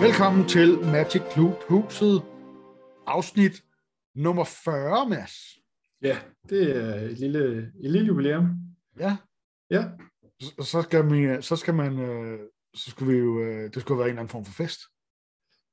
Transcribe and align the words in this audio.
Velkommen 0.00 0.48
til 0.48 0.78
Magic 0.78 1.22
Club 1.32 1.62
Huset, 1.68 2.22
afsnit 3.06 3.64
nummer 4.14 4.44
40, 4.44 5.08
Mads. 5.08 5.32
Ja, 6.02 6.18
det 6.48 6.76
er 6.76 6.94
et 6.94 7.18
lille, 7.18 7.58
et 7.84 7.90
lille 7.90 8.06
jubilæum. 8.06 8.50
Ja. 8.98 9.16
Ja. 9.70 9.84
Så, 10.40 10.52
så 10.62 10.82
skal 10.82 11.04
man, 11.04 11.42
så 11.42 11.56
skal 11.56 11.74
man, 11.74 11.98
øh, 11.98 12.40
så 12.74 12.90
skulle 12.90 13.12
vi 13.12 13.18
jo, 13.18 13.42
øh, 13.42 13.74
det 13.74 13.82
skulle 13.82 13.98
være 13.98 14.08
en 14.08 14.10
eller 14.10 14.20
anden 14.20 14.30
form 14.32 14.44
for 14.44 14.52
fest. 14.52 14.80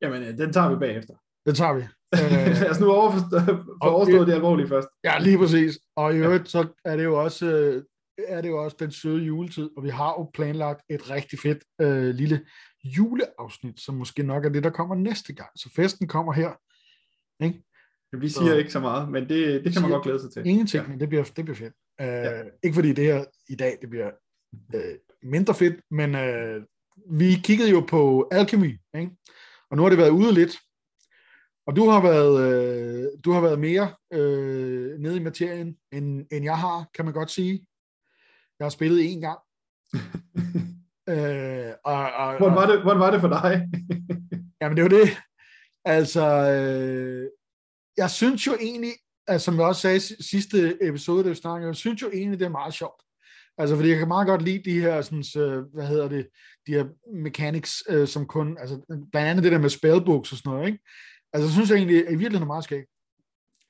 Jamen, 0.02 0.24
øh, 0.24 0.38
den 0.38 0.54
tager 0.54 0.70
vi 0.70 0.76
bagefter. 0.76 1.14
Den 1.48 1.56
tager 1.56 1.74
vi. 1.74 1.84
Lad 2.64 2.70
os 2.70 2.80
nu 2.80 2.92
overforstå, 2.92 3.40
for 3.40 3.78
overstå 3.82 4.26
det 4.26 4.34
alvorlige 4.34 4.68
først. 4.68 4.88
Ja, 5.04 5.20
lige 5.20 5.38
præcis. 5.38 5.80
Og 5.96 6.14
i 6.14 6.18
øvrigt, 6.18 6.50
så 6.50 6.68
er 6.86 6.98
det 6.98 7.04
jo 7.04 7.24
også, 7.24 7.46
øh, 7.46 7.84
er 8.28 8.42
det 8.42 8.50
jo 8.50 8.64
også 8.64 8.78
den 8.80 8.92
søde 8.92 9.24
juletid, 9.24 9.70
og 9.78 9.84
vi 9.84 9.90
har 9.90 10.10
jo 10.10 10.30
planlagt 10.34 10.82
et 10.90 11.10
rigtig 11.10 11.40
fedt 11.40 11.64
øh, 11.82 12.16
lille 12.16 12.46
juleafsnit, 12.84 13.80
som 13.80 13.96
måske 13.96 14.24
nok 14.24 14.46
er 14.46 14.50
det, 14.50 14.64
der 14.64 14.70
kommer 14.70 14.96
næste 14.96 15.34
gang. 15.34 15.50
Så 15.56 15.70
festen 15.76 16.08
kommer 16.08 16.34
her. 16.34 16.52
Ikke? 17.46 17.64
Vi 18.22 18.30
siger 18.30 18.46
Så- 18.52 18.56
ikke 18.58 18.72
så 18.72 18.80
meget, 18.80 19.10
men 19.10 19.30
det, 19.30 19.64
det 19.66 19.74
kan 19.74 19.82
man 19.82 19.92
godt 19.92 20.04
glæde 20.04 20.20
sig 20.22 20.32
til. 20.32 20.46
Ingenting, 20.46 20.84
Ja. 20.84 20.90
men 20.90 21.00
det 21.00 21.10
bliver, 21.10 21.24
det 21.24 21.46
bliver 21.46 21.56
fedt. 21.58 21.74
Uh, 22.02 22.08
Ja. 22.08 22.42
Ikke 22.64 22.76
fordi 22.76 22.94
det 22.94 23.04
her 23.06 23.26
i 23.50 23.56
dag, 23.56 23.78
det 23.82 23.90
bliver 23.90 24.10
uh, 24.76 24.82
mindre 25.24 25.54
fedt, 25.54 25.76
men 25.92 26.16
uh, 26.16 26.64
vi 27.20 27.40
kiggede 27.44 27.70
jo 27.70 27.80
på 27.80 28.28
Alchemy, 28.32 28.80
ikke? 28.98 29.12
og 29.72 29.78
nu 29.78 29.84
har 29.84 29.90
det 29.90 29.98
været 29.98 30.10
ude 30.10 30.34
lidt, 30.34 30.58
og 31.68 31.76
du 31.76 31.90
har 31.90 32.02
været, 32.02 32.34
uh, 32.34 33.20
du 33.26 33.32
har 33.32 33.42
været 33.42 33.60
mere 33.60 33.94
uh, 34.16 35.00
nede 35.02 35.16
i 35.16 35.24
materien, 35.24 35.78
end, 35.92 36.26
end 36.32 36.44
jeg 36.44 36.58
har, 36.58 36.86
kan 36.96 37.06
man 37.06 37.14
godt 37.14 37.32
sige. 37.32 37.68
Jeg 38.60 38.66
har 38.66 38.70
spillet 38.70 39.00
én 39.00 39.20
gang. 39.20 39.40
uh, 41.12 41.74
og, 41.92 42.12
og, 42.14 42.38
Hvordan 42.38 42.56
var 42.56 42.66
det, 42.66 42.82
hvordan 42.82 43.00
var 43.00 43.12
det 43.12 43.22
for 43.22 43.28
dig? 43.28 43.68
Jamen 44.62 44.78
det 44.78 44.84
jo 44.84 44.88
det. 44.88 45.10
Altså, 45.86 46.26
øh, 46.52 47.30
jeg 47.98 48.10
synes 48.10 48.48
jo 48.48 48.54
egentlig, 48.62 48.92
altså, 49.28 49.46
som 49.46 49.56
jeg 49.56 49.66
også 49.66 49.82
sagde 49.82 49.98
i 49.98 50.00
si- 50.00 50.30
sidste 50.30 50.78
episode, 50.88 51.24
da 51.24 51.30
vi 51.30 51.36
snakkede, 51.36 51.68
jeg 51.68 51.76
synes 51.76 52.02
jo 52.02 52.10
egentlig, 52.14 52.40
det 52.40 52.46
er 52.46 52.50
meget 52.50 52.74
sjovt. 52.74 53.02
Altså, 53.58 53.76
fordi 53.76 53.90
jeg 53.90 53.98
kan 53.98 54.08
meget 54.08 54.28
godt 54.28 54.42
lide 54.42 54.72
de 54.72 54.80
her, 54.80 55.02
sådan, 55.02 55.44
øh, 55.44 55.64
hvad 55.74 55.88
hedder 55.88 56.08
det, 56.08 56.28
de 56.68 56.74
her 56.74 56.86
mechanics, 57.14 57.84
øh, 57.90 58.08
som 58.08 58.26
kun, 58.26 58.58
altså, 58.60 58.82
blandt 59.12 59.30
andet 59.30 59.44
det 59.44 59.52
der 59.52 59.60
med 59.60 59.70
spellbooks 59.70 60.32
og 60.32 60.38
sådan 60.38 60.54
noget, 60.54 60.68
ikke? 60.68 60.80
Altså, 61.38 61.54
synes 61.54 61.70
jeg 61.70 61.78
egentlig, 61.78 61.98
at 61.98 62.14
i 62.14 62.16
virkeligheden 62.16 62.44
er 62.44 62.54
meget 62.54 62.64
skægt. 62.64 62.90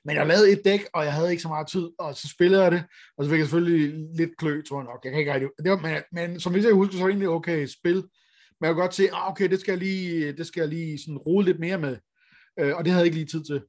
Men 0.04 0.16
jeg 0.16 0.26
lavede 0.26 0.52
et 0.52 0.60
dæk, 0.64 0.80
og 0.94 1.04
jeg 1.04 1.12
havde 1.12 1.30
ikke 1.30 1.42
så 1.42 1.48
meget 1.48 1.68
tid, 1.68 1.88
og 1.98 2.14
så 2.14 2.28
spillede 2.28 2.62
jeg 2.62 2.72
det, 2.72 2.84
og 3.16 3.24
så 3.24 3.30
fik 3.30 3.38
jeg 3.38 3.46
selvfølgelig 3.46 4.06
lidt 4.16 4.36
klø, 4.38 4.62
tror 4.62 4.80
jeg 4.80 4.84
nok. 4.84 5.00
Jeg 5.04 5.12
kan 5.12 5.20
ikke 5.20 5.34
rigtig, 5.34 5.48
det 5.64 5.70
var, 5.70 5.76
men, 5.78 6.02
men 6.12 6.40
som 6.40 6.52
hvis 6.52 6.64
jeg 6.64 6.72
husker, 6.72 6.92
så 6.92 6.98
var 6.98 7.06
det 7.06 7.12
egentlig 7.12 7.28
okay 7.28 7.66
spil. 7.66 7.94
Men 8.60 8.66
jeg 8.66 8.74
kunne 8.74 8.82
godt 8.82 8.94
se, 8.94 9.08
ah, 9.12 9.30
okay, 9.30 9.50
det 9.50 9.60
skal 9.60 9.72
jeg 9.72 9.78
lige, 9.78 10.32
det 10.32 10.46
skal 10.46 10.60
jeg 10.60 10.68
lige 10.68 10.98
sådan 10.98 11.18
rode 11.18 11.44
lidt 11.44 11.60
mere 11.60 11.78
med. 11.78 11.96
Øh, 12.60 12.76
og 12.76 12.84
det 12.84 12.92
havde 12.92 13.00
jeg 13.00 13.06
ikke 13.06 13.18
lige 13.18 13.26
tid 13.26 13.44
til. 13.44 13.62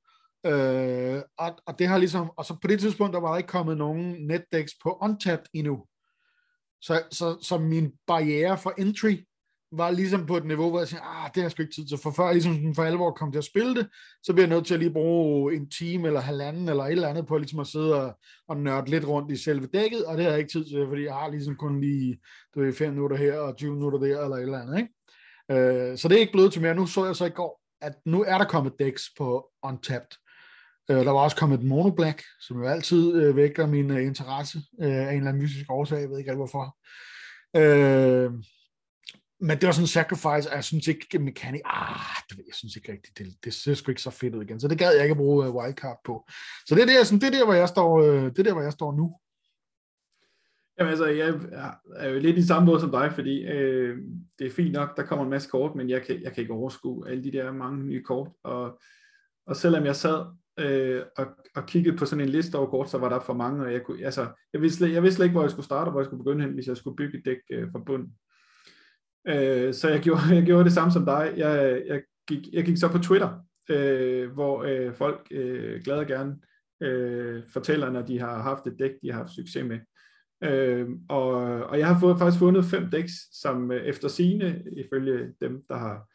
Øh, 0.45 1.21
og, 1.37 1.59
og 1.65 1.79
det 1.79 1.87
har 1.87 1.97
ligesom, 1.97 2.31
og 2.37 2.45
så 2.45 2.57
på 2.61 2.67
det 2.67 2.79
tidspunkt, 2.79 3.13
der 3.13 3.19
var 3.19 3.31
der 3.31 3.37
ikke 3.37 3.47
kommet 3.47 3.77
nogen 3.77 4.27
netdæks 4.27 4.71
på 4.83 4.97
Untapped 5.01 5.47
endnu. 5.53 5.85
Så, 6.81 7.03
så, 7.11 7.37
så 7.41 7.57
min 7.57 7.91
barriere 8.07 8.57
for 8.57 8.73
entry 8.77 9.15
var 9.71 9.91
ligesom 9.91 10.25
på 10.25 10.37
et 10.37 10.45
niveau, 10.45 10.69
hvor 10.69 10.79
jeg 10.79 10.87
sagde, 10.87 11.03
ah, 11.03 11.27
det 11.27 11.35
har 11.35 11.41
jeg 11.41 11.51
sgu 11.51 11.61
ikke 11.61 11.75
tid 11.75 11.87
til. 11.87 11.97
For 12.03 12.11
før 12.11 12.25
jeg 12.25 12.33
ligesom 12.33 12.75
for 12.75 12.83
alvor 12.83 13.11
kom 13.11 13.31
til 13.31 13.37
at 13.37 13.43
spille 13.43 13.75
det, 13.75 13.87
så 14.23 14.33
bliver 14.33 14.47
jeg 14.47 14.55
nødt 14.55 14.65
til 14.65 14.73
at 14.73 14.79
lige 14.79 14.93
bruge 14.93 15.55
en 15.55 15.69
time 15.69 16.07
eller 16.07 16.19
halvanden 16.19 16.69
eller 16.69 16.83
et 16.83 16.91
eller 16.91 17.07
andet 17.07 17.27
på 17.27 17.37
ligesom 17.37 17.59
at 17.59 17.67
sidde 17.67 18.01
og, 18.01 18.17
og 18.47 18.57
nørde 18.57 18.89
lidt 18.89 19.07
rundt 19.07 19.31
i 19.31 19.35
selve 19.35 19.67
dækket, 19.73 20.05
og 20.05 20.17
det 20.17 20.25
har 20.25 20.31
jeg 20.31 20.39
ikke 20.39 20.51
tid 20.51 20.65
til, 20.65 20.85
fordi 20.87 21.03
jeg 21.05 21.13
har 21.13 21.29
ligesom 21.29 21.55
kun 21.55 21.81
lige 21.81 22.19
du 22.55 22.59
ved, 22.59 22.73
5 22.73 22.93
minutter 22.93 23.17
her 23.17 23.39
og 23.39 23.57
20 23.57 23.73
minutter 23.73 23.99
der 23.99 24.23
eller 24.23 24.37
et 24.37 24.41
eller 24.41 24.61
andet. 24.61 24.77
Ikke? 24.77 24.93
Øh, 25.51 25.97
så 25.97 26.07
det 26.07 26.15
er 26.15 26.19
ikke 26.19 26.33
blevet 26.33 26.53
til 26.53 26.61
mere. 26.61 26.75
Nu 26.75 26.85
så 26.85 27.05
jeg 27.05 27.15
så 27.15 27.25
i 27.25 27.29
går, 27.29 27.61
at 27.81 27.93
nu 28.05 28.23
er 28.23 28.37
der 28.37 28.45
kommet 28.45 28.73
decks 28.79 29.03
på 29.17 29.49
Untapped. 29.63 30.17
Øh, 30.91 30.97
der 30.97 31.11
var 31.11 31.19
også 31.19 31.37
kommet 31.37 31.59
et 31.59 31.65
Mono 31.65 31.89
Black, 31.89 32.23
som 32.41 32.57
jo 32.57 32.67
altid 32.67 33.15
øh, 33.15 33.35
vækker 33.35 33.67
min 33.67 33.91
øh, 33.91 34.05
interesse 34.05 34.57
øh, 34.81 35.07
af 35.07 35.11
en 35.11 35.17
eller 35.17 35.29
anden 35.29 35.43
mystisk 35.43 35.65
årsag. 35.71 35.99
Jeg 35.99 36.09
ved 36.09 36.17
ikke 36.17 36.31
alt 36.31 36.39
hvorfor. 36.39 36.77
Øh, 37.55 38.31
men 39.41 39.57
det 39.57 39.65
var 39.65 39.71
sådan 39.71 39.83
en 39.83 39.87
sacrifice, 39.87 40.49
og 40.49 40.55
jeg 40.55 40.63
synes 40.63 40.87
ikke, 40.87 41.19
mekanik, 41.19 41.61
ah, 41.65 42.15
det 42.29 42.37
ved 42.37 42.43
jeg 42.47 42.55
synes 42.55 42.75
ikke 42.75 42.91
rigtigt, 42.91 43.17
det, 43.17 43.27
det 43.43 43.53
ser 43.53 43.73
sgu 43.73 43.91
ikke 43.91 44.01
så 44.01 44.09
fedt 44.09 44.35
ud 44.35 44.43
igen, 44.43 44.59
så 44.59 44.67
det 44.67 44.77
gad 44.77 44.93
jeg 44.93 45.03
ikke 45.03 45.11
at 45.11 45.17
bruge 45.17 45.49
uh, 45.49 45.55
wildcard 45.55 45.99
på. 46.05 46.29
Så 46.67 46.75
det 46.75 46.81
er 46.81 46.85
der, 46.85 47.03
sådan, 47.03 47.19
det 47.19 47.27
er 47.27 47.37
der, 47.39 47.45
hvor 47.45 47.53
jeg 47.53 47.69
står, 47.69 48.01
øh, 48.01 48.23
det 48.23 48.39
er 48.39 48.43
der, 48.43 48.53
hvor 48.53 48.61
jeg 48.61 48.73
står 48.73 48.91
nu. 48.91 49.15
Jamen 50.79 50.89
altså, 50.89 51.05
jeg 51.05 51.29
er 51.95 52.09
jo 52.09 52.19
lidt 52.19 52.37
i 52.37 52.47
samme 52.47 52.65
måde 52.65 52.79
som 52.79 52.91
dig, 52.91 53.11
fordi 53.13 53.45
øh, 53.45 53.97
det 54.39 54.47
er 54.47 54.51
fint 54.51 54.71
nok, 54.71 54.97
der 54.97 55.05
kommer 55.05 55.25
en 55.25 55.31
masse 55.31 55.49
kort, 55.49 55.75
men 55.75 55.89
jeg 55.89 56.01
kan, 56.01 56.23
jeg 56.23 56.33
kan 56.33 56.41
ikke 56.41 56.53
overskue 56.53 57.09
alle 57.09 57.23
de 57.23 57.31
der 57.31 57.51
mange 57.51 57.83
nye 57.85 58.03
kort, 58.03 58.31
og, 58.43 58.79
og 59.47 59.55
selvom 59.55 59.85
jeg 59.85 59.95
sad 59.95 60.25
øh, 60.59 61.03
og, 61.17 61.27
og 61.55 61.65
kiggede 61.65 61.97
på 61.97 62.05
sådan 62.05 62.25
en 62.25 62.29
liste 62.29 62.55
over 62.55 62.69
kort, 62.69 62.89
så 62.89 62.97
var 62.97 63.09
der 63.09 63.19
for 63.19 63.33
mange, 63.33 63.65
og 63.65 63.73
jeg, 63.73 63.83
kunne, 63.83 64.05
altså, 64.05 64.27
jeg, 64.53 64.61
vidste, 64.61 64.93
jeg 64.93 65.03
vidste 65.03 65.15
slet 65.15 65.25
ikke, 65.25 65.33
hvor 65.33 65.43
jeg 65.43 65.51
skulle 65.51 65.65
starte, 65.65 65.87
og 65.87 65.91
hvor 65.91 66.01
jeg 66.01 66.05
skulle 66.05 66.23
begynde 66.23 66.45
hen, 66.45 66.53
hvis 66.53 66.67
jeg 66.67 66.77
skulle 66.77 66.95
bygge 66.95 67.17
et 67.17 67.25
dæk 67.25 67.37
øh, 67.51 67.71
fra 67.71 67.79
bunden. 67.85 68.13
Øh, 69.27 69.73
så 69.73 69.89
jeg 69.89 69.99
gjorde, 69.99 70.21
jeg 70.35 70.43
gjorde 70.43 70.63
det 70.63 70.73
samme 70.73 70.91
som 70.91 71.05
dig. 71.05 71.33
Jeg, 71.37 71.83
jeg, 71.87 72.01
gik, 72.27 72.53
jeg 72.53 72.65
gik 72.65 72.77
så 72.77 72.87
på 72.87 72.97
Twitter, 72.97 73.45
øh, 73.69 74.31
hvor 74.31 74.63
øh, 74.63 74.93
folk 74.93 75.27
øh, 75.31 75.81
glad 75.83 75.97
og 75.97 76.07
gerne 76.07 76.35
øh, 76.83 77.43
fortæller, 77.53 77.89
når 77.89 78.01
de 78.01 78.19
har 78.19 78.41
haft 78.41 78.67
et 78.67 78.79
dæk, 78.79 78.91
de 79.01 79.11
har 79.11 79.17
haft 79.17 79.31
succes 79.31 79.65
med. 79.65 79.79
Øh, 80.43 80.87
og, 81.09 81.31
og 81.63 81.79
jeg 81.79 81.87
har 81.87 81.99
fået, 81.99 82.19
faktisk 82.19 82.39
fundet 82.39 82.65
fem 82.65 82.89
dæks, 82.89 83.13
som 83.31 83.71
øh, 83.71 83.81
efter 83.81 84.07
sine, 84.07 84.63
ifølge 84.77 85.33
dem, 85.41 85.63
der 85.69 85.77
har 85.77 86.07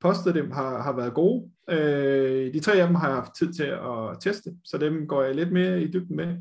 postet 0.00 0.34
dem, 0.34 0.50
har, 0.50 0.82
har 0.82 0.96
været 0.96 1.14
gode. 1.14 1.50
Øh, 1.70 2.52
de 2.54 2.60
tre 2.60 2.72
af 2.72 2.86
dem 2.86 2.96
har 2.96 3.08
jeg 3.08 3.16
haft 3.16 3.36
tid 3.38 3.52
til 3.52 3.64
at 3.64 4.20
teste, 4.20 4.50
så 4.64 4.78
dem 4.78 5.06
går 5.06 5.22
jeg 5.22 5.34
lidt 5.34 5.52
mere 5.52 5.82
i 5.82 5.86
dybden 5.92 6.16
med. 6.16 6.36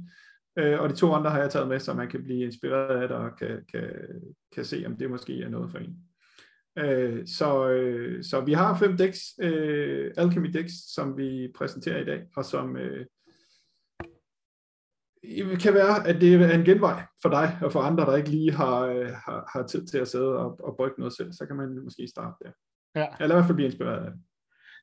Øh, 0.57 0.79
og 0.79 0.89
de 0.89 0.95
to 0.95 1.13
andre 1.13 1.29
har 1.29 1.39
jeg 1.39 1.51
taget 1.51 1.67
med, 1.67 1.79
så 1.79 1.93
man 1.93 2.09
kan 2.09 2.23
blive 2.23 2.45
inspireret 2.45 3.01
af 3.01 3.07
det 3.07 3.17
og 3.17 3.37
kan, 3.37 3.65
kan, 3.71 3.89
kan 4.55 4.65
se, 4.65 4.83
om 4.85 4.97
det 4.97 5.09
måske 5.09 5.41
er 5.43 5.49
noget 5.49 5.71
for 5.71 5.77
en. 5.77 5.97
Øh, 6.77 7.27
så, 7.27 7.69
øh, 7.69 8.23
så 8.23 8.41
vi 8.41 8.53
har 8.53 8.77
fem 8.77 8.97
decks, 8.97 9.19
øh, 9.41 10.11
Alchemy 10.17 10.47
decks, 10.47 10.73
som 10.93 11.17
vi 11.17 11.51
præsenterer 11.55 12.01
i 12.01 12.05
dag, 12.05 12.23
og 12.35 12.45
som 12.45 12.77
øh, 12.77 13.05
kan 15.59 15.73
være, 15.73 16.07
at 16.07 16.21
det 16.21 16.33
er 16.33 16.53
en 16.53 16.65
genvej 16.65 17.03
for 17.21 17.29
dig 17.29 17.59
og 17.61 17.71
for 17.71 17.79
andre, 17.79 18.05
der 18.05 18.15
ikke 18.15 18.29
lige 18.29 18.51
har, 18.51 18.81
øh, 18.81 19.09
har, 19.09 19.49
har 19.53 19.67
tid 19.67 19.87
til 19.87 19.97
at 19.97 20.07
sidde 20.07 20.37
og, 20.37 20.59
og 20.63 20.75
brygge 20.77 20.95
noget 20.97 21.13
selv. 21.17 21.33
Så 21.33 21.45
kan 21.45 21.55
man 21.55 21.83
måske 21.83 22.07
starte 22.07 22.35
der. 22.43 22.51
Ja. 22.95 23.07
Eller 23.19 23.35
i 23.35 23.37
hvert 23.37 23.45
fald 23.45 23.55
blive 23.55 23.69
inspireret 23.69 24.05
af 24.05 24.11
det. 24.11 24.21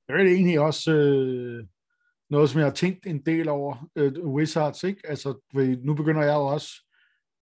Det 0.08 0.14
er 0.14 0.34
egentlig 0.34 0.60
også 0.60 0.92
øh, 0.92 1.64
noget, 2.30 2.50
som 2.50 2.58
jeg 2.58 2.66
har 2.66 2.74
tænkt 2.74 3.06
en 3.06 3.22
del 3.26 3.48
over 3.48 3.88
øh, 3.96 4.12
Wizards, 4.24 4.84
ikke? 4.84 5.00
Altså, 5.04 5.40
nu 5.84 5.94
begynder 5.94 6.22
jeg 6.22 6.34
jo 6.34 6.46
også, 6.46 6.91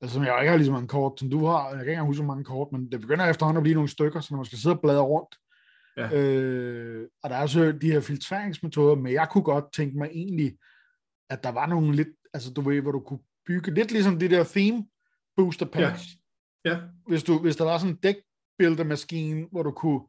altså 0.02 0.13
som 0.13 0.24
jeg 0.24 0.38
ikke 0.41 0.50
har 0.50 0.58
lige 0.58 0.66
så 0.66 0.72
mange 0.72 0.88
kort, 0.88 1.19
som 1.19 1.30
du 1.30 1.46
har, 1.46 1.63
jeg 1.63 1.72
kan 1.72 1.80
ikke 1.80 1.91
engang 1.91 2.08
huske, 2.08 2.24
hvor 2.24 2.34
mange 2.34 2.44
kort, 2.44 2.72
men 2.72 2.91
det 2.91 3.02
begynder 3.02 3.25
efterhånden 3.25 3.58
at 3.58 3.63
blive 3.63 3.75
nogle 3.75 3.90
stykker, 3.90 4.19
så 4.19 4.28
når 4.31 4.38
man 4.38 4.46
skal 4.46 4.58
sidde 4.58 4.75
og 4.75 4.81
bladre 4.81 5.02
rundt. 5.02 5.35
Ja. 5.97 6.22
Øh, 6.22 7.08
og 7.24 7.30
der 7.30 7.35
er 7.35 7.47
så 7.47 7.72
de 7.72 7.91
her 7.91 8.00
filtreringsmetoder, 8.00 8.96
men 8.96 9.13
jeg 9.13 9.30
kunne 9.31 9.44
godt 9.44 9.74
tænke 9.74 9.97
mig 9.97 10.09
egentlig, 10.13 10.58
at 11.30 11.44
der 11.44 11.52
var 11.52 11.66
nogle 11.66 11.96
lidt, 11.96 12.08
altså 12.34 12.53
du 12.53 12.62
ved, 12.62 12.81
hvor 12.81 12.91
du 12.91 13.00
kunne 13.00 13.19
bygge, 13.46 13.74
lidt 13.74 13.91
ligesom 13.91 14.19
de 14.19 14.30
der 14.30 14.44
theme 14.44 14.85
booster 15.38 15.66
packs. 15.66 16.03
Ja. 16.66 16.79
Hvis, 17.08 17.24
du, 17.24 17.40
hvis 17.40 17.56
der 17.56 17.64
var 17.64 17.78
sådan 17.78 17.94
en 17.94 18.00
deck 18.03 18.19
builder 18.59 18.84
maskine, 18.84 19.47
hvor 19.52 19.64
du 19.64 19.72
kunne 19.72 20.02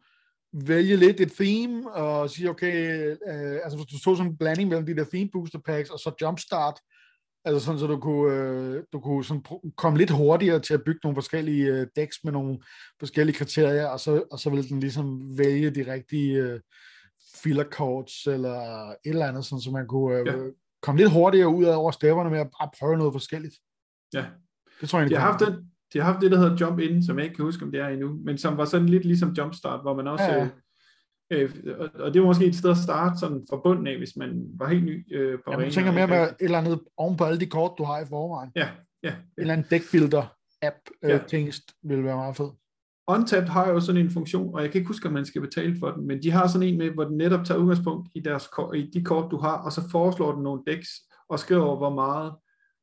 vælge 0.53 0.97
lidt 0.97 1.20
et 1.20 1.32
theme, 1.32 1.93
og 1.93 2.31
sige, 2.31 2.50
okay, 2.50 3.06
øh, 3.10 3.59
altså 3.65 3.78
hvis 3.78 3.87
du 3.87 3.99
tog 3.99 4.16
sådan 4.16 4.32
en 4.32 4.38
blanding 4.38 4.69
mellem 4.69 4.87
de 4.87 4.97
der 4.97 5.05
theme 5.05 5.31
booster 5.32 5.59
packs, 5.59 5.91
og 5.91 5.99
så 5.99 6.12
jumpstart, 6.22 6.81
altså 7.44 7.65
sådan, 7.65 7.78
så 7.78 7.87
du 7.87 7.97
kunne, 8.00 8.34
øh, 8.34 8.82
du 8.93 9.00
kunne 9.00 9.25
sådan 9.25 9.43
komme 9.76 9.99
lidt 9.99 10.11
hurtigere 10.11 10.61
til 10.61 10.75
at 10.75 10.82
bygge 10.87 11.00
nogle 11.02 11.17
forskellige 11.17 11.67
øh, 11.67 11.87
decks 11.96 12.17
med 12.25 12.32
nogle 12.32 12.58
forskellige 13.00 13.37
kriterier, 13.37 13.87
og 13.87 14.00
så, 14.00 14.23
og 14.31 14.38
så 14.38 14.50
ville 14.50 14.69
den 14.69 14.81
ligesom 14.81 15.38
vælge 15.38 15.70
de 15.70 15.93
rigtige 15.93 16.32
øh, 16.38 16.61
filler 17.37 17.64
cards, 17.64 18.26
eller 18.26 18.88
et 18.90 18.96
eller 19.05 19.26
andet, 19.26 19.44
sådan, 19.44 19.61
så 19.61 19.70
man 19.70 19.87
kunne 19.87 20.19
øh, 20.19 20.26
Ja. 20.26 20.32
komme 20.82 21.00
lidt 21.00 21.12
hurtigere 21.12 21.49
ud 21.49 21.64
af 21.64 21.76
over 21.76 21.90
stepperne 21.90 22.31
med 22.31 22.38
at 22.38 22.50
bare 22.61 22.70
prøve 22.79 22.96
noget 22.96 23.12
forskelligt. 23.14 23.55
Ja. 24.14 24.25
Det 24.81 24.88
tror 24.88 25.00
jeg 25.00 25.11
De 25.11 25.14
har 25.14 25.32
haft 25.32 25.41
den, 25.41 25.55
de 25.93 25.99
har 25.99 26.12
haft 26.12 26.23
det, 26.23 26.31
der 26.31 26.38
hedder 26.38 26.56
Jump 26.61 26.79
In, 26.79 27.05
som 27.05 27.17
jeg 27.19 27.25
ikke 27.25 27.37
kan 27.37 27.44
huske, 27.44 27.64
om 27.64 27.70
det 27.73 27.81
er 27.81 27.88
endnu, 27.88 28.19
men 28.25 28.38
som 28.38 28.56
var 28.56 28.64
sådan 28.64 28.88
lidt 28.88 29.05
ligesom 29.05 29.31
Jumpstart, 29.32 29.81
hvor 29.81 29.94
man 29.94 30.06
også... 30.06 30.25
Ja, 30.25 30.34
Ja, 30.34 30.43
ja. 30.43 30.49
Øh, 31.30 31.50
og, 31.94 32.14
det 32.14 32.20
var 32.22 32.26
måske 32.26 32.46
et 32.46 32.56
sted 32.56 32.70
at 32.70 32.76
starte 32.76 33.19
sådan 33.19 33.46
fra 33.50 33.60
bunden 33.64 33.86
af, 33.86 33.98
hvis 33.98 34.16
man 34.16 34.46
var 34.58 34.69
helt 34.69 34.84
ny 34.84 35.16
øh, 35.16 35.38
på 35.38 35.42
Ja, 35.46 35.52
arenaen, 35.52 35.72
tænker 35.72 35.92
mere 35.92 36.06
med 36.06 36.22
et 36.22 36.34
eller 36.40 36.58
andet 36.58 36.80
oven 36.96 37.16
på 37.16 37.25
alle 37.25 37.40
de 37.40 37.46
kort, 37.46 37.72
du 37.78 37.84
har 37.84 38.00
i 38.00 38.06
forvejen. 38.08 38.50
Ja, 38.56 38.69
ja. 39.02 39.10
En 39.10 39.16
eller 39.36 39.52
anden 39.52 39.66
deckbuilder 39.70 40.34
app 40.62 40.76
Ja. 41.02 41.08
ja. 41.08 41.19
tingest 41.28 41.72
vil 41.82 42.04
være 42.04 42.16
meget 42.16 42.36
fed. 42.36 42.50
Untapped 43.08 43.48
har 43.48 43.69
jo 43.69 43.80
sådan 43.80 44.00
en 44.00 44.10
funktion, 44.10 44.54
og 44.54 44.62
jeg 44.62 44.70
kan 44.70 44.78
ikke 44.78 44.88
huske, 44.88 45.08
om 45.08 45.14
man 45.14 45.26
skal 45.26 45.40
betale 45.40 45.76
for 45.78 45.90
den, 45.90 46.06
men 46.06 46.22
de 46.22 46.30
har 46.30 46.46
sådan 46.46 46.69
en 46.69 46.78
med, 46.78 46.90
hvor 46.90 47.04
den 47.04 47.16
netop 47.16 47.44
tager 47.44 47.60
udgangspunkt 47.60 48.08
i, 48.14 48.20
deres, 48.20 48.48
i 48.74 48.90
de 48.94 49.04
kort, 49.04 49.31
du 49.31 49.36
har, 49.38 49.56
og 49.56 49.72
så 49.72 49.90
foreslår 49.90 50.32
den 50.32 50.42
nogle 50.42 50.62
decks, 50.66 50.88
og 51.28 51.38
skriver, 51.38 51.76
hvor 51.76 51.94
meget 51.94 52.32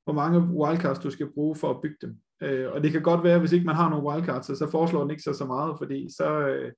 hvor 0.03 0.13
mange 0.13 0.39
wildcards 0.39 1.00
du 1.00 1.09
skal 1.09 1.27
bruge 1.33 1.56
for 1.56 1.69
at 1.69 1.81
bygge 1.81 1.98
dem. 2.01 2.18
Øh, 2.44 2.71
og 2.71 2.83
det 2.83 2.91
kan 2.91 3.01
godt 3.01 3.24
være, 3.24 3.39
hvis 3.39 3.51
ikke 3.51 3.65
man 3.65 3.75
har 3.75 3.89
nogen 3.89 4.06
wildcards, 4.06 4.45
så, 4.45 4.56
så 4.56 4.71
foreslår 4.71 5.01
den 5.01 5.12
ikke 5.12 5.24
så, 5.24 5.33
så 5.33 5.45
meget, 5.45 5.75
fordi 5.77 6.07
så, 6.18 6.39
øh, 6.39 6.71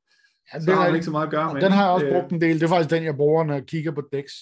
ja, 0.54 0.60
så 0.60 0.76
har 0.76 0.86
den 0.86 0.96
ikke 0.96 1.06
så 1.06 1.12
meget 1.12 1.26
at 1.26 1.32
gøre 1.32 1.54
med. 1.54 1.62
Den 1.62 1.72
har 1.72 1.84
jeg 1.84 1.92
også 1.92 2.08
brugt 2.12 2.32
en 2.32 2.42
del. 2.42 2.56
Det 2.60 2.64
er 2.64 2.68
faktisk 2.68 2.90
den, 2.90 3.04
jeg 3.04 3.16
bruger, 3.16 3.44
når 3.44 3.54
jeg 3.54 3.66
kigger 3.66 3.92
på 3.92 4.02
decks. 4.14 4.34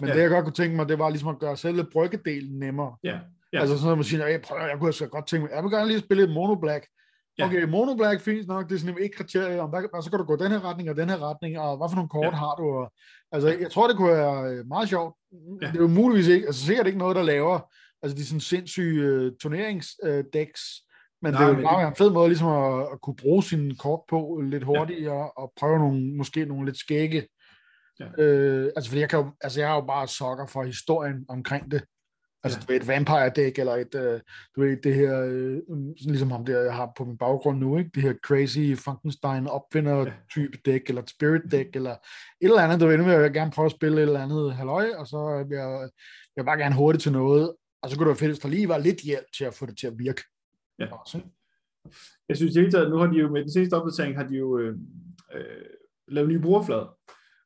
Men 0.00 0.08
ja. 0.08 0.14
det, 0.14 0.20
jeg 0.20 0.30
godt 0.30 0.44
kunne 0.44 0.52
tænke 0.52 0.76
mig, 0.76 0.88
det 0.88 0.98
var 0.98 1.10
ligesom 1.10 1.28
at 1.28 1.38
gøre 1.38 1.56
selve 1.56 1.86
bryggedelen 1.92 2.58
nemmere. 2.58 2.96
Ja. 3.04 3.18
ja. 3.52 3.60
Altså 3.60 3.76
sådan, 3.76 3.92
at 3.92 3.98
man 3.98 4.04
siger, 4.04 4.26
jeg, 4.26 4.42
prøver, 4.42 4.66
jeg 4.66 4.78
kunne 4.78 4.88
altså 4.88 5.06
godt 5.06 5.26
tænke 5.26 5.42
mig, 5.42 5.54
jeg 5.54 5.62
vil 5.62 5.70
gerne 5.70 5.88
lige 5.88 5.98
spille 5.98 6.22
et 6.22 6.30
mono 6.30 6.54
black. 6.54 6.86
Ja. 7.38 7.46
Okay, 7.46 7.62
mono 7.62 7.94
black 7.94 8.20
fint 8.20 8.48
nok, 8.48 8.68
det 8.68 8.74
er 8.74 8.78
sådan 8.78 9.02
ikke 9.02 9.16
kriterier 9.16 9.62
om, 9.62 9.70
hvad, 9.70 10.02
så 10.02 10.10
kan 10.10 10.18
du 10.18 10.24
gå 10.24 10.36
den 10.36 10.50
her 10.50 10.64
retning 10.64 10.90
og 10.90 10.96
den 10.96 11.08
her 11.08 11.30
retning, 11.30 11.58
og 11.58 11.76
hvad 11.76 11.88
for 11.90 11.96
nogle 11.96 12.08
kort 12.08 12.32
ja. 12.32 12.38
har 12.38 12.54
du? 12.58 12.64
Og, 12.64 12.92
altså, 13.32 13.48
jeg 13.60 13.70
tror, 13.70 13.86
det 13.86 13.96
kunne 13.96 14.12
være 14.12 14.50
øh, 14.50 14.66
meget 14.66 14.88
sjovt. 14.88 15.14
Ja. 15.62 15.66
Det 15.66 15.76
er 15.76 15.80
jo 15.80 15.88
muligvis 15.88 16.28
ikke, 16.28 16.46
altså 16.46 16.66
sikkert 16.66 16.86
ikke 16.86 16.98
noget, 16.98 17.16
der 17.16 17.22
laver, 17.22 17.72
altså 18.02 18.16
de 18.16 18.26
sådan 18.26 18.40
sindssyge 18.40 19.26
uh, 19.26 19.32
turneringsdæks, 19.42 20.62
uh, 20.62 20.89
men 21.22 21.32
Nej, 21.32 21.46
det 21.46 21.56
vil 21.56 21.62
bare 21.62 21.78
være 21.78 21.88
en 21.88 21.96
fed 21.96 22.10
måde 22.10 22.28
ligesom 22.28 22.48
at, 22.48 22.80
at 22.92 23.00
kunne 23.02 23.16
bruge 23.16 23.42
sine 23.42 23.76
kort 23.76 24.00
på 24.08 24.42
lidt 24.44 24.64
hurtigere, 24.64 25.16
ja. 25.16 25.24
og 25.24 25.52
prøve 25.56 25.78
nogle, 25.78 26.16
måske 26.16 26.44
nogle 26.44 26.66
lidt 26.66 26.78
skægge. 26.78 27.26
Ja. 28.00 28.22
Øh, 28.24 28.72
altså, 28.76 28.90
fordi 28.90 29.00
jeg, 29.00 29.08
kan 29.08 29.18
jo, 29.18 29.30
altså, 29.40 29.60
jeg 29.60 29.70
er 29.70 29.74
jo 29.74 29.80
bare 29.80 30.08
sokker 30.08 30.46
for 30.46 30.62
historien 30.62 31.24
omkring 31.28 31.70
det. 31.70 31.82
Altså, 32.44 32.58
ja. 32.58 32.62
du 32.62 32.72
ved, 32.72 32.80
et 32.80 32.88
vampire 32.88 33.30
deck, 33.36 33.58
eller 33.58 33.76
et, 33.76 33.94
uh, 33.94 34.20
du 34.56 34.60
ved, 34.60 34.76
det 34.76 34.94
her, 34.94 35.24
uh, 35.24 35.94
sådan 35.98 36.12
ligesom 36.12 36.30
ham 36.30 36.44
der, 36.44 36.60
jeg 36.60 36.74
har 36.74 36.92
på 36.96 37.04
min 37.04 37.18
baggrund 37.18 37.58
nu, 37.58 37.78
ikke? 37.78 37.90
Det 37.94 38.02
her 38.02 38.14
crazy 38.24 38.82
Frankenstein 38.84 39.46
opfinder 39.46 40.10
type 40.32 40.58
deck, 40.64 40.88
eller 40.88 41.02
et 41.02 41.10
spirit 41.10 41.42
deck, 41.50 41.68
eller 41.76 41.90
et 41.90 41.98
eller 42.40 42.62
andet, 42.62 42.80
du 42.80 42.86
ved, 42.86 42.96
nu 42.96 43.04
vil 43.04 43.12
jeg 43.12 43.32
gerne 43.32 43.50
prøve 43.50 43.66
at 43.66 43.72
spille 43.72 43.96
et 43.96 44.02
eller 44.02 44.22
andet 44.22 44.54
halløj, 44.54 44.88
og 44.98 45.06
så 45.06 45.44
vil 45.48 45.56
jeg, 45.56 45.88
jeg 46.36 46.42
vil 46.42 46.46
bare 46.46 46.58
gerne 46.58 46.74
hurtigt 46.74 47.02
til 47.02 47.12
noget, 47.12 47.54
og 47.82 47.90
så 47.90 47.96
kunne 47.96 48.04
det 48.04 48.08
være 48.08 48.16
fedt, 48.16 48.30
hvis 48.30 48.38
der 48.38 48.48
lige 48.48 48.68
var 48.68 48.78
lidt 48.78 49.00
hjælp 49.00 49.26
til 49.36 49.44
at 49.44 49.54
få 49.54 49.66
det 49.66 49.78
til 49.78 49.86
at 49.86 49.98
virke. 49.98 50.22
Ja. 50.80 50.92
Også. 50.92 51.20
Jeg 52.28 52.36
synes 52.36 52.56
helt 52.56 52.74
at 52.74 52.90
nu 52.90 52.96
har 52.96 53.06
de 53.06 53.18
jo, 53.18 53.30
med 53.30 53.40
den 53.40 53.52
seneste 53.52 53.74
opdatering, 53.74 54.16
har 54.16 54.26
de 54.26 54.36
jo 54.36 54.58
øh, 54.58 54.76
øh, 55.34 55.66
lavet 56.08 56.28
nye 56.28 56.40
brugerflader. 56.40 56.96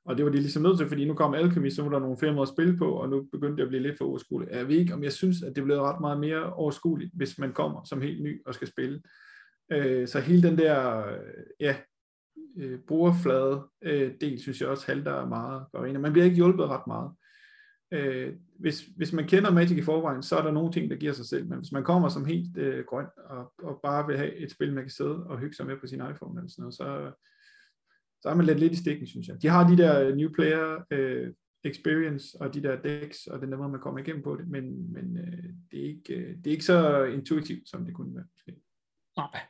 Og 0.05 0.17
det 0.17 0.25
var 0.25 0.31
de 0.31 0.41
ligesom 0.41 0.63
nødt 0.63 0.79
til, 0.79 0.89
fordi 0.89 1.05
nu 1.05 1.15
kom 1.15 1.35
Alchemy, 1.35 1.71
så 1.71 1.83
var 1.83 1.91
der 1.91 1.99
nogle 1.99 2.19
flere 2.19 2.33
måder 2.33 2.43
at 2.43 2.49
spille 2.49 2.77
på, 2.77 2.93
og 2.93 3.09
nu 3.09 3.29
begyndte 3.33 3.57
det 3.57 3.63
at 3.63 3.69
blive 3.69 3.83
lidt 3.83 3.99
for 3.99 4.05
overskueligt. 4.05 4.53
Jeg 4.53 4.69
ved 4.69 4.77
ikke, 4.77 4.95
om 4.95 5.05
jeg 5.05 5.13
synes, 5.13 5.43
at 5.43 5.57
det 5.57 5.65
blev 5.65 5.81
ret 5.81 6.01
meget 6.01 6.21
mere 6.21 6.53
overskueligt, 6.53 7.13
hvis 7.15 7.39
man 7.39 7.53
kommer 7.53 7.85
som 7.85 8.01
helt 8.01 8.23
ny 8.23 8.43
og 8.47 8.55
skal 8.55 8.69
spille. 8.69 9.03
Øh, 9.73 10.09
så 10.09 10.21
hele 10.21 10.49
den 10.49 10.59
der, 10.59 11.05
ja, 11.61 11.77
øh, 12.59 12.79
brugerflade 12.79 13.63
øh, 13.83 14.13
del, 14.21 14.41
synes 14.41 14.61
jeg 14.61 14.69
også 14.69 14.87
halter 14.87 15.27
meget. 15.27 16.01
Man 16.01 16.13
bliver 16.13 16.25
ikke 16.25 16.37
hjulpet 16.37 16.69
ret 16.69 16.87
meget 16.87 17.11
øh, 17.95 18.37
hvis, 18.59 18.81
hvis 18.97 19.13
man 19.13 19.29
kender 19.29 19.51
Magic 19.51 19.79
i 19.79 19.83
forvejen, 19.83 20.23
så 20.23 20.37
er 20.37 20.43
der 20.43 20.53
nogle 20.53 20.73
ting, 20.73 20.91
der 20.91 20.97
giver 20.97 21.13
sig 21.13 21.27
selv, 21.27 21.49
men 21.49 21.59
hvis 21.59 21.73
man 21.73 21.85
kommer 21.85 22.09
som 22.09 22.25
helt 22.25 22.57
øh, 22.57 22.85
grøn 22.85 23.07
og, 23.17 23.53
og 23.63 23.81
bare 23.83 24.07
vil 24.07 24.17
have 24.17 24.35
et 24.35 24.51
spil, 24.51 24.75
man 24.75 24.85
kan 24.85 24.91
sidde 24.91 25.27
og 25.27 25.39
hygge 25.39 25.55
sig 25.57 25.67
med 25.67 25.77
på 25.81 25.87
sin 25.87 26.03
iPhone 26.11 26.41
eller 26.41 26.51
sådan 26.51 26.63
noget, 26.63 26.75
så, 26.75 27.13
så 28.23 28.29
er 28.29 28.35
man 28.35 28.47
lidt 28.47 28.61
lidt 28.61 28.73
i 28.73 28.77
stikken, 28.77 29.07
synes 29.07 29.29
jeg. 29.29 29.43
De 29.43 29.49
har 29.49 29.69
de 29.69 29.77
der 29.77 30.15
new 30.15 30.33
player 30.33 30.85
øh, 30.91 31.33
experience 31.65 32.41
og 32.41 32.55
de 32.55 32.63
der 32.63 32.83
decks, 32.83 33.27
og 33.27 33.41
den 33.41 33.53
der 33.53 33.59
måde, 33.59 33.69
man 33.69 33.81
kommer 33.81 34.01
igennem 34.01 34.23
på 34.23 34.37
det, 34.37 34.49
men, 34.49 34.93
men 34.93 35.19
øh, 35.19 35.55
det, 35.71 35.81
er 35.81 35.89
ikke, 35.89 36.15
øh, 36.15 36.37
det 36.37 36.47
er 36.47 36.51
ikke 36.51 36.65
så 36.65 37.05
intuitivt, 37.05 37.69
som 37.69 37.85
det 37.85 37.95
kunne 37.95 38.15
være. 38.15 38.27
Måske. 38.35 38.61
Nej. 39.17 39.41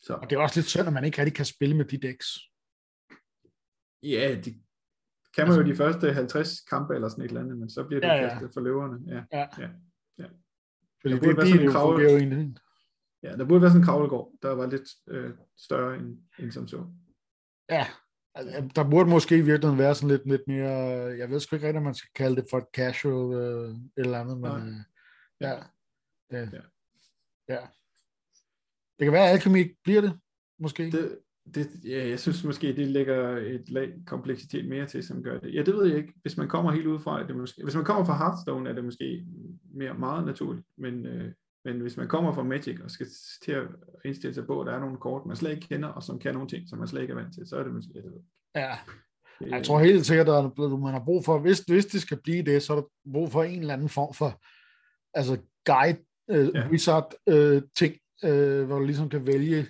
Så. 0.00 0.14
Og 0.14 0.30
det 0.30 0.36
er 0.36 0.40
også 0.40 0.60
lidt 0.60 0.66
synd, 0.66 0.86
at 0.86 0.92
man 0.92 1.04
ikke 1.04 1.18
rigtig 1.18 1.34
kan 1.34 1.44
spille 1.44 1.76
med 1.76 1.84
de 1.84 1.98
decks. 1.98 2.26
Ja, 4.02 4.40
det, 4.44 4.54
kan 5.36 5.48
man 5.48 5.56
jo 5.56 5.60
altså- 5.60 5.72
de 5.72 5.76
første 5.76 6.12
50 6.12 6.60
kampe 6.60 6.94
eller 6.94 7.08
sådan 7.08 7.24
et 7.24 7.28
eller 7.28 7.40
andet, 7.40 7.58
men 7.58 7.70
så 7.70 7.84
bliver 7.84 8.00
det 8.00 8.08
ja, 8.08 8.14
ja. 8.14 8.28
kastet 8.28 8.50
for 8.54 8.60
løverne. 8.60 8.98
Ja, 9.06 9.38
ja. 9.38 9.46
ja, 9.58 9.68
ja. 10.18 10.26
Fordi 11.00 11.14
det, 11.14 11.22
det, 11.22 11.36
det, 11.36 11.60
det 11.60 11.70
kravle... 11.70 12.02
jo 12.02 12.16
egentlig. 12.16 12.56
Ja, 13.22 13.36
der 13.36 13.44
burde 13.44 13.62
være 13.62 13.70
sådan 13.70 13.80
en 13.80 13.86
kravlegård, 13.86 14.32
der 14.42 14.50
var 14.50 14.66
lidt 14.66 14.88
øh, 15.08 15.30
større 15.56 15.96
end, 15.96 16.18
end 16.38 16.52
som 16.52 16.68
så. 16.68 16.86
Ja, 17.70 17.86
altså, 18.34 18.68
der 18.76 18.90
burde 18.90 19.10
måske 19.10 19.38
i 19.38 19.40
virkeligheden 19.40 19.78
være 19.78 19.94
sådan 19.94 20.08
lidt, 20.08 20.26
lidt 20.26 20.42
mere, 20.46 20.70
jeg 21.18 21.30
ved 21.30 21.40
sgu 21.40 21.56
ikke 21.56 21.66
rigtig, 21.66 21.78
om 21.78 21.84
man 21.84 21.94
skal 21.94 22.10
kalde 22.14 22.36
det 22.36 22.46
for 22.50 22.58
et 22.58 22.66
casual 22.74 23.34
øh, 23.34 23.74
eller 23.96 24.20
andet, 24.20 24.38
men 24.38 24.68
øh, 24.68 24.74
ja, 25.40 25.54
det, 26.30 26.52
ja. 26.52 26.60
ja. 27.54 27.60
Det 28.98 29.04
kan 29.04 29.12
være, 29.12 29.28
at 29.28 29.32
Alchemy 29.32 29.76
bliver 29.84 30.00
det, 30.00 30.20
måske. 30.58 30.90
Det, 30.90 31.18
det, 31.54 31.68
ja, 31.84 32.08
jeg 32.08 32.20
synes 32.20 32.44
måske, 32.44 32.76
det 32.76 32.86
lægger 32.86 33.36
et 33.36 33.70
lag 33.70 33.92
kompleksitet 34.06 34.68
mere 34.68 34.86
til, 34.86 35.04
som 35.04 35.22
gør 35.22 35.38
det. 35.38 35.54
Ja, 35.54 35.62
det 35.62 35.74
ved 35.74 35.86
jeg 35.86 35.96
ikke. 35.96 36.12
Hvis 36.22 36.36
man 36.36 36.48
kommer 36.48 36.72
helt 36.72 36.86
udefra, 36.86 37.22
er 37.22 37.26
det 37.26 37.36
måske, 37.36 37.62
hvis 37.62 37.74
man 37.74 37.84
kommer 37.84 38.04
fra 38.04 38.16
Hearthstone, 38.16 38.70
er 38.70 38.74
det 38.74 38.84
måske 38.84 39.24
mere 39.74 39.94
meget 39.94 40.26
naturligt, 40.26 40.66
men, 40.78 41.06
øh, 41.06 41.32
men 41.64 41.80
hvis 41.80 41.96
man 41.96 42.08
kommer 42.08 42.32
fra 42.32 42.42
Magic 42.42 42.80
og 42.80 42.90
skal 42.90 43.06
til 43.44 43.52
at 43.52 43.66
indstille 44.04 44.34
sig 44.34 44.46
på, 44.46 44.60
at 44.60 44.66
der 44.66 44.72
er 44.72 44.80
nogle 44.80 44.96
kort, 44.96 45.26
man 45.26 45.36
slet 45.36 45.50
ikke 45.50 45.68
kender, 45.68 45.88
og 45.88 46.02
som 46.02 46.18
kan 46.18 46.34
nogle 46.34 46.48
ting, 46.48 46.68
som 46.68 46.78
man 46.78 46.88
slet 46.88 47.02
ikke 47.02 47.12
er 47.12 47.16
vant 47.16 47.34
til, 47.34 47.46
så 47.46 47.56
er 47.56 47.62
det 47.62 47.72
måske, 47.72 47.92
ja, 47.94 48.00
det 48.00 48.12
ved 48.12 48.20
Ja, 48.54 48.76
jeg 49.40 49.64
tror 49.64 49.78
helt 49.78 50.06
sikkert, 50.06 50.28
at 50.28 50.58
man 50.58 50.92
har 50.92 51.02
brug 51.04 51.24
for, 51.24 51.38
hvis, 51.38 51.60
hvis 51.60 51.86
det 51.86 52.02
skal 52.02 52.20
blive 52.24 52.42
det, 52.42 52.62
så 52.62 52.72
er 52.72 52.80
der 52.80 53.12
brug 53.12 53.32
for 53.32 53.42
en 53.42 53.60
eller 53.60 53.74
anden 53.74 53.88
form 53.88 54.14
for 54.14 54.40
altså 55.14 55.38
guide, 55.64 55.98
øh, 56.30 56.50
ja. 56.54 56.68
wizard 56.68 57.14
øh, 57.28 57.62
ting, 57.76 57.94
øh, 58.24 58.66
hvor 58.66 58.78
du 58.78 58.84
ligesom 58.84 59.08
kan 59.08 59.26
vælge 59.26 59.66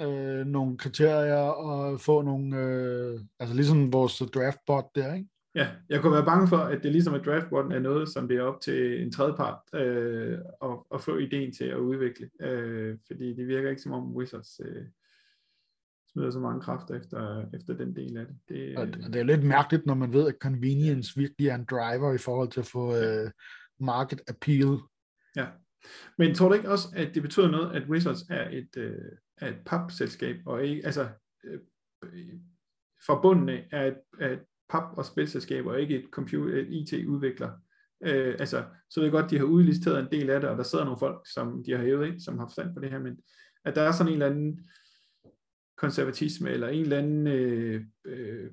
øh, 0.00 0.46
nogle 0.46 0.78
kriterier 0.78 1.36
og 1.36 2.00
få 2.00 2.22
nogle, 2.22 2.56
øh, 2.56 3.20
altså 3.38 3.54
ligesom 3.56 3.92
vores 3.92 4.22
draftbot 4.34 4.84
der, 4.94 5.14
ikke? 5.14 5.28
Ja, 5.54 5.68
jeg 5.88 6.00
kunne 6.00 6.12
være 6.12 6.24
bange 6.24 6.48
for, 6.48 6.56
at 6.56 6.82
det 6.82 6.92
ligesom 6.92 7.14
et 7.14 7.24
draftbot 7.24 7.72
er 7.72 7.78
noget, 7.78 8.08
som 8.08 8.28
det 8.28 8.36
er 8.36 8.42
op 8.42 8.60
til 8.60 9.02
en 9.02 9.12
tredjepart 9.12 9.58
øh, 9.74 10.38
at, 10.62 10.78
at 10.94 11.00
få 11.00 11.18
ideen 11.18 11.52
til 11.52 11.64
at 11.64 11.76
udvikle, 11.76 12.30
øh, 12.40 12.98
fordi 13.06 13.34
det 13.34 13.48
virker 13.48 13.70
ikke 13.70 13.82
som 13.82 13.92
om 13.92 14.16
Wizards 14.16 14.60
øh, 14.64 14.84
smider 16.12 16.30
så 16.30 16.38
mange 16.38 16.60
kræfter 16.60 16.94
efter, 16.94 17.44
efter 17.54 17.74
den 17.74 17.96
del 17.96 18.16
af 18.16 18.26
det. 18.26 18.36
Det, 18.48 18.78
og 18.78 18.86
det 18.86 19.16
er 19.16 19.22
lidt 19.22 19.44
mærkeligt, 19.44 19.86
når 19.86 19.94
man 19.94 20.12
ved, 20.12 20.28
at 20.28 20.34
convenience 20.40 21.16
virkelig 21.16 21.48
er 21.48 21.54
en 21.54 21.66
driver 21.70 22.12
i 22.12 22.18
forhold 22.18 22.48
til 22.48 22.60
at 22.60 22.66
få 22.66 22.96
øh, 22.96 23.30
market 23.80 24.20
appeal. 24.28 24.78
Ja, 25.36 25.46
men 26.18 26.34
tror 26.34 26.48
du 26.48 26.54
ikke 26.54 26.70
også, 26.70 26.88
at 26.96 27.14
det 27.14 27.22
betyder 27.22 27.50
noget, 27.50 27.76
at 27.76 27.88
Wizards 27.88 28.22
er 28.30 28.48
et, 28.50 28.76
øh, 28.76 28.94
af 29.40 29.48
et 29.48 29.58
papselskab, 29.66 30.36
og 30.46 30.64
ikke, 30.64 30.86
altså 30.86 31.08
øh, 31.44 31.60
forbundne 33.06 33.64
er 33.70 33.86
et, 33.86 34.26
et 34.32 34.40
pap- 34.72 34.96
og 34.96 35.04
spilselskab, 35.04 35.66
og 35.66 35.80
ikke 35.80 35.96
et, 35.98 36.06
computer, 36.10 36.58
et 36.58 36.68
IT-udvikler. 36.70 37.50
Øh, 38.04 38.36
altså, 38.38 38.64
så 38.90 39.00
ved 39.00 39.06
jeg 39.06 39.12
godt, 39.12 39.30
de 39.30 39.38
har 39.38 39.44
udlisteret 39.44 40.00
en 40.00 40.12
del 40.12 40.30
af 40.30 40.40
det, 40.40 40.50
og 40.50 40.56
der 40.56 40.62
sidder 40.62 40.84
nogle 40.84 40.98
folk, 40.98 41.26
som 41.34 41.64
de 41.64 41.72
har 41.72 41.82
hævet 41.82 42.06
ind, 42.06 42.20
som 42.20 42.38
har 42.38 42.46
forstand 42.46 42.74
på 42.74 42.80
det 42.80 42.90
her, 42.90 42.98
men 42.98 43.18
at 43.64 43.74
der 43.74 43.82
er 43.82 43.92
sådan 43.92 44.08
en 44.08 44.12
eller 44.12 44.26
anden 44.26 44.68
konservatisme, 45.76 46.50
eller 46.50 46.68
en 46.68 46.82
eller 46.82 46.98
anden, 46.98 47.26
øh, 47.26 47.84
øh, 48.04 48.50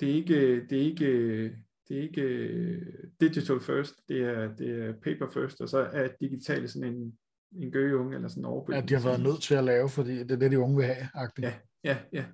det 0.00 0.10
er 0.10 0.14
ikke, 0.14 0.66
det 0.66 0.72
er 0.72 0.82
ikke, 0.82 1.42
det 1.88 1.98
er 1.98 2.02
ikke 2.02 2.22
øh, 2.22 2.82
digital 3.20 3.60
first, 3.60 3.94
det 4.08 4.20
er, 4.22 4.54
det 4.54 4.70
er 4.70 4.92
paper 4.92 5.28
first, 5.28 5.60
og 5.60 5.68
så 5.68 5.78
er 5.78 6.08
digitale 6.20 6.68
sådan 6.68 6.94
en, 6.94 7.18
en 7.56 7.70
gøgeunge 7.72 8.14
eller 8.14 8.28
sådan 8.28 8.40
en 8.40 8.44
overbygning. 8.44 8.82
Ja, 8.82 8.86
de 8.86 9.02
har 9.02 9.08
været 9.08 9.22
nødt 9.22 9.42
til 9.42 9.54
at 9.54 9.64
lave, 9.64 9.88
fordi 9.88 10.18
det 10.18 10.30
er 10.30 10.36
det, 10.36 10.50
de 10.50 10.58
unge 10.58 10.76
vil 10.76 10.86
have. 10.86 11.08
-agtigt. 11.16 11.42
Ja, 11.42 11.52
ja, 11.84 11.96
ja. 12.12 12.24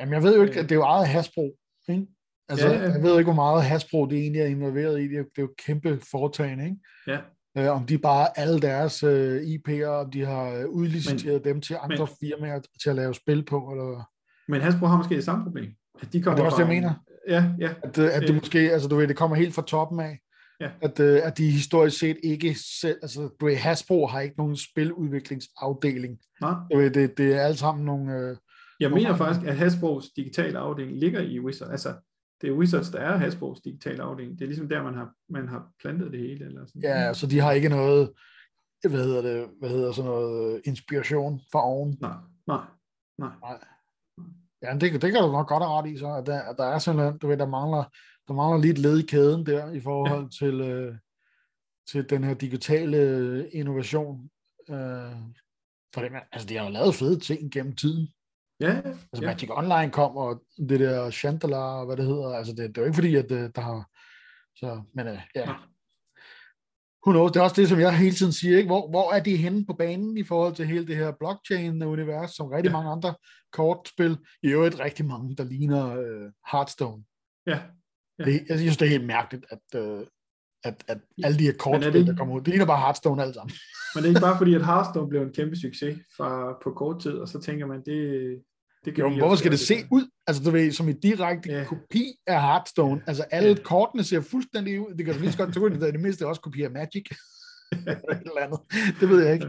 Jamen, 0.00 0.14
jeg 0.14 0.22
ved 0.22 0.36
jo 0.36 0.42
ikke, 0.42 0.60
at 0.60 0.68
det 0.68 0.72
er 0.72 0.76
jo 0.76 0.82
eget 0.82 1.08
Hasbro, 1.08 1.56
ikke? 1.88 2.06
Altså, 2.48 2.68
ja, 2.68 2.74
ja. 2.74 2.92
jeg 2.92 3.02
ved 3.02 3.18
ikke, 3.18 3.32
hvor 3.32 3.42
meget 3.42 3.64
Hasbro 3.64 4.06
det 4.06 4.18
egentlig 4.18 4.40
er 4.40 4.46
involveret 4.46 5.00
i. 5.00 5.08
Det 5.08 5.18
er, 5.18 5.22
det 5.22 5.38
er 5.38 5.42
jo 5.42 5.54
kæmpe 5.66 6.00
foretagende, 6.10 6.64
ikke? 6.64 6.76
Ja. 7.06 7.18
Øh, 7.58 7.76
om 7.76 7.86
de 7.86 7.98
bare 7.98 8.38
alle 8.38 8.60
deres 8.60 9.02
øh, 9.02 9.42
IP'er, 9.42 9.86
om 9.86 10.10
de 10.10 10.24
har 10.24 10.64
udliciteret 10.64 11.44
men, 11.44 11.54
dem 11.54 11.60
til 11.60 11.76
andre 11.82 12.06
men, 12.06 12.16
firmaer 12.20 12.60
til 12.82 12.90
at 12.90 12.96
lave 12.96 13.14
spil 13.14 13.44
på, 13.44 13.70
eller... 13.70 14.10
Men 14.48 14.60
Hasbro 14.60 14.86
har 14.86 14.96
måske 14.96 15.14
det 15.14 15.24
samme 15.24 15.44
problem. 15.44 15.72
At 16.02 16.12
de 16.12 16.22
kommer 16.22 16.36
det 16.36 16.42
er 16.42 16.46
også 16.46 16.56
det, 16.56 16.68
jeg 16.68 16.74
mener. 16.74 16.94
Ja, 17.28 17.52
ja. 17.58 17.74
At, 17.82 17.98
at 17.98 18.22
det 18.22 18.34
måske, 18.34 18.58
altså 18.58 18.88
du 18.88 18.96
ved, 18.96 19.08
det 19.08 19.16
kommer 19.16 19.36
helt 19.36 19.54
fra 19.54 19.62
toppen 19.62 20.00
af. 20.00 20.20
Ja. 20.60 20.70
At, 20.82 21.00
uh, 21.00 21.26
at 21.26 21.38
de 21.38 21.50
historisk 21.50 21.98
set 21.98 22.16
ikke 22.22 22.54
selv, 22.80 22.98
altså 23.02 23.30
ved, 23.40 23.56
Hasbro 23.56 24.06
har 24.06 24.20
ikke 24.20 24.36
nogen 24.38 24.56
spiludviklingsafdeling. 24.56 26.18
Nej. 26.40 26.54
Ved, 26.74 26.90
det, 26.90 27.18
det 27.18 27.34
er 27.34 27.40
alle 27.40 27.56
sammen 27.56 27.84
nogle... 27.84 28.02
Uh, 28.02 28.36
jeg 28.80 28.88
nogle 28.88 28.94
mener 28.94 29.12
andre. 29.12 29.26
faktisk, 29.26 29.46
at 29.46 29.56
Hasbros 29.56 30.10
digitale 30.16 30.58
afdeling 30.58 30.98
ligger 30.98 31.20
i 31.20 31.40
Wizards. 31.40 31.70
Altså, 31.70 31.94
det 32.40 32.48
er 32.48 32.52
Wizards, 32.52 32.90
der 32.90 32.98
er 32.98 33.16
Hasbros 33.16 33.60
digitale 33.60 34.02
afdeling. 34.02 34.38
Det 34.38 34.44
er 34.44 34.48
ligesom 34.48 34.68
der, 34.68 34.82
man 34.82 34.94
har, 34.94 35.12
man 35.28 35.48
har 35.48 35.68
plantet 35.80 36.12
det 36.12 36.20
hele. 36.20 36.44
Eller 36.44 36.66
sådan. 36.66 36.82
Ja, 36.82 37.14
så 37.14 37.26
de 37.26 37.40
har 37.40 37.52
ikke 37.52 37.68
noget, 37.68 38.12
hvad 38.88 39.04
hedder 39.04 39.22
det, 39.22 39.48
hvad 39.58 39.70
hedder 39.70 39.92
sådan 39.92 40.10
noget, 40.10 40.60
inspiration 40.64 41.40
fra 41.52 41.66
oven. 41.66 41.98
Nej, 42.00 42.16
nej, 42.46 42.64
nej. 43.18 43.30
nej. 43.40 43.58
Ja, 44.62 44.72
det, 44.72 45.02
det 45.02 45.12
kan 45.12 45.22
du 45.22 45.32
nok 45.32 45.48
godt 45.48 45.62
have 45.62 45.78
ret 45.78 45.90
i, 45.90 45.98
så, 45.98 46.14
at 46.14 46.26
der, 46.26 46.42
at 46.42 46.56
der 46.58 46.64
er 46.64 46.78
simpelthen, 46.78 47.18
du 47.18 47.28
ved, 47.28 47.36
der 47.36 47.46
mangler, 47.46 47.84
der 48.28 48.34
mangler 48.34 48.60
lige 48.60 48.72
et 48.72 48.78
led 48.78 48.98
i 48.98 49.06
kæden 49.06 49.46
der, 49.46 49.72
i 49.72 49.80
forhold 49.80 50.22
ja. 50.22 50.28
til, 50.38 50.60
øh, 50.60 50.94
til 51.90 52.10
den 52.10 52.24
her 52.24 52.34
digitale 52.34 53.50
innovation. 53.50 54.30
Øh, 54.70 55.12
for 55.94 56.00
det, 56.00 56.12
altså, 56.32 56.48
de 56.48 56.56
har 56.56 56.64
jo 56.64 56.70
lavet 56.70 56.94
fede 56.94 57.18
ting 57.18 57.52
gennem 57.52 57.76
tiden. 57.76 58.08
Ja, 58.60 58.76
altså 58.86 59.22
ja. 59.22 59.26
Magic 59.26 59.50
Online 59.50 59.92
kom, 59.92 60.16
og 60.16 60.42
det 60.68 60.80
der 60.80 61.10
Chantalar, 61.10 61.84
hvad 61.84 61.96
det 61.96 62.04
hedder, 62.04 62.34
altså 62.34 62.52
det, 62.52 62.68
det 62.68 62.78
er 62.78 62.82
jo 62.82 62.86
ikke 62.86 62.94
fordi, 62.94 63.16
at 63.16 63.28
det, 63.28 63.44
øh, 63.44 63.50
der 63.54 63.60
har, 63.60 63.90
så, 64.54 64.82
men 64.94 65.06
øh, 65.06 65.18
ja. 65.34 65.54
Who 67.06 67.12
knows? 67.12 67.32
Det 67.32 67.40
er 67.40 67.44
også 67.44 67.60
det, 67.60 67.68
som 67.68 67.80
jeg 67.80 67.98
hele 67.98 68.16
tiden 68.16 68.32
siger. 68.32 68.56
Ikke? 68.56 68.66
Hvor, 68.66 68.90
hvor 68.90 69.12
er 69.12 69.20
de 69.20 69.36
henne 69.36 69.66
på 69.66 69.72
banen 69.72 70.16
i 70.16 70.24
forhold 70.24 70.54
til 70.54 70.66
hele 70.66 70.86
det 70.86 70.96
her 70.96 71.12
blockchain-univers, 71.12 72.36
som 72.36 72.46
rigtig 72.46 72.70
ja. 72.70 72.72
mange 72.72 72.90
andre 72.90 73.14
kortspil, 73.52 74.18
i 74.42 74.48
øvrigt 74.48 74.80
rigtig 74.80 75.06
mange, 75.06 75.36
der 75.36 75.44
ligner 75.44 75.98
uh, 75.98 76.30
Hearthstone. 76.52 77.04
Ja. 77.46 77.58
ja. 78.18 78.24
Det, 78.24 78.44
jeg 78.48 78.58
synes, 78.58 78.76
det 78.76 78.86
er 78.86 78.90
helt 78.90 79.06
mærkeligt, 79.06 79.46
at, 79.50 79.80
uh, 79.80 80.00
at, 80.64 80.84
at 80.88 80.98
alle 81.24 81.38
de 81.38 81.44
her 81.44 81.52
kortspil, 81.58 81.96
ikke... 81.96 82.10
der 82.10 82.16
kommer 82.16 82.34
ud, 82.34 82.40
det 82.40 82.48
ligner 82.48 82.66
bare 82.66 82.80
Hearthstone 82.80 83.22
alle 83.22 83.34
sammen. 83.34 83.56
Men 83.94 84.02
det 84.02 84.08
er 84.08 84.14
ikke 84.14 84.20
bare 84.20 84.38
fordi, 84.38 84.54
at 84.54 84.66
Hearthstone 84.66 85.08
blev 85.08 85.22
en 85.22 85.32
kæmpe 85.32 85.56
succes 85.56 85.98
fra, 86.16 86.58
på 86.62 86.70
kort 86.70 87.02
tid, 87.02 87.12
og 87.12 87.28
så 87.28 87.40
tænker 87.40 87.66
man, 87.66 87.82
det, 87.86 88.42
det 88.86 88.94
kan 88.94 89.04
jo, 89.04 89.08
men 89.08 89.18
hvorfor 89.18 89.36
skal 89.36 89.50
det 89.50 89.60
se 89.60 89.74
ud? 89.90 90.10
Altså, 90.26 90.42
du 90.42 90.50
ved, 90.50 90.72
som 90.72 90.88
en 90.88 91.00
direkte 91.00 91.52
ja. 91.52 91.64
kopi 91.64 92.04
af 92.26 92.42
Hearthstone. 92.42 93.02
Altså, 93.06 93.22
alle 93.22 93.48
ja. 93.48 93.62
kortene 93.62 94.04
ser 94.04 94.20
fuldstændig 94.20 94.80
ud. 94.80 94.94
Det 94.94 95.04
kan 95.04 95.14
du 95.14 95.20
lige 95.20 95.32
så 95.32 95.38
godt 95.38 95.54
tro, 95.54 95.68
det 95.68 95.82
er 95.82 95.90
det 95.90 96.00
mindste 96.00 96.26
også 96.26 96.40
kopi 96.40 96.62
af 96.62 96.70
Magic. 96.70 97.04
eller 98.26 98.40
andet. 98.40 98.60
Det 99.00 99.08
ved 99.08 99.24
jeg 99.24 99.34
ikke. 99.34 99.46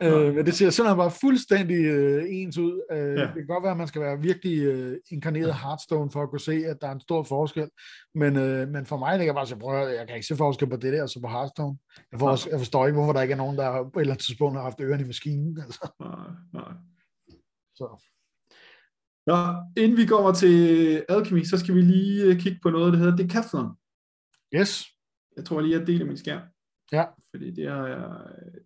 Ja. 0.00 0.08
Øh, 0.08 0.34
men 0.34 0.46
det 0.46 0.54
ser 0.54 0.70
simpelthen 0.70 0.96
bare 0.96 1.10
fuldstændig 1.10 1.84
øh, 1.84 2.24
ens 2.28 2.58
ud. 2.58 2.80
Øh, 2.92 3.18
ja. 3.18 3.22
Det 3.22 3.34
kan 3.34 3.46
godt 3.46 3.62
være, 3.62 3.72
at 3.72 3.78
man 3.78 3.88
skal 3.88 4.02
være 4.02 4.20
virkelig 4.20 4.58
øh, 4.62 4.96
inkarneret 5.10 5.54
Hearthstone 5.54 6.10
for 6.10 6.22
at 6.22 6.30
kunne 6.30 6.40
se, 6.40 6.66
at 6.66 6.76
der 6.80 6.88
er 6.88 6.92
en 6.92 7.00
stor 7.00 7.22
forskel. 7.22 7.68
Men, 8.14 8.36
øh, 8.36 8.68
men 8.68 8.86
for 8.86 8.96
mig, 8.96 9.18
det 9.18 9.26
kan 9.26 9.34
bare 9.34 9.46
sige, 9.46 9.58
prøv 9.58 9.88
jeg 9.88 10.06
kan 10.06 10.16
ikke 10.16 10.26
se 10.26 10.36
forskel 10.36 10.68
på 10.68 10.76
det 10.76 10.92
der, 10.92 11.06
så 11.06 11.20
på 11.20 11.28
Hearthstone. 11.28 11.78
Jeg, 12.12 12.20
for, 12.20 12.48
jeg 12.50 12.58
forstår 12.58 12.86
ikke, 12.86 12.98
hvorfor 12.98 13.12
der 13.12 13.22
ikke 13.22 13.32
er 13.32 13.38
nogen, 13.44 13.58
der 13.58 13.70
på 13.70 13.98
et 13.98 14.02
eller 14.02 14.12
andet 14.12 14.26
tidspunkt 14.26 14.56
har 14.56 14.62
haft 14.62 14.80
ørerne 14.80 15.02
i 15.02 15.06
maskinen. 15.06 15.58
Altså. 15.64 15.88
Nej, 16.00 16.30
nej. 16.52 16.72
Så. 17.74 18.06
Nå, 19.30 19.36
inden 19.82 19.96
vi 19.96 20.06
går 20.06 20.32
til 20.32 20.54
Alchemy, 21.08 21.42
så 21.44 21.58
skal 21.58 21.74
vi 21.74 21.80
lige 21.80 22.24
øh, 22.24 22.40
kigge 22.40 22.58
på 22.62 22.70
noget, 22.70 22.92
der 22.92 22.98
hedder 22.98 23.16
Decathlon. 23.16 23.76
Yes. 24.54 24.84
Jeg 25.36 25.44
tror 25.44 25.60
lige, 25.60 25.78
jeg 25.78 25.86
deler 25.86 26.06
min 26.06 26.16
skærm. 26.16 26.42
Ja. 26.92 27.04
Fordi 27.30 27.50
det 27.50 27.70
har 27.70 27.86
jeg, 27.86 28.06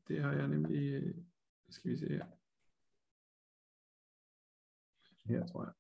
det 0.09 0.23
har 0.23 0.33
jeg 0.33 0.49
nemlig, 0.49 0.93
øh, 0.95 1.15
skal 1.71 1.91
vi 1.91 1.97
se 1.97 2.09
her. 2.09 2.27
Her, 5.29 5.47
tror 5.47 5.65
jeg 5.65 5.73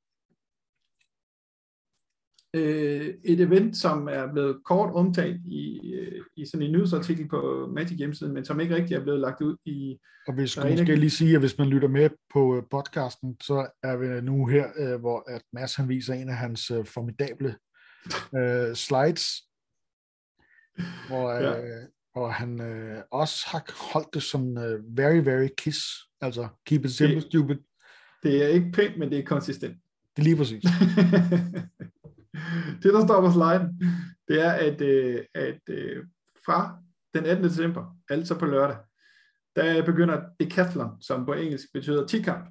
øh, 2.54 3.14
et 3.24 3.40
event, 3.40 3.76
som 3.76 4.08
er 4.08 4.32
blevet 4.32 4.64
kort 4.64 4.94
omtalt 4.94 5.40
i, 5.46 5.92
øh, 5.94 6.22
i 6.36 6.46
sådan 6.46 6.66
en 6.66 6.72
nyhedsartikel 6.72 7.28
på 7.28 7.70
Magic 7.74 7.98
hjemmesiden, 7.98 8.34
men 8.34 8.44
som 8.44 8.60
ikke 8.60 8.74
rigtig 8.74 8.94
er 8.94 9.02
blevet 9.02 9.20
lagt 9.20 9.40
ud 9.40 9.56
i... 9.64 9.98
Og 10.26 10.36
vi 10.36 10.46
skal 10.46 10.70
måske 10.70 10.96
lige 10.96 11.10
sige, 11.10 11.34
at 11.34 11.40
hvis 11.40 11.58
man 11.58 11.68
lytter 11.68 11.88
med 11.88 12.10
på 12.32 12.56
øh, 12.56 12.62
podcasten, 12.70 13.36
så 13.40 13.66
er 13.82 13.96
vi 13.96 14.20
nu 14.20 14.46
her, 14.46 14.66
øh, 14.78 15.00
hvor 15.00 15.30
at 15.30 15.42
Mads 15.52 15.74
han 15.74 15.88
viser 15.88 16.14
en 16.14 16.28
af 16.28 16.36
hans 16.36 16.70
øh, 16.70 16.86
formidable 16.86 17.56
øh, 18.38 18.74
slides, 18.74 19.24
hvor, 21.08 21.30
øh, 21.30 21.42
ja. 21.42 21.54
og 22.14 22.34
han 22.34 22.60
øh, 22.60 23.02
også 23.10 23.46
har 23.48 23.92
holdt 23.92 24.14
det 24.14 24.22
som 24.22 24.58
øh, 24.58 24.96
very, 24.96 25.24
very 25.24 25.48
kiss, 25.58 25.78
altså 26.20 26.48
keep 26.66 26.84
it 26.84 26.90
simple, 26.90 27.14
det, 27.14 27.22
stupid. 27.22 27.56
Det 28.22 28.44
er 28.44 28.48
ikke 28.48 28.72
pænt, 28.72 28.98
men 28.98 29.10
det 29.10 29.18
er 29.18 29.24
konsistent. 29.24 29.76
Det 30.16 30.22
er 30.22 30.24
lige 30.24 30.36
præcis. 30.36 30.64
det, 32.82 32.92
der 32.94 33.06
står 33.06 33.20
på 33.20 33.30
sliden, 33.32 33.80
det 34.28 34.42
er, 34.42 34.50
at, 34.50 34.80
øh, 34.80 35.24
at 35.34 35.60
øh, 35.68 36.04
fra 36.46 36.78
den 37.14 37.26
18. 37.26 37.44
december, 37.44 37.96
altså 38.10 38.38
på 38.38 38.46
lørdag, 38.46 38.76
der 39.56 39.84
begynder 39.84 40.22
Decathlon, 40.40 41.02
som 41.02 41.26
på 41.26 41.32
engelsk 41.32 41.72
betyder 41.72 42.06
10-kamp. 42.06 42.48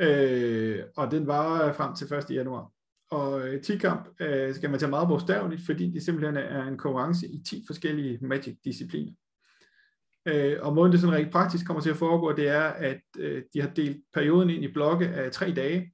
Øh, 0.00 0.82
og 0.96 1.10
den 1.10 1.26
var 1.26 1.72
frem 1.72 1.94
til 1.94 2.14
1. 2.14 2.30
januar. 2.30 2.70
Og 3.10 3.48
10-kamp 3.48 4.08
øh, 4.20 4.48
øh, 4.48 4.54
skal 4.54 4.70
man 4.70 4.78
tage 4.78 4.90
meget 4.90 5.08
bogstaveligt, 5.08 5.66
fordi 5.66 5.90
det 5.90 6.02
simpelthen 6.02 6.36
er 6.36 6.66
en 6.66 6.78
konkurrence 6.78 7.26
i 7.26 7.42
10 7.46 7.64
forskellige 7.66 8.18
Magic-discipliner. 8.22 9.12
Øh, 10.26 10.56
og 10.60 10.74
måden 10.74 10.92
det 10.92 11.00
sådan 11.00 11.16
rent 11.16 11.32
praktisk 11.32 11.66
kommer 11.66 11.82
til 11.82 11.90
at 11.90 11.96
foregå, 11.96 12.32
det 12.32 12.48
er, 12.48 12.62
at 12.62 13.00
øh, 13.18 13.42
de 13.54 13.60
har 13.60 13.68
delt 13.68 13.96
perioden 14.14 14.50
ind 14.50 14.64
i 14.64 14.72
blokke 14.72 15.08
af 15.08 15.32
tre 15.32 15.52
dage, 15.56 15.92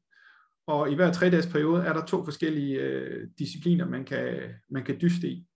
og 0.66 0.90
i 0.90 0.94
hver 0.94 1.12
tre 1.12 1.30
dages 1.30 1.46
periode 1.46 1.82
er 1.82 1.92
der 1.92 2.06
to 2.06 2.24
forskellige 2.24 2.80
øh, 2.80 3.28
discipliner, 3.38 3.88
man 3.88 4.04
kan, 4.04 4.38
man 4.70 4.84
kan 4.84 4.98
dyste 5.00 5.28
i. 5.28 5.46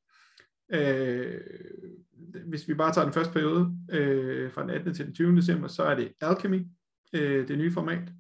Øh, 0.73 1.41
hvis 2.47 2.69
vi 2.69 2.75
bare 2.75 2.93
tager 2.93 3.05
den 3.05 3.15
første 3.15 3.33
periode, 3.33 3.77
øh, 3.91 4.53
fra 4.53 4.63
den 4.63 4.71
18. 4.71 4.95
til 4.95 5.07
den 5.07 5.15
20. 5.15 5.37
december, 5.37 5.69
så 5.69 5.83
er 5.83 5.95
det 5.95 6.13
Alchemy, 6.21 6.67
øh, 7.13 7.49
det 7.49 7.59
nye 7.59 7.73
format. 7.73 8.13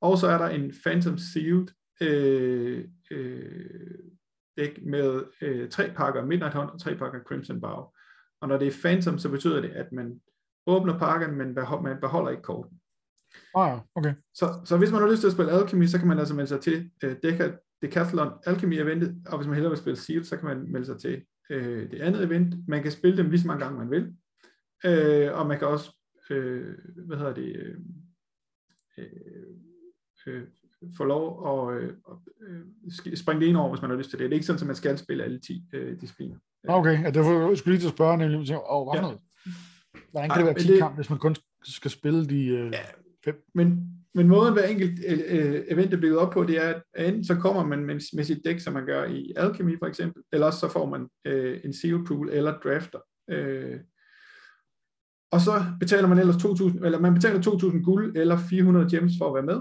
Og 0.00 0.18
så 0.18 0.26
er 0.26 0.38
der 0.38 0.48
en 0.48 0.72
Phantom 0.84 1.18
Sealed 1.18 1.66
øh, 2.00 2.84
øh, 3.10 3.98
dæk 4.56 4.84
med 4.84 5.22
øh, 5.40 5.68
tre 5.68 5.92
pakker 5.96 6.24
Midnight 6.24 6.54
Hunt 6.54 6.70
og 6.70 6.80
tre 6.80 6.96
pakker 6.96 7.20
Crimson 7.22 7.60
Bow. 7.60 7.84
Og 8.40 8.48
når 8.48 8.58
det 8.58 8.68
er 8.68 8.78
Phantom, 8.82 9.18
så 9.18 9.28
betyder 9.28 9.60
det, 9.60 9.70
at 9.70 9.92
man 9.92 10.20
åbner 10.66 10.98
pakken, 10.98 11.34
men 11.34 11.54
man 11.82 12.00
beholder 12.00 12.30
ikke 12.30 12.42
korten. 12.42 12.80
Ah, 13.54 13.78
okay. 13.94 14.14
Så, 14.34 14.60
så 14.64 14.76
hvis 14.76 14.92
man 14.92 15.00
har 15.00 15.10
lyst 15.10 15.20
til 15.20 15.26
at 15.26 15.32
spille 15.32 15.52
Alchemy, 15.52 15.86
så 15.86 15.98
kan 15.98 16.08
man 16.08 16.18
altså 16.18 16.34
melde 16.34 16.48
sig 16.48 16.60
til 16.60 16.90
uh, 17.04 17.12
Decathlon 17.82 18.32
Alchemy 18.46 18.74
eventet, 18.74 19.22
og 19.26 19.38
hvis 19.38 19.46
man 19.46 19.54
hellere 19.54 19.70
vil 19.70 19.78
spille 19.78 19.96
Seal, 19.96 20.24
så 20.24 20.36
kan 20.36 20.48
man 20.48 20.72
melde 20.72 20.86
sig 20.86 20.98
til 20.98 21.22
uh, 21.50 21.90
det 21.90 22.00
andet 22.00 22.24
event. 22.24 22.68
Man 22.68 22.82
kan 22.82 22.92
spille 22.92 23.16
dem 23.16 23.30
lige 23.30 23.40
så 23.40 23.46
mange 23.46 23.64
gange 23.64 23.78
man 23.78 23.90
vil, 23.90 24.04
uh, 24.88 25.38
og 25.38 25.46
man 25.46 25.58
kan 25.58 25.68
også, 25.68 25.90
uh, 26.30 27.06
hvad 27.06 27.16
hedder 27.16 27.34
det, 27.34 27.76
uh, 28.98 29.04
uh, 30.26 30.42
få 30.96 31.04
lov 31.04 31.26
at 31.48 31.82
uh, 31.82 32.16
uh, 32.86 33.14
springe 33.14 33.40
det 33.40 33.46
ind 33.46 33.56
over, 33.56 33.70
hvis 33.70 33.82
man 33.82 33.90
har 33.90 33.98
lyst 33.98 34.10
til 34.10 34.18
det. 34.18 34.24
Det 34.24 34.32
er 34.32 34.36
ikke 34.36 34.46
sådan, 34.46 34.60
at 34.60 34.66
man 34.66 34.76
skal 34.76 34.98
spille 34.98 35.24
alle 35.24 35.40
10 35.40 35.64
uh, 35.76 36.00
discipliner. 36.00 36.36
Okay, 36.68 37.02
ja, 37.02 37.10
det 37.10 37.24
var, 37.24 37.48
jeg 37.48 37.58
skulle 37.58 37.74
lige 37.74 37.82
til 37.82 37.88
at 37.88 37.94
spørge, 37.94 38.18
nemlig, 38.18 38.56
oh, 38.70 38.86
hvad 38.86 38.94
ja. 38.94 39.00
noget? 39.00 39.18
Hvordan 40.10 40.30
kan 40.30 40.30
Ej, 40.30 40.36
det 40.36 40.46
være 40.46 40.54
10 40.54 40.72
det, 40.72 40.78
kamp, 40.78 40.94
hvis 40.94 41.10
man 41.10 41.18
kun 41.18 41.36
skal 41.64 41.90
spille 41.90 42.26
de... 42.26 42.64
Uh... 42.64 42.72
Ja, 42.72 42.84
men, 43.54 43.88
men 44.14 44.28
måden 44.28 44.52
hver 44.52 44.64
enkelt 44.64 45.00
øh, 45.08 45.18
øh, 45.28 45.64
event 45.68 45.94
er 45.94 46.00
bygget 46.00 46.18
op 46.18 46.32
på, 46.32 46.44
det 46.44 46.64
er, 46.64 46.80
at 46.94 47.08
enten 47.08 47.24
så 47.24 47.34
kommer 47.34 47.66
man 47.66 47.84
med, 47.84 47.94
med 48.16 48.24
sit 48.24 48.44
dæk, 48.44 48.60
som 48.60 48.72
man 48.72 48.86
gør 48.86 49.04
i 49.04 49.32
Alchemy 49.36 49.78
for 49.78 49.86
eksempel, 49.86 50.22
eller 50.32 50.46
også 50.46 50.58
så 50.58 50.68
får 50.68 50.86
man 50.86 51.08
øh, 51.24 51.60
en 51.64 51.72
seal 51.72 52.04
pool 52.06 52.30
eller 52.30 52.58
drafter. 52.58 52.98
Øh, 53.30 53.80
og 55.32 55.40
så 55.40 55.64
betaler 55.80 56.08
man 56.08 56.18
ellers 56.18 56.36
2.000, 56.36 56.84
eller 56.84 57.00
man 57.00 57.14
betaler 57.14 57.40
2.000 57.40 57.82
guld 57.82 58.16
eller 58.16 58.38
400 58.50 58.90
gems 58.90 59.12
for 59.18 59.28
at 59.28 59.34
være 59.34 59.54
med. 59.54 59.60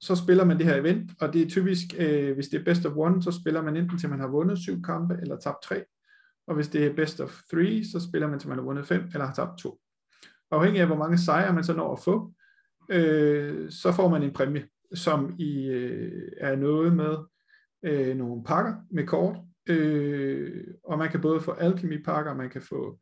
Så 0.00 0.14
spiller 0.16 0.44
man 0.44 0.58
det 0.58 0.66
her 0.66 0.76
event, 0.76 1.10
og 1.20 1.32
det 1.32 1.42
er 1.42 1.48
typisk, 1.48 1.86
øh, 1.98 2.34
hvis 2.34 2.48
det 2.48 2.60
er 2.60 2.64
best 2.64 2.86
of 2.86 2.92
one, 2.96 3.22
så 3.22 3.30
spiller 3.30 3.62
man 3.62 3.76
enten 3.76 3.98
til 3.98 4.10
man 4.10 4.20
har 4.20 4.28
vundet 4.28 4.58
syv 4.58 4.82
kampe 4.82 5.14
eller 5.22 5.36
tabt 5.36 5.62
tre. 5.62 5.84
Og 6.46 6.54
hvis 6.54 6.68
det 6.68 6.86
er 6.86 6.94
best 6.94 7.20
of 7.20 7.40
three, 7.50 7.84
så 7.84 8.08
spiller 8.08 8.28
man 8.28 8.38
til 8.38 8.48
man 8.48 8.58
har 8.58 8.64
vundet 8.64 8.86
fem 8.86 9.02
eller 9.12 9.26
har 9.26 9.34
tabt 9.34 9.58
to. 9.58 9.80
Afhængig 10.50 10.80
af 10.80 10.86
hvor 10.86 10.96
mange 10.96 11.18
sejre 11.18 11.52
man 11.52 11.64
så 11.64 11.72
når 11.72 11.92
at 11.92 12.02
få, 12.04 12.32
øh, 12.90 13.70
så 13.70 13.92
får 13.92 14.08
man 14.08 14.22
en 14.22 14.32
præmie, 14.32 14.68
som 14.94 15.34
i 15.38 15.66
øh, 15.66 16.32
er 16.36 16.56
noget 16.56 16.96
med 16.96 17.16
øh, 17.82 18.16
nogle 18.16 18.44
pakker 18.44 18.74
med 18.90 19.06
kort, 19.06 19.36
øh, 19.68 20.66
og 20.84 20.98
man 20.98 21.10
kan 21.10 21.20
både 21.20 21.40
få 21.40 21.52
alchemy 21.52 22.04
pakker, 22.04 22.34
man 22.34 22.50
kan 22.50 22.62
få 22.62 22.98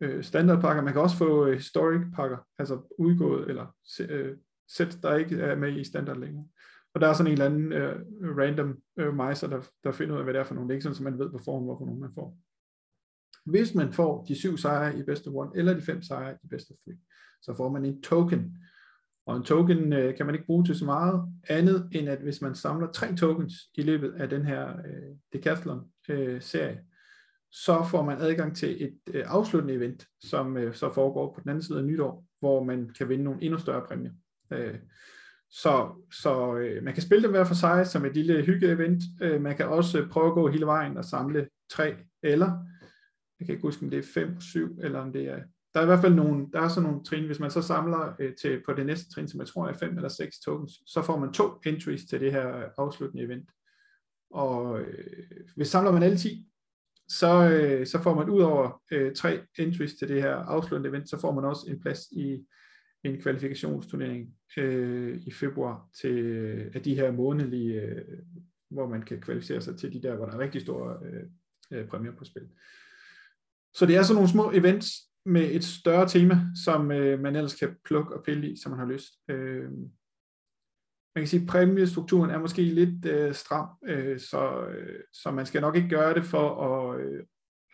øh, 0.00 0.24
standard 0.24 0.60
pakker, 0.60 0.82
man 0.82 0.92
kan 0.92 1.02
også 1.02 1.16
få 1.16 1.46
øh, 1.46 1.54
historic 1.54 2.00
pakker, 2.14 2.38
altså 2.58 2.94
udgået 2.98 3.48
eller 3.48 3.66
øh, 4.08 4.36
sæt, 4.68 4.98
der 5.02 5.16
ikke 5.16 5.36
er 5.36 5.56
med 5.56 5.76
i 5.76 5.84
standard 5.84 6.18
længere. 6.18 6.48
Og 6.94 7.00
der 7.00 7.08
er 7.08 7.12
sådan 7.12 7.26
en 7.26 7.32
eller 7.32 7.46
anden 7.46 7.72
øh, 7.72 7.96
random 8.38 8.78
øh, 8.98 9.14
mejser, 9.14 9.48
der, 9.48 9.60
der 9.84 9.92
finder 9.92 10.14
ud 10.14 10.18
af, 10.18 10.24
hvad 10.24 10.34
det 10.34 10.40
er 10.40 10.44
for 10.44 10.54
nogle. 10.54 10.68
Det 10.68 10.72
er 10.72 10.76
ikke 10.76 10.82
sådan, 10.82 10.96
så 10.96 11.02
man 11.02 11.18
ved 11.18 11.30
på 11.30 11.38
forhånd, 11.38 11.64
hvorfor 11.64 11.86
nogen 11.86 12.00
man 12.00 12.12
får. 12.14 12.38
Hvis 13.44 13.74
man 13.74 13.92
får 13.92 14.24
de 14.24 14.34
syv 14.34 14.56
sejre 14.56 14.98
i 14.98 15.02
bedste 15.02 15.28
one, 15.28 15.50
eller 15.54 15.74
de 15.74 15.80
fem 15.80 16.02
sejre 16.02 16.38
i 16.44 16.46
bedste 16.50 16.74
three, 16.84 16.98
så 17.42 17.54
får 17.56 17.72
man 17.72 17.84
en 17.84 18.02
token, 18.02 18.56
og 19.26 19.36
en 19.36 19.42
token 19.42 19.92
øh, 19.92 20.16
kan 20.16 20.26
man 20.26 20.34
ikke 20.34 20.46
bruge 20.46 20.64
til 20.64 20.78
så 20.78 20.84
meget 20.84 21.22
andet, 21.48 21.88
end 21.92 22.08
at 22.08 22.18
hvis 22.18 22.42
man 22.42 22.54
samler 22.54 22.92
tre 22.92 23.16
tokens 23.16 23.52
i 23.74 23.82
løbet 23.82 24.14
af 24.16 24.28
den 24.28 24.44
her 24.44 24.68
øh, 24.68 25.16
Decathlon-serie, 25.32 26.70
øh, 26.70 26.78
så 27.52 27.86
får 27.90 28.02
man 28.04 28.20
adgang 28.20 28.56
til 28.56 28.84
et 28.84 28.98
øh, 29.14 29.24
afsluttende 29.26 29.74
event, 29.74 30.06
som 30.20 30.56
øh, 30.56 30.74
så 30.74 30.92
foregår 30.92 31.34
på 31.34 31.40
den 31.40 31.50
anden 31.50 31.62
side 31.62 31.78
af 31.78 31.84
nytår, 31.84 32.24
hvor 32.40 32.64
man 32.64 32.90
kan 32.98 33.08
vinde 33.08 33.24
nogle 33.24 33.42
endnu 33.42 33.58
større 33.58 33.86
præmier. 33.86 34.12
Øh, 34.50 34.74
så 35.50 36.04
så 36.22 36.56
øh, 36.56 36.82
man 36.82 36.94
kan 36.94 37.02
spille 37.02 37.22
dem 37.22 37.30
hver 37.30 37.44
for 37.44 37.54
sig 37.54 37.86
som 37.86 38.04
et 38.04 38.14
lille 38.14 38.42
hygge-event. 38.42 39.02
Øh, 39.20 39.40
man 39.40 39.56
kan 39.56 39.68
også 39.68 40.06
prøve 40.10 40.26
at 40.26 40.34
gå 40.34 40.48
hele 40.48 40.66
vejen 40.66 40.96
og 40.96 41.04
samle 41.04 41.48
tre 41.70 41.96
eller, 42.22 42.66
jeg 43.40 43.46
kan 43.46 43.54
ikke 43.54 43.66
huske, 43.66 43.84
om 43.84 43.90
det 43.90 43.98
er 43.98 44.12
fem, 44.14 44.40
syv, 44.40 44.78
eller 44.82 44.98
om 44.98 45.12
det 45.12 45.28
er 45.28 45.40
der 45.74 45.80
er 45.80 45.84
i 45.84 45.86
hvert 45.86 46.00
fald 46.00 46.14
nogle, 46.14 46.46
der 46.52 46.60
er 46.60 46.68
sådan 46.68 46.90
nogle 46.90 47.04
trin, 47.04 47.26
hvis 47.26 47.40
man 47.40 47.50
så 47.50 47.62
samler 47.62 48.14
øh, 48.18 48.34
til, 48.34 48.62
på 48.66 48.72
det 48.72 48.86
næste 48.86 49.10
trin, 49.10 49.28
som 49.28 49.40
jeg 49.40 49.48
tror 49.48 49.68
er 49.68 49.72
fem 49.72 49.96
eller 49.96 50.08
seks 50.08 50.38
tokens, 50.38 50.72
så 50.86 51.02
får 51.02 51.18
man 51.18 51.32
to 51.32 51.60
entries 51.66 52.04
til 52.04 52.20
det 52.20 52.32
her 52.32 52.56
øh, 52.56 52.64
afsluttende 52.78 53.24
event. 53.24 53.50
Og 54.30 54.80
øh, 54.80 55.06
hvis 55.56 55.68
samler 55.68 55.92
man 55.92 56.02
alle 56.02 56.16
10, 56.16 56.46
så, 57.08 57.50
øh, 57.50 57.86
så 57.86 58.02
får 58.02 58.14
man 58.14 58.30
ud 58.30 58.40
over 58.40 58.82
øh, 58.92 59.14
tre 59.14 59.40
entries 59.58 59.94
til 59.94 60.08
det 60.08 60.22
her 60.22 60.34
afsluttende 60.34 60.88
event, 60.88 61.10
så 61.10 61.20
får 61.20 61.32
man 61.32 61.44
også 61.44 61.66
en 61.70 61.80
plads 61.80 62.00
i 62.12 62.46
en 63.04 63.20
kvalifikationsturnering 63.20 64.34
øh, 64.56 65.20
i 65.26 65.32
februar 65.32 65.88
til 66.00 66.18
øh, 66.18 66.72
af 66.74 66.82
de 66.82 66.94
her 66.94 67.12
månedlige, 67.12 67.80
øh, 67.80 68.18
hvor 68.70 68.88
man 68.88 69.02
kan 69.02 69.20
kvalificere 69.20 69.60
sig 69.60 69.78
til 69.78 69.92
de 69.92 70.02
der, 70.02 70.16
hvor 70.16 70.26
der 70.26 70.32
er 70.32 70.38
rigtig 70.38 70.60
store 70.60 70.98
øh, 71.04 71.22
øh, 71.72 71.88
præmier 71.88 72.12
på 72.12 72.24
spil. 72.24 72.48
Så 73.74 73.86
det 73.86 73.96
er 73.96 74.02
sådan 74.02 74.14
nogle 74.14 74.30
små 74.30 74.50
events 74.50 75.13
med 75.26 75.50
et 75.50 75.64
større 75.64 76.08
tema, 76.08 76.40
som 76.64 76.90
øh, 76.90 77.20
man 77.20 77.36
ellers 77.36 77.54
kan 77.54 77.76
plukke 77.84 78.16
og 78.16 78.24
pille 78.24 78.50
i, 78.50 78.56
som 78.56 78.70
man 78.70 78.78
har 78.78 78.86
lyst. 78.86 79.12
Øh, 79.28 79.70
man 81.14 81.22
kan 81.22 81.26
sige, 81.26 81.42
at 81.42 81.48
præmiestrukturen 81.48 82.30
er 82.30 82.38
måske 82.38 82.62
lidt 82.62 83.06
øh, 83.06 83.34
stram, 83.34 83.68
øh, 83.84 84.20
så, 84.20 84.66
øh, 84.66 85.00
så 85.12 85.30
man 85.30 85.46
skal 85.46 85.60
nok 85.60 85.76
ikke 85.76 85.88
gøre 85.88 86.14
det 86.14 86.24
for 86.24 86.64
at 86.66 87.00
øh, 87.00 87.24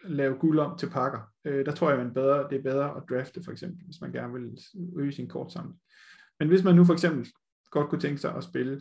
lave 0.04 0.38
guld 0.38 0.58
om 0.58 0.78
til 0.78 0.90
pakker. 0.90 1.20
Øh, 1.44 1.66
der 1.66 1.72
tror 1.72 1.90
jeg, 1.90 1.98
man 1.98 2.14
bedre, 2.14 2.48
det 2.50 2.58
er 2.58 2.62
bedre 2.62 2.96
at 2.96 3.02
drafte, 3.10 3.42
for 3.44 3.52
eksempel, 3.52 3.84
hvis 3.84 4.00
man 4.00 4.12
gerne 4.12 4.32
vil 4.32 4.58
øge 4.96 5.12
sin 5.12 5.28
kortsamling. 5.28 5.80
Men 6.38 6.48
hvis 6.48 6.64
man 6.64 6.74
nu 6.74 6.84
for 6.84 6.92
eksempel 6.92 7.28
godt 7.70 7.88
kunne 7.88 8.00
tænke 8.00 8.18
sig 8.18 8.34
at 8.34 8.44
spille 8.44 8.80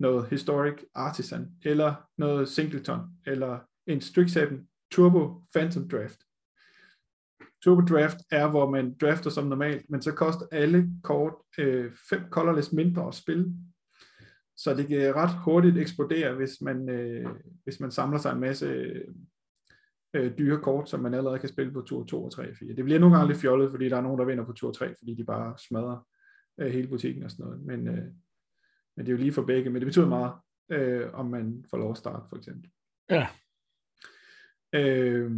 noget 0.00 0.28
Historic 0.28 0.84
Artisan, 0.94 1.48
eller 1.62 1.94
noget 2.18 2.48
Singleton, 2.48 3.00
eller 3.26 3.58
en 3.86 4.00
Strixhaven 4.00 4.68
Turbo 4.90 5.42
Phantom 5.54 5.88
Draft. 5.88 6.27
Turbo 7.64 7.80
Draft 7.80 8.18
er, 8.30 8.50
hvor 8.50 8.70
man 8.70 8.96
drafter 9.00 9.30
som 9.30 9.46
normalt, 9.46 9.90
men 9.90 10.02
så 10.02 10.12
koster 10.12 10.46
alle 10.52 10.90
kort 11.02 11.34
øh, 11.58 11.92
fem 12.10 12.20
colorless 12.30 12.72
mindre 12.72 13.08
at 13.08 13.14
spille. 13.14 13.54
Så 14.56 14.74
det 14.74 14.88
kan 14.88 15.14
ret 15.14 15.38
hurtigt 15.44 15.78
eksplodere, 15.78 16.34
hvis 16.34 16.60
man, 16.60 16.88
øh, 16.88 17.26
hvis 17.64 17.80
man 17.80 17.90
samler 17.90 18.18
sig 18.18 18.32
en 18.32 18.40
masse 18.40 18.66
øh, 20.14 20.38
dyre 20.38 20.60
kort, 20.62 20.90
som 20.90 21.00
man 21.00 21.14
allerede 21.14 21.38
kan 21.38 21.48
spille 21.48 21.72
på 21.72 21.82
tur 21.82 22.04
2 22.04 22.24
og 22.24 22.32
3 22.32 22.50
og 22.50 22.56
4. 22.56 22.74
Det 22.74 22.84
bliver 22.84 23.00
nogle 23.00 23.16
gange 23.16 23.28
lidt 23.32 23.40
fjollet, 23.40 23.70
fordi 23.70 23.88
der 23.88 23.96
er 23.96 24.00
nogen, 24.00 24.18
der 24.18 24.24
vinder 24.24 24.44
på 24.44 24.52
tur 24.52 24.72
3, 24.72 24.94
fordi 24.98 25.14
de 25.14 25.24
bare 25.24 25.58
smadrer 25.58 26.06
øh, 26.60 26.72
hele 26.72 26.88
butikken 26.88 27.22
og 27.22 27.30
sådan 27.30 27.46
noget. 27.46 27.62
Men, 27.62 27.88
øh, 27.88 28.04
men 28.96 29.06
det 29.06 29.08
er 29.08 29.12
jo 29.12 29.18
lige 29.18 29.32
for 29.32 29.42
begge, 29.42 29.70
men 29.70 29.80
det 29.80 29.86
betyder 29.86 30.08
meget, 30.08 30.32
øh, 30.70 31.14
om 31.14 31.26
man 31.26 31.64
får 31.70 31.78
lov 31.78 31.90
at 31.90 31.96
starte, 31.96 32.26
for 32.28 32.36
eksempel. 32.36 32.70
Ja. 33.10 33.26
Øh, 34.74 35.30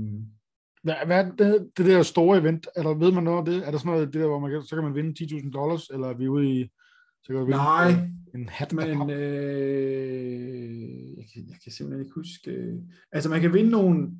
hvad, 0.82 0.94
hvad 1.06 1.24
er 1.24 1.30
det, 1.30 1.70
det 1.76 1.86
der 1.86 2.02
store 2.02 2.38
event? 2.38 2.68
Eller 2.76 2.94
ved 2.94 3.12
man 3.12 3.24
noget 3.24 3.38
om 3.38 3.44
det? 3.44 3.66
Er 3.66 3.70
der 3.70 3.78
sådan 3.78 3.92
noget, 3.92 4.12
det 4.12 4.20
der, 4.20 4.26
hvor 4.26 4.38
man 4.38 4.50
kan, 4.50 4.62
så 4.62 4.74
kan 4.74 4.84
man 4.84 4.94
vinde 4.94 5.24
10.000 5.24 5.50
dollars, 5.50 5.88
eller 5.88 6.08
er 6.08 6.14
vi 6.14 6.28
ude 6.28 6.60
i... 6.60 6.70
Så 7.22 7.32
kan 7.32 7.46
Nej, 7.46 7.90
en 8.34 8.48
hat 8.48 8.72
men 8.72 9.10
øh, 9.10 11.18
jeg, 11.18 11.26
kan, 11.32 11.42
jeg 11.48 11.56
kan 11.64 11.72
simpelthen 11.72 12.04
ikke 12.04 12.14
huske... 12.14 12.50
Øh, 12.50 12.78
altså 13.12 13.30
man 13.30 13.40
kan 13.40 13.52
vinde 13.52 13.70
nogle... 13.70 14.10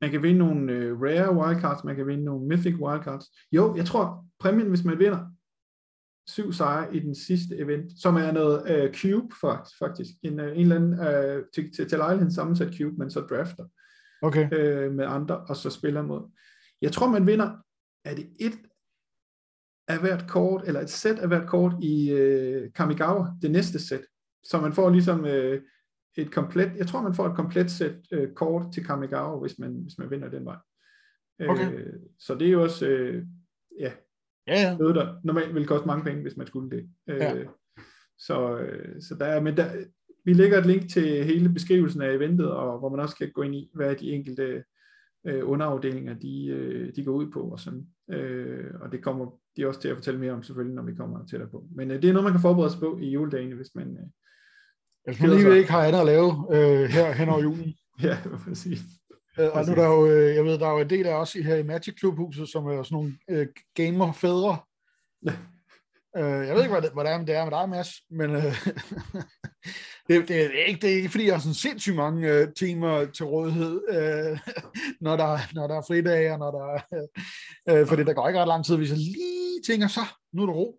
Man 0.00 0.10
kan 0.10 0.22
vinde 0.22 0.38
nogle 0.38 0.72
øh, 0.72 1.00
rare 1.00 1.34
wildcards, 1.34 1.84
man 1.84 1.96
kan 1.96 2.06
vinde 2.06 2.24
nogle 2.24 2.46
mythic 2.46 2.74
wildcards. 2.74 3.26
Jo, 3.52 3.76
jeg 3.76 3.86
tror, 3.86 4.26
præmien, 4.40 4.68
hvis 4.68 4.84
man 4.84 4.98
vinder 4.98 5.26
syv 6.28 6.52
sejre 6.52 6.96
i 6.96 7.00
den 7.00 7.14
sidste 7.14 7.56
event, 7.56 7.92
som 8.00 8.16
er 8.16 8.32
noget 8.32 8.70
øh, 8.70 8.94
cube 8.94 9.34
faktisk. 9.78 10.10
En, 10.22 10.40
øh, 10.40 10.56
en 10.56 10.60
eller 10.60 10.76
anden 10.76 11.00
øh, 11.00 11.44
til, 11.54 11.72
til, 11.72 11.88
til 11.88 11.98
lejligheden 11.98 12.34
sammensat 12.34 12.74
cube, 12.78 12.96
men 12.98 13.10
så 13.10 13.20
drafter 13.20 13.64
okay. 14.22 14.48
øh, 14.52 14.92
med 14.92 15.04
andre, 15.04 15.36
og 15.36 15.56
så 15.56 15.70
spiller 15.70 16.02
mod. 16.02 16.30
Jeg 16.82 16.92
tror, 16.92 17.10
man 17.10 17.26
vinder, 17.26 17.56
er 18.04 18.14
det 18.14 18.28
et 18.40 18.58
af 19.88 20.00
hvert 20.00 20.24
kort, 20.28 20.62
eller 20.66 20.80
et 20.80 20.90
sæt 20.90 21.18
af 21.18 21.28
hvert 21.28 21.48
kort 21.48 21.72
i 21.82 22.10
øh, 22.10 22.72
Kamigawa, 22.72 23.26
det 23.42 23.50
næste 23.50 23.86
sæt. 23.86 24.00
Så 24.44 24.60
man 24.60 24.72
får 24.72 24.90
ligesom 24.90 25.26
øh, 25.26 25.62
et 26.16 26.32
komplet, 26.32 26.72
jeg 26.76 26.86
tror, 26.86 27.02
man 27.02 27.14
får 27.14 27.26
et 27.26 27.36
komplet 27.36 27.70
sæt 27.70 27.96
øh, 28.12 28.32
kort 28.34 28.72
til 28.72 28.84
Kamigawa, 28.84 29.40
hvis 29.40 29.58
man, 29.58 29.72
hvis 29.82 29.98
man 29.98 30.10
vinder 30.10 30.30
den 30.30 30.44
vej. 30.44 30.56
Okay. 31.48 31.72
Øh, 31.72 31.92
så 32.18 32.34
det 32.34 32.48
er 32.48 32.52
jo 32.52 32.62
også, 32.62 32.86
øh, 32.86 33.26
ja, 33.80 33.92
ja, 34.46 34.60
ja. 34.60 34.76
noget, 34.76 34.94
der 34.94 35.20
normalt 35.24 35.54
ville 35.54 35.68
koste 35.68 35.86
mange 35.86 36.04
penge, 36.04 36.22
hvis 36.22 36.36
man 36.36 36.46
skulle 36.46 36.70
det. 36.76 36.90
Øh, 37.08 37.16
Ja. 37.16 37.44
Så, 38.18 38.58
øh, 38.58 39.02
så 39.02 39.14
der 39.14 39.26
er, 39.26 39.40
men 39.40 39.56
der, 39.56 39.84
vi 40.24 40.32
lægger 40.32 40.58
et 40.58 40.66
link 40.66 40.90
til 40.90 41.24
hele 41.24 41.48
beskrivelsen 41.48 42.02
af 42.02 42.12
eventet, 42.12 42.50
og 42.50 42.78
hvor 42.78 42.88
man 42.88 43.00
også 43.00 43.16
kan 43.16 43.30
gå 43.34 43.42
ind 43.42 43.54
i, 43.54 43.70
hvad 43.74 43.96
de 43.96 44.12
enkelte 44.12 44.64
øh, 45.26 45.48
underafdelinger, 45.48 46.14
de, 46.14 46.46
øh, 46.46 46.96
de 46.96 47.04
går 47.04 47.12
ud 47.12 47.30
på, 47.30 47.40
og 47.40 47.60
sådan. 47.60 47.86
Øh, 48.10 48.70
og 48.80 48.92
det 48.92 49.02
kommer 49.02 49.26
de 49.56 49.68
også 49.68 49.80
til 49.80 49.88
at 49.88 49.96
fortælle 49.96 50.20
mere 50.20 50.32
om, 50.32 50.42
selvfølgelig, 50.42 50.74
når 50.74 50.82
vi 50.82 50.94
kommer 50.94 51.26
tættere 51.26 51.50
på. 51.50 51.64
Men 51.74 51.90
øh, 51.90 52.02
det 52.02 52.08
er 52.08 52.12
noget, 52.12 52.24
man 52.24 52.32
kan 52.32 52.40
forberede 52.40 52.70
sig 52.70 52.80
på 52.80 52.98
i 52.98 53.10
juledagene, 53.10 53.54
hvis 53.54 53.74
man... 53.74 53.88
Øh, 53.88 54.06
Hvis 55.04 55.20
man 55.20 55.30
lige 55.30 55.58
ikke 55.58 55.70
har 55.70 55.84
andet 55.84 56.00
at 56.00 56.06
lave 56.06 56.30
øh, 56.52 56.88
her 56.88 57.12
hen 57.12 57.28
over 57.28 57.42
julen. 57.42 57.74
ja, 58.02 58.18
præcis. 58.44 58.80
Øh, 59.40 59.48
og 59.52 59.66
nu 59.66 59.72
er 59.72 59.76
der 59.76 59.86
jo, 59.86 60.06
øh, 60.06 60.34
jeg 60.34 60.44
ved, 60.44 60.58
der 60.58 60.66
er 60.66 60.72
jo 60.72 60.78
en 60.78 60.90
del 60.90 61.06
af 61.06 61.14
os 61.14 61.34
i 61.34 61.42
her 61.42 61.56
i 61.56 61.62
Magic 61.62 61.98
Clubhuset, 61.98 62.48
som 62.48 62.66
er 62.66 62.82
sådan 62.82 62.96
nogle 62.96 63.12
øh, 63.30 63.46
gamer-fædre. 63.74 64.56
Øh, 66.16 66.46
jeg 66.46 66.54
ved 66.54 66.62
ikke, 66.62 66.72
hvad 66.72 66.82
det, 66.82 66.92
hvordan 66.92 67.26
det 67.26 67.34
er 67.34 67.44
med 67.44 67.52
dig, 67.52 67.68
Mads, 67.68 67.88
men 68.10 68.30
øh, 68.30 68.42
det, 70.08 70.28
det, 70.28 70.60
er 70.60 70.64
ikke, 70.64 70.80
det 70.80 70.92
er 70.92 70.96
ikke, 70.96 71.08
fordi 71.08 71.26
jeg 71.26 71.34
har 71.34 71.40
sådan 71.40 71.54
sindssygt 71.54 71.96
mange 71.96 72.28
øh, 72.28 72.48
timer 72.58 73.04
til 73.04 73.24
rådighed, 73.26 73.80
øh, 73.90 74.38
når, 75.04 75.16
der, 75.16 75.38
når 75.54 75.66
der 75.66 75.76
er 75.76 75.82
fridage, 75.88 76.32
og 76.32 76.38
når 76.38 76.50
der 76.50 76.64
er, 76.74 77.06
øh, 77.80 77.86
fordi 77.86 78.04
der 78.04 78.12
går 78.12 78.28
ikke 78.28 78.40
ret 78.40 78.48
lang 78.48 78.64
tid, 78.64 78.76
hvis 78.76 78.90
jeg 78.90 78.98
lige 78.98 79.62
tænker, 79.66 79.86
så, 79.88 80.00
nu 80.32 80.42
er 80.42 80.46
der 80.46 80.52
ro. 80.54 80.78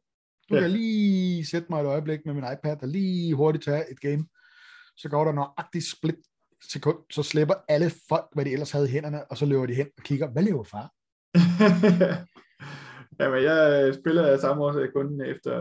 Nu 0.49 0.55
kan 0.55 0.57
Ja. 0.57 0.61
jeg 0.69 0.77
lige 0.79 1.45
sætte 1.45 1.67
mig 1.69 1.81
et 1.81 1.85
øjeblik 1.85 2.19
med 2.25 2.33
min 2.33 2.43
iPad, 2.53 2.77
og 2.81 2.87
lige 2.87 3.35
hurtigt 3.35 3.63
tage 3.65 3.91
et 3.91 3.99
game. 4.01 4.25
Så 4.97 5.09
går 5.09 5.25
der 5.25 5.31
nøjagtigt 5.31 5.85
split 5.91 6.15
sekund, 6.71 6.97
så 7.11 7.23
slipper 7.23 7.53
alle 7.67 7.91
folk, 8.09 8.25
hvad 8.33 8.45
de 8.45 8.51
ellers 8.51 8.71
havde 8.71 8.87
i 8.87 8.91
hænderne, 8.91 9.31
og 9.31 9.37
så 9.37 9.45
løber 9.45 9.65
de 9.65 9.73
hen 9.73 9.87
og 9.97 10.03
kigger, 10.03 10.27
hvad 10.27 10.43
laver 10.43 10.63
far? 10.63 10.91
Jamen, 13.19 13.43
jeg 13.43 13.87
øh, 13.87 13.93
spiller 14.01 14.37
samme 14.37 14.63
årsag 14.63 14.93
kun 14.93 15.21
efter 15.21 15.53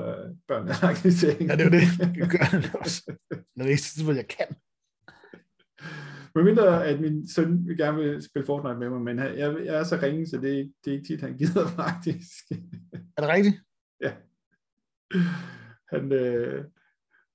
børnene 0.48 0.72
har 0.72 0.88
aktivering. 0.88 1.42
Ja, 1.50 1.56
det 1.56 1.60
er 1.60 1.64
jo 1.64 1.70
det. 1.70 1.86
Det 2.20 2.30
gør 2.30 2.46
jeg 2.52 2.74
også. 2.74 3.02
Det 3.30 3.38
er 3.56 3.62
det 3.62 3.70
eneste 3.70 3.94
tidspunkt, 3.94 4.16
jeg 4.16 4.28
kan. 4.28 4.56
Med 6.34 6.44
mindre, 6.44 6.86
at 6.86 7.00
min 7.00 7.28
søn 7.28 7.66
vil 7.66 7.76
gerne 7.76 7.98
vil 7.98 8.22
spille 8.22 8.46
Fortnite 8.46 8.78
med 8.78 8.90
mig, 8.90 9.00
men 9.00 9.18
jeg, 9.18 9.56
jeg 9.64 9.74
er 9.80 9.84
så 9.84 9.98
ringe, 10.02 10.26
så 10.26 10.36
det, 10.36 10.72
det 10.84 10.90
er 10.90 10.96
ikke 10.96 11.06
tit, 11.06 11.20
han 11.20 11.36
gider 11.36 11.66
faktisk. 11.82 12.50
Er 13.16 13.20
det 13.22 13.28
rigtigt? 13.28 13.56
ja. 14.00 14.12
Han, 15.92 16.12
øh, 16.12 16.64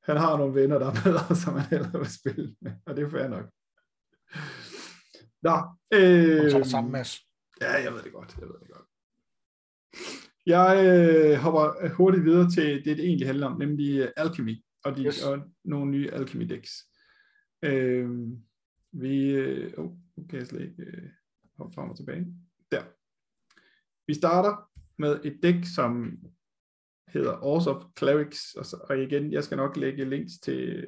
han 0.04 0.18
har 0.18 0.38
nogle 0.38 0.62
venner, 0.62 0.80
der 0.80 0.86
er 0.86 0.94
bedre, 1.04 1.36
som 1.44 1.54
han 1.54 1.70
hellere 1.70 2.00
vil 2.00 2.12
spille 2.20 2.56
med, 2.62 2.72
og 2.86 2.96
det 2.96 3.04
er 3.04 3.10
fair 3.10 3.28
nok. 3.28 3.46
Nå, 5.48 5.56
øh, 5.94 6.46
Og 6.46 6.52
så 6.52 6.58
er 6.58 6.62
det 6.62 6.72
sammen, 6.72 6.92
Mads. 6.92 7.20
Ja, 7.62 7.72
jeg 7.84 7.94
ved 7.94 8.04
det 8.04 8.14
godt. 8.14 8.38
Jeg 8.40 8.48
ved 8.48 8.56
det 8.62 8.70
godt. 8.70 8.83
Jeg 10.45 10.84
øh, 10.86 11.38
hopper 11.38 11.93
hurtigt 11.93 12.25
videre 12.25 12.49
til 12.49 12.86
det, 12.86 12.97
det 12.97 13.06
egentlig 13.06 13.27
handler 13.27 13.47
om, 13.47 13.60
nemlig 13.60 13.99
øh, 13.99 14.08
Alchemy 14.17 14.56
og, 14.84 14.97
de, 14.97 15.06
Yes. 15.06 15.15
yes. 15.15 15.23
og 15.23 15.39
nogle 15.63 15.91
nye 15.91 16.12
Alchemy 16.12 16.45
decks. 16.45 16.71
Øh, 17.65 18.10
vi, 18.91 19.29
øh, 19.32 19.73
oh, 19.77 19.91
nu 20.17 20.25
kan 20.29 20.39
jeg 20.39 20.47
slet 20.47 20.62
ikke 20.62 20.84
øh, 20.84 21.10
hoppe 21.58 21.75
frem 21.75 21.89
og 21.89 21.97
tilbage. 21.97 22.25
Der. 22.71 22.84
Vi 24.08 24.13
starter 24.13 24.69
med 24.97 25.19
et 25.23 25.39
dæk, 25.43 25.65
som 25.75 26.17
hedder 27.08 27.43
Ors 27.43 27.67
of 27.67 27.84
Clerics, 27.97 28.53
og, 28.53 28.65
så, 28.65 28.86
og 28.89 28.99
igen, 28.99 29.32
jeg 29.32 29.43
skal 29.43 29.58
nok 29.58 29.77
lægge 29.77 30.06
links 30.06 30.34
til, 30.43 30.86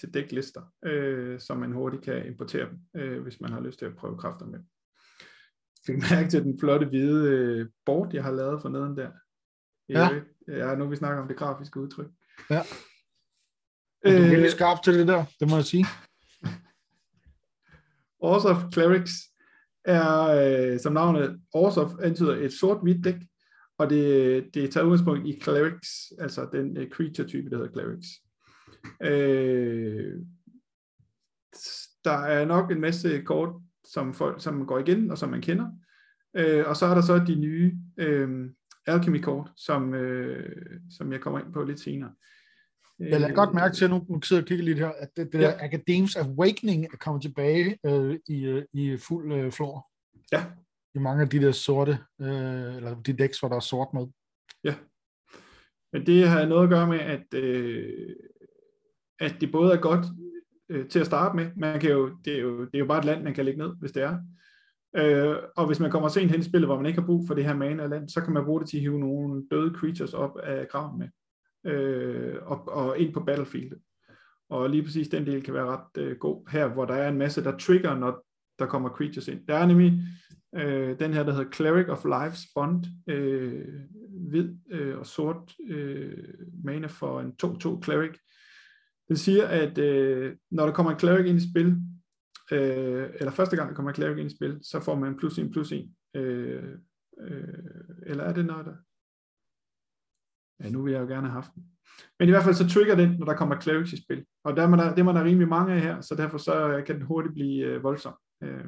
til 0.00 0.14
dæklister, 0.14 0.62
øh, 0.84 1.40
så 1.40 1.54
man 1.54 1.72
hurtigt 1.72 2.02
kan 2.02 2.26
importere 2.26 2.68
dem, 2.70 2.78
øh, 2.96 3.22
hvis 3.22 3.40
man 3.40 3.52
har 3.52 3.60
lyst 3.60 3.78
til 3.78 3.86
at 3.86 3.96
prøve 3.96 4.18
kræfter 4.18 4.46
med. 4.46 4.60
Fik 5.86 5.96
mærke 6.10 6.30
til 6.30 6.42
den 6.42 6.58
flotte 6.60 6.86
hvide 6.86 7.28
øh, 7.28 7.68
board, 7.86 8.14
jeg 8.14 8.24
har 8.24 8.32
lavet 8.32 8.62
for 8.62 8.68
neden 8.68 8.96
der. 8.96 9.10
Ja. 9.88 10.08
Ja, 10.48 10.74
nu 10.74 10.88
vi 10.88 10.96
snakker 10.96 11.22
om 11.22 11.28
det 11.28 11.36
grafiske 11.36 11.80
udtryk. 11.80 12.10
Ja. 12.50 12.62
Du 14.04 14.08
er 14.08 14.16
Øh, 14.16 14.30
virkelig 14.30 14.50
skarp 14.50 14.82
til 14.82 14.94
det 14.94 15.08
der, 15.08 15.24
det 15.40 15.50
må 15.50 15.56
jeg 15.56 15.64
sige. 15.64 15.86
Ors 18.30 18.44
of 18.44 18.62
Clerics 18.72 19.12
er, 19.84 20.22
øh, 20.22 20.80
som 20.80 20.92
navnet 20.92 21.40
Ors 21.52 21.76
of 21.76 21.90
antyder, 22.02 22.36
et 22.36 22.52
sort-hvidt 22.52 23.04
dæk, 23.04 23.22
og 23.78 23.90
det, 23.90 24.54
det 24.54 24.70
tager 24.70 24.84
udgangspunkt 24.84 25.26
i 25.26 25.40
Clerics, 25.42 26.12
altså 26.18 26.48
den 26.52 26.76
øh, 26.76 26.90
creature-type, 26.90 27.50
der 27.50 27.56
hedder 27.56 27.72
Clerics. 27.72 28.08
Øh, 29.02 30.18
der 32.04 32.18
er 32.18 32.44
nok 32.44 32.70
en 32.70 32.80
masse 32.80 33.22
kort, 33.22 33.62
som, 33.92 34.14
folk, 34.14 34.42
som 34.42 34.66
går 34.66 34.78
igen, 34.78 35.10
og 35.10 35.18
som 35.18 35.28
man 35.28 35.42
kender. 35.42 35.66
Øh, 36.36 36.64
og 36.66 36.76
så 36.76 36.86
er 36.86 36.94
der 36.94 37.02
så 37.02 37.18
de 37.18 37.34
nye 37.34 37.76
øh, 37.96 38.50
Alchemy-kort, 38.86 39.50
som, 39.56 39.94
øh, 39.94 40.80
som 40.90 41.12
jeg 41.12 41.20
kommer 41.20 41.40
ind 41.40 41.52
på 41.52 41.64
lidt 41.64 41.80
senere. 41.80 42.12
Jeg 42.98 43.20
lader 43.20 43.34
godt 43.34 43.54
mærke 43.54 43.74
til, 43.74 43.90
nu, 43.90 44.06
nu 44.08 44.22
sidder 44.22 44.42
og 44.42 44.48
kigger 44.48 44.64
lidt 44.64 44.78
her, 44.78 44.88
at 44.88 45.08
det, 45.16 45.32
det 45.32 45.40
der 45.40 45.48
Ja. 45.48 45.68
Academy's 45.68 46.18
Awakening 46.18 46.84
er 46.84 46.96
kommet 46.96 47.22
tilbage 47.22 47.78
øh, 47.86 48.18
i, 48.28 48.44
øh, 48.44 48.64
i 48.72 48.96
fuld 48.96 49.32
øh, 49.32 49.52
flor. 49.52 49.90
Ja. 50.32 50.44
I 50.94 50.98
mange 50.98 51.22
af 51.22 51.28
de 51.28 51.40
der 51.40 51.52
sorte, 51.52 51.98
øh, 52.20 52.76
eller 52.76 53.02
de 53.02 53.12
decks, 53.12 53.40
hvor 53.40 53.48
der 53.48 53.56
er 53.56 53.60
sort 53.60 53.88
med. 53.94 54.06
Ja. 54.64 54.74
Men 55.92 56.06
det 56.06 56.28
har 56.28 56.46
noget 56.46 56.62
at 56.62 56.70
gøre 56.70 56.86
med, 56.86 57.00
at, 57.00 57.34
øh, 57.34 58.16
at 59.20 59.36
det 59.40 59.52
både 59.52 59.72
er 59.72 59.80
godt 59.80 60.06
øh, 60.68 60.88
til 60.88 60.98
at 60.98 61.06
starte 61.06 61.36
med. 61.36 61.50
Man 61.56 61.80
kan 61.80 61.90
jo, 61.90 62.16
det, 62.24 62.36
er 62.36 62.40
jo, 62.40 62.60
det 62.60 62.74
er 62.74 62.78
jo 62.78 62.86
bare 62.86 62.98
et 62.98 63.04
land, 63.04 63.22
man 63.22 63.34
kan 63.34 63.44
lægge 63.44 63.58
ned, 63.58 63.72
hvis 63.80 63.92
det 63.92 64.02
er. 64.02 64.18
Øh, 64.96 65.36
og 65.56 65.66
hvis 65.66 65.80
man 65.80 65.90
kommer 65.90 66.08
sent 66.08 66.30
hen 66.30 66.40
i 66.40 66.44
spillet, 66.44 66.68
hvor 66.68 66.76
man 66.76 66.86
ikke 66.86 67.00
har 67.00 67.06
brug 67.06 67.26
for 67.26 67.34
det 67.34 67.44
her 67.44 67.54
mana 67.54 67.86
land, 67.86 68.08
så 68.08 68.20
kan 68.20 68.32
man 68.32 68.44
bruge 68.44 68.60
det 68.60 68.68
til 68.68 68.76
at 68.76 68.80
hive 68.80 69.00
nogle 69.00 69.42
døde 69.50 69.74
creatures 69.74 70.14
op 70.14 70.38
af 70.42 70.68
graven 70.68 70.98
med. 70.98 71.08
Øh, 71.72 72.36
og, 72.42 72.68
og 72.68 72.98
ind 72.98 73.14
på 73.14 73.20
battlefieldet. 73.20 73.78
Og 74.50 74.70
lige 74.70 74.82
præcis 74.82 75.08
den 75.08 75.26
del 75.26 75.42
kan 75.42 75.54
være 75.54 75.66
ret 75.66 76.02
øh, 76.02 76.16
god 76.16 76.50
her, 76.50 76.68
hvor 76.68 76.84
der 76.84 76.94
er 76.94 77.08
en 77.08 77.18
masse, 77.18 77.44
der 77.44 77.58
trigger, 77.58 77.98
når 77.98 78.24
der 78.58 78.66
kommer 78.66 78.88
creatures 78.88 79.28
ind. 79.28 79.46
Der 79.46 79.54
er 79.54 79.66
nemlig 79.66 80.02
Øh, 80.54 80.98
den 80.98 81.14
her, 81.14 81.22
der 81.22 81.32
hedder 81.32 81.50
Cleric 81.50 81.88
of 81.88 82.04
Life's 82.04 82.52
Bond, 82.54 82.84
øh, 83.08 83.64
hvid 84.28 84.54
øh, 84.70 84.98
og 84.98 85.06
sort 85.06 85.52
øh, 85.68 86.18
mana 86.64 86.86
for 86.86 87.20
en 87.20 87.32
2-2 87.44 87.82
Cleric. 87.84 88.18
Det 89.12 89.20
siger, 89.20 89.46
at 89.46 89.78
øh, 89.78 90.36
når 90.50 90.66
der 90.66 90.72
kommer 90.72 90.92
en 90.92 90.98
Cleric 90.98 91.26
ind 91.26 91.38
i 91.38 91.50
spil, 91.50 91.66
øh, 92.52 93.10
eller 93.14 93.30
første 93.30 93.56
gang 93.56 93.68
der 93.68 93.74
kommer 93.74 93.90
en 93.90 93.94
Cleric 93.94 94.18
ind 94.18 94.30
i 94.30 94.36
spil, 94.36 94.58
så 94.62 94.80
får 94.80 94.94
man 94.94 95.16
plus 95.16 95.38
en 95.38 95.50
plus 95.52 95.72
en. 95.72 95.96
Øh, 96.16 96.76
øh, 97.20 97.58
eller 98.06 98.24
er 98.24 98.32
det 98.32 98.46
noget 98.46 98.66
der? 98.66 98.76
Ja, 100.60 100.70
nu 100.70 100.82
vil 100.82 100.92
jeg 100.92 101.00
jo 101.00 101.06
gerne 101.06 101.26
have 101.26 101.32
haft 101.40 101.54
den. 101.54 101.62
Men 102.18 102.28
i 102.28 102.30
hvert 102.32 102.44
fald 102.44 102.54
så 102.54 102.68
trigger 102.68 102.94
den, 102.94 103.10
når 103.18 103.26
der 103.26 103.36
kommer 103.36 103.60
Clerics 103.60 103.92
i 103.92 104.02
spil. 104.02 104.24
Og 104.44 104.56
der, 104.56 104.68
man 104.68 104.78
der, 104.78 104.94
det 104.94 105.04
man 105.04 105.16
er 105.16 105.24
rimelig 105.24 105.48
mange 105.48 105.74
af 105.74 105.80
her, 105.80 106.00
så 106.00 106.14
derfor 106.14 106.38
så 106.38 106.68
øh, 106.68 106.86
kan 106.86 106.94
den 106.94 107.04
hurtigt 107.04 107.34
blive 107.34 107.64
øh, 107.66 107.82
voldsom. 107.82 108.14
Øh, 108.42 108.64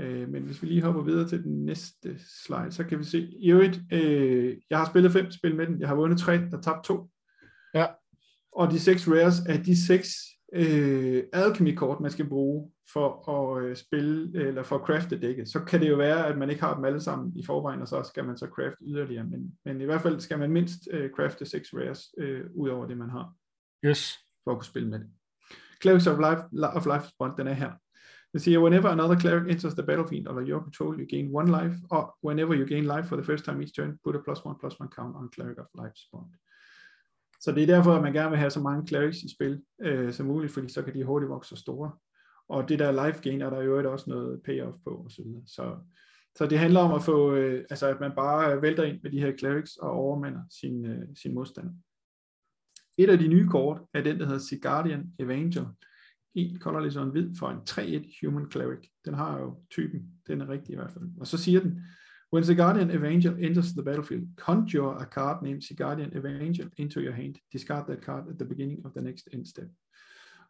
Øh, 0.00 0.28
men 0.28 0.42
hvis 0.42 0.62
vi 0.62 0.66
lige 0.66 0.82
hopper 0.82 1.02
videre 1.02 1.28
til 1.28 1.44
den 1.44 1.64
næste 1.64 2.18
slide, 2.18 2.72
så 2.72 2.84
kan 2.84 2.98
vi 2.98 3.04
se, 3.04 3.18
i 3.40 3.50
øvrigt, 3.50 3.80
øh, 3.92 4.56
jeg 4.70 4.78
har 4.78 4.86
spillet 4.90 5.12
fem 5.12 5.30
spil 5.30 5.56
med 5.56 5.66
den, 5.66 5.80
jeg 5.80 5.88
har 5.88 5.94
vundet 5.94 6.18
tre, 6.18 6.32
der 6.32 6.60
tabt 6.60 6.84
to. 6.84 7.10
Ja. 7.74 7.86
Og 8.56 8.70
de 8.70 8.80
seks 8.80 9.08
rares 9.08 9.38
er 9.48 9.62
de 9.62 9.86
seks 9.86 10.08
øh, 10.52 11.24
alchemy-kort, 11.32 12.00
man 12.00 12.10
skal 12.10 12.28
bruge 12.28 12.70
for 12.92 13.30
at 13.30 13.64
øh, 13.64 13.76
spille, 13.76 14.46
eller 14.48 14.62
for 14.62 14.76
at 14.76 14.86
crafte 14.86 15.20
dækket. 15.20 15.48
Så 15.48 15.60
kan 15.60 15.80
det 15.80 15.88
jo 15.90 15.96
være, 15.96 16.26
at 16.26 16.38
man 16.38 16.50
ikke 16.50 16.62
har 16.62 16.74
dem 16.74 16.84
alle 16.84 17.00
sammen 17.00 17.32
i 17.36 17.44
forvejen, 17.44 17.80
og 17.82 17.88
så 17.88 18.02
skal 18.02 18.24
man 18.24 18.36
så 18.36 18.46
craft 18.46 18.76
yderligere. 18.80 19.24
Men, 19.24 19.58
men 19.64 19.80
i 19.80 19.84
hvert 19.84 20.00
fald 20.00 20.20
skal 20.20 20.38
man 20.38 20.50
mindst 20.50 20.88
øh, 20.90 21.10
crafte 21.16 21.46
seks 21.46 21.74
rares, 21.74 22.14
øh, 22.18 22.44
ud 22.54 22.68
over 22.68 22.86
det, 22.86 22.98
man 22.98 23.10
har. 23.10 23.34
Yes. 23.84 24.18
For 24.44 24.50
at 24.50 24.56
kunne 24.56 24.64
spille 24.64 24.88
med 24.88 24.98
det. 24.98 25.08
Clerics 25.82 26.06
of 26.06 26.18
Life, 26.18 26.42
of 26.76 26.86
Life 26.86 27.12
Bond, 27.18 27.36
den 27.36 27.46
er 27.46 27.52
her. 27.52 27.72
Det 28.32 28.42
siger, 28.42 28.60
whenever 28.60 28.88
another 28.88 29.18
cleric 29.18 29.52
enters 29.52 29.74
the 29.74 29.86
battlefield 29.86 30.28
under 30.28 30.48
your 30.48 30.60
control, 30.62 31.00
you 31.00 31.06
gain 31.06 31.34
one 31.34 31.50
life, 31.58 31.76
or 31.90 32.16
whenever 32.24 32.54
you 32.54 32.66
gain 32.66 32.84
life 32.84 33.08
for 33.08 33.16
the 33.16 33.24
first 33.24 33.44
time 33.44 33.62
each 33.62 33.74
turn, 33.76 33.98
put 34.04 34.16
a 34.16 34.18
plus 34.24 34.44
one, 34.44 34.56
plus 34.60 34.80
one 34.80 34.88
count 34.96 35.16
on 35.16 35.28
cleric 35.34 35.58
of 35.58 35.66
life 35.74 35.96
spawn. 35.96 36.28
Så 37.40 37.52
det 37.52 37.62
er 37.62 37.66
derfor, 37.66 37.94
at 37.94 38.02
man 38.02 38.12
gerne 38.12 38.30
vil 38.30 38.38
have 38.38 38.50
så 38.50 38.60
mange 38.60 38.86
clerics 38.86 39.18
i 39.18 39.34
spil 39.34 39.62
øh, 39.80 40.12
som 40.12 40.26
muligt, 40.26 40.52
fordi 40.52 40.72
så 40.72 40.82
kan 40.82 40.94
de 40.94 41.04
hurtigt 41.04 41.30
vokse 41.30 41.48
så 41.48 41.56
store. 41.56 41.92
Og 42.48 42.68
det 42.68 42.78
der 42.78 43.06
life 43.06 43.22
gain 43.22 43.42
er 43.42 43.50
der 43.50 43.62
jo 43.62 43.92
også 43.92 44.10
noget 44.10 44.42
payoff 44.44 44.76
på 44.84 45.04
osv. 45.06 45.24
Så, 45.46 45.54
så, 45.54 45.76
så 46.36 46.46
det 46.46 46.58
handler 46.58 46.80
om 46.80 46.94
at 46.94 47.02
få, 47.02 47.34
øh, 47.34 47.64
altså 47.70 47.86
at 47.86 48.00
man 48.00 48.12
bare 48.16 48.62
vælter 48.62 48.82
ind 48.82 49.00
med 49.02 49.10
de 49.10 49.20
her 49.20 49.36
clerics 49.36 49.76
og 49.76 49.90
overmander 49.90 50.42
sin, 50.60 50.86
øh, 50.86 51.08
sin 51.14 51.34
modstander. 51.34 51.72
Et 52.98 53.10
af 53.10 53.18
de 53.18 53.28
nye 53.28 53.48
kort 53.48 53.80
er 53.94 54.02
den, 54.02 54.18
der 54.20 54.26
hedder 54.26 54.40
Sigardian 54.40 55.12
Evangel, 55.18 55.66
en 56.34 56.60
colorless 56.60 56.96
og 56.96 57.04
en 57.04 57.10
hvid 57.10 57.34
for 57.38 57.48
en 57.48 57.58
3-1 57.70 58.26
human 58.26 58.50
cleric. 58.50 58.88
Den 59.04 59.14
har 59.14 59.38
jo 59.38 59.62
typen, 59.70 60.12
den 60.26 60.40
er 60.40 60.48
rigtig 60.48 60.72
i 60.72 60.76
hvert 60.76 60.92
fald. 60.92 61.04
Og 61.20 61.26
så 61.26 61.38
siger 61.38 61.60
den, 61.60 61.82
When 62.36 62.44
the 62.44 62.54
Guardian 62.54 62.90
Evangel 62.90 63.34
enters 63.40 63.72
the 63.72 63.82
battlefield, 63.82 64.28
conjure 64.36 64.98
a 64.98 65.06
card 65.06 65.42
named 65.42 65.62
the 65.62 65.74
Guardian 65.74 66.12
Evangel 66.14 66.68
into 66.76 67.00
your 67.00 67.14
hand. 67.14 67.38
Discard 67.50 67.86
that 67.86 68.04
card 68.04 68.28
at 68.28 68.38
the 68.38 68.44
beginning 68.44 68.82
of 68.84 68.92
the 68.92 69.00
next 69.00 69.28
end 69.32 69.46
step. 69.46 69.68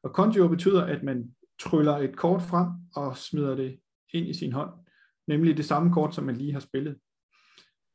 Og 0.02 0.10
conjure 0.10 0.48
betyder, 0.48 0.84
at 0.84 1.02
man 1.02 1.34
tryller 1.58 1.96
et 1.96 2.16
kort 2.16 2.42
frem 2.42 2.68
og 2.94 3.16
smider 3.16 3.56
det 3.56 3.78
ind 4.12 4.26
i 4.26 4.34
sin 4.34 4.52
hånd. 4.52 4.70
Nemlig 5.26 5.56
det 5.56 5.64
samme 5.64 5.92
kort, 5.92 6.14
som 6.14 6.24
man 6.24 6.36
lige 6.36 6.52
har 6.52 6.60
spillet. 6.60 6.96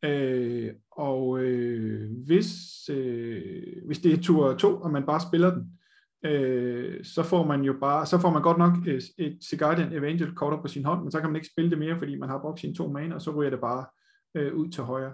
Øh, 0.04 0.74
og 0.92 1.40
øh, 1.40 2.12
hvis, 2.26 2.90
øh, 2.90 3.86
hvis 3.86 4.00
det 4.00 4.14
er 4.14 4.22
tur 4.22 4.54
2, 4.54 4.82
og 4.82 4.92
man 4.92 5.06
bare 5.06 5.22
spiller 5.22 5.54
den, 5.54 5.80
øh, 6.24 7.04
så 7.04 7.24
får 7.24 7.46
man 7.48 7.62
jo 7.62 7.74
bare, 7.82 8.06
så 8.06 8.18
får 8.18 8.30
man 8.30 8.42
godt 8.42 8.58
nok 8.58 8.74
øh, 8.88 9.02
et, 9.18 9.38
Sigardian 9.42 9.88
Guardian 9.88 10.04
Evangel 10.04 10.36
kort 10.36 10.62
på 10.62 10.68
sin 10.68 10.86
hånd, 10.86 11.02
men 11.02 11.12
så 11.12 11.20
kan 11.20 11.30
man 11.30 11.36
ikke 11.36 11.50
spille 11.52 11.70
det 11.70 11.80
mere, 11.80 11.98
fordi 11.98 12.16
man 12.16 12.30
har 12.30 12.42
brugt 12.42 12.60
sine 12.60 12.76
to 12.76 12.92
mana, 12.92 13.16
og 13.16 13.22
så 13.22 13.32
ryger 13.32 13.50
det 13.50 13.60
bare 13.60 13.86
øh, 14.36 14.56
ud 14.56 14.70
til 14.70 14.84
højre. 14.84 15.14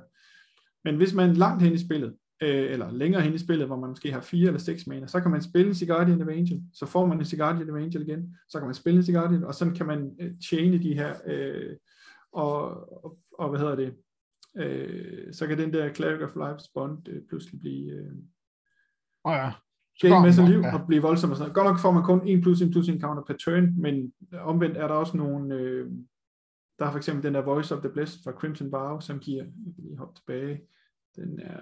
Men 0.83 0.95
hvis 0.95 1.13
man 1.13 1.33
langt 1.33 1.63
hen 1.63 1.73
i 1.73 1.77
spillet, 1.77 2.15
øh, 2.41 2.71
eller 2.71 2.91
længere 2.91 3.21
hen 3.21 3.33
i 3.33 3.37
spillet, 3.37 3.67
hvor 3.67 3.79
man 3.79 3.89
måske 3.89 4.11
har 4.11 4.21
fire 4.21 4.47
eller 4.47 4.59
seks 4.59 4.87
mana, 4.87 5.07
så 5.07 5.19
kan 5.19 5.31
man 5.31 5.41
spille 5.41 5.75
en 5.81 5.87
Guardian 5.87 6.21
Evangel, 6.21 6.63
så 6.73 6.85
får 6.85 7.05
man 7.05 7.19
en 7.19 7.37
Guardian 7.37 7.69
Evangel 7.69 8.01
igen, 8.01 8.35
så 8.49 8.59
kan 8.59 8.67
man 8.67 8.75
spille 8.75 9.03
en 9.07 9.13
Guardian, 9.13 9.43
og 9.43 9.53
sådan 9.53 9.75
kan 9.75 9.85
man 9.85 10.15
øh, 10.19 10.31
tjene 10.49 10.77
de 10.77 10.93
her, 10.93 11.15
øh, 11.25 11.75
og, 12.31 12.69
og, 13.05 13.17
og 13.39 13.49
hvad 13.49 13.59
hedder 13.59 13.75
det, 13.75 13.95
øh, 14.57 15.33
så 15.33 15.47
kan 15.47 15.57
den 15.57 15.73
der 15.73 15.93
Cleric 15.93 16.21
of 16.21 16.35
Life's 16.35 16.71
Bond 16.73 17.09
øh, 17.09 17.21
pludselig 17.29 17.59
blive... 17.59 17.91
Øh, 17.91 18.11
oh 19.23 19.33
ja 19.33 19.51
gain 20.01 20.13
en 20.13 20.21
masse 20.21 20.41
liv 20.45 20.59
ja. 20.59 20.73
og 20.75 20.87
blive 20.87 21.01
voldsom 21.01 21.31
og 21.31 21.37
sådan 21.37 21.43
noget. 21.45 21.55
Godt 21.55 21.67
nok 21.67 21.79
får 21.79 21.91
man 21.91 22.03
kun 22.03 22.27
en 22.27 22.41
plus 22.41 22.61
en 22.61 22.71
plus 22.71 22.89
en 22.89 23.01
counter 23.01 23.23
per 23.23 23.33
turn, 23.33 23.81
men 23.81 24.13
omvendt 24.41 24.77
er 24.77 24.87
der 24.87 24.95
også 24.95 25.17
nogle, 25.17 25.55
øh, 25.55 25.91
der 26.79 26.85
er 26.85 26.91
for 26.91 26.97
eksempel 26.97 27.23
den 27.23 27.33
der 27.33 27.41
Voice 27.41 27.75
of 27.75 27.81
the 27.81 27.89
Blessed 27.89 28.23
fra 28.23 28.31
Crimson 28.31 28.71
Vow, 28.71 28.99
som 28.99 29.19
giver, 29.19 29.43
jeg 29.43 29.73
kan 29.75 29.83
lige 29.83 29.97
hoppe 29.97 30.15
tilbage, 30.15 30.61
den 31.15 31.39
er, 31.39 31.59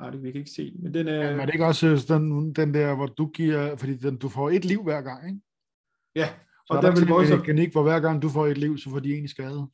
ej, 0.00 0.10
det 0.10 0.22
vi 0.22 0.32
kan 0.32 0.38
ikke 0.38 0.50
se, 0.50 0.76
men 0.82 0.94
den 0.94 1.08
er... 1.08 1.24
Ja, 1.24 1.30
men 1.30 1.40
er 1.40 1.46
det 1.46 1.54
ikke 1.54 1.66
også 1.66 1.86
øh, 1.86 1.98
den, 2.08 2.54
den 2.54 2.74
der, 2.74 2.94
hvor 2.94 3.06
du 3.06 3.26
giver, 3.26 3.76
fordi 3.76 3.96
den, 3.96 4.16
du 4.16 4.28
får 4.28 4.50
et 4.50 4.64
liv 4.64 4.82
hver 4.82 5.02
gang, 5.02 5.28
ikke? 5.28 5.40
Ja, 6.14 6.28
og 6.68 6.76
så 6.76 6.80
der, 6.82 6.94
der 6.94 7.00
vil 7.00 7.08
Voice 7.08 7.34
of... 7.34 7.38
mekanik, 7.38 7.72
hvor 7.72 7.82
hver 7.82 8.00
gang 8.00 8.22
du 8.22 8.28
får 8.28 8.46
et 8.46 8.58
liv, 8.58 8.78
så 8.78 8.90
får 8.90 8.98
de 8.98 9.14
en 9.14 9.24
i 9.24 9.28
skade. 9.28 9.66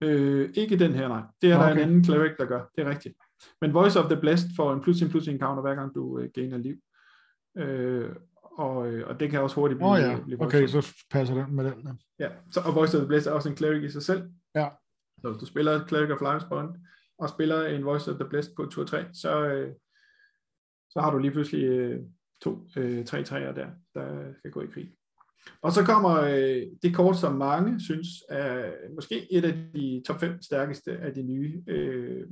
Øh, 0.00 0.50
ikke 0.54 0.78
den 0.78 0.92
her, 0.92 1.08
nej. 1.08 1.22
Det 1.42 1.52
er 1.52 1.56
okay. 1.56 1.66
der 1.66 1.72
en 1.72 1.78
anden 1.78 2.04
cleric, 2.04 2.36
der 2.38 2.46
gør. 2.46 2.70
Det 2.76 2.86
er 2.86 2.90
rigtigt. 2.90 3.14
Men 3.60 3.74
Voice 3.74 4.00
of 4.00 4.10
the 4.10 4.20
Blessed 4.20 4.48
får 4.56 4.72
en 4.72 4.80
plus 4.80 5.02
en 5.02 5.08
plus 5.08 5.28
en 5.28 5.38
counter, 5.38 5.62
hver 5.62 5.74
gang 5.74 5.94
du 5.94 6.18
øh, 6.18 6.30
gainer 6.34 6.58
liv. 6.58 6.76
Øh, 7.58 8.10
og, 8.42 8.92
øh, 8.92 9.08
og 9.08 9.20
det 9.20 9.30
kan 9.30 9.40
også 9.40 9.56
hurtigt 9.56 9.78
blive, 9.78 9.90
oh, 9.90 10.00
ja. 10.00 10.20
blive 10.24 10.42
okay, 10.42 10.66
så 10.66 10.94
passer 11.10 11.34
den 11.34 11.56
med 11.56 11.64
den. 11.64 12.00
Ja, 12.18 12.28
så, 12.50 12.60
og 12.66 12.74
Voice 12.74 12.96
of 12.96 13.00
the 13.00 13.08
Blessed 13.08 13.32
er 13.32 13.34
også 13.34 13.48
en 13.48 13.56
cleric 13.56 13.82
i 13.84 13.90
sig 13.90 14.02
selv. 14.02 14.22
Ja. 14.54 14.68
Så 15.20 15.30
hvis 15.30 15.40
du 15.40 15.46
spiller 15.46 15.86
Cleric 15.86 16.10
of 16.10 16.22
Life's 16.22 16.48
Bond, 16.48 16.74
og 17.18 17.28
spiller 17.28 17.66
en 17.66 17.84
Voice 17.84 18.10
of 18.10 18.16
the 18.16 18.28
Blessed 18.28 18.54
på 18.56 18.66
tur 18.66 18.84
3, 18.84 19.04
så, 19.12 19.44
øh, 19.44 19.74
så 20.90 21.00
har 21.00 21.10
du 21.10 21.18
lige 21.18 21.32
pludselig 21.32 21.64
øh, 21.64 22.00
to 22.42 22.58
øh, 22.76 23.04
tre 23.04 23.24
træer 23.24 23.52
der, 23.52 23.66
der 23.94 24.32
skal 24.38 24.50
gå 24.50 24.62
i 24.62 24.66
krig. 24.66 24.92
Og 25.62 25.72
så 25.72 25.84
kommer 25.84 26.20
øh, 26.20 26.62
det 26.82 26.94
kort, 26.94 27.16
som 27.16 27.34
mange 27.34 27.80
synes 27.80 28.08
er 28.28 28.72
måske 28.94 29.32
et 29.32 29.44
af 29.44 29.54
de 29.74 30.02
top 30.06 30.20
5 30.20 30.42
stærkeste 30.42 30.92
af 30.96 31.14
de 31.14 31.22
nye 31.22 31.62
øh, 31.66 32.26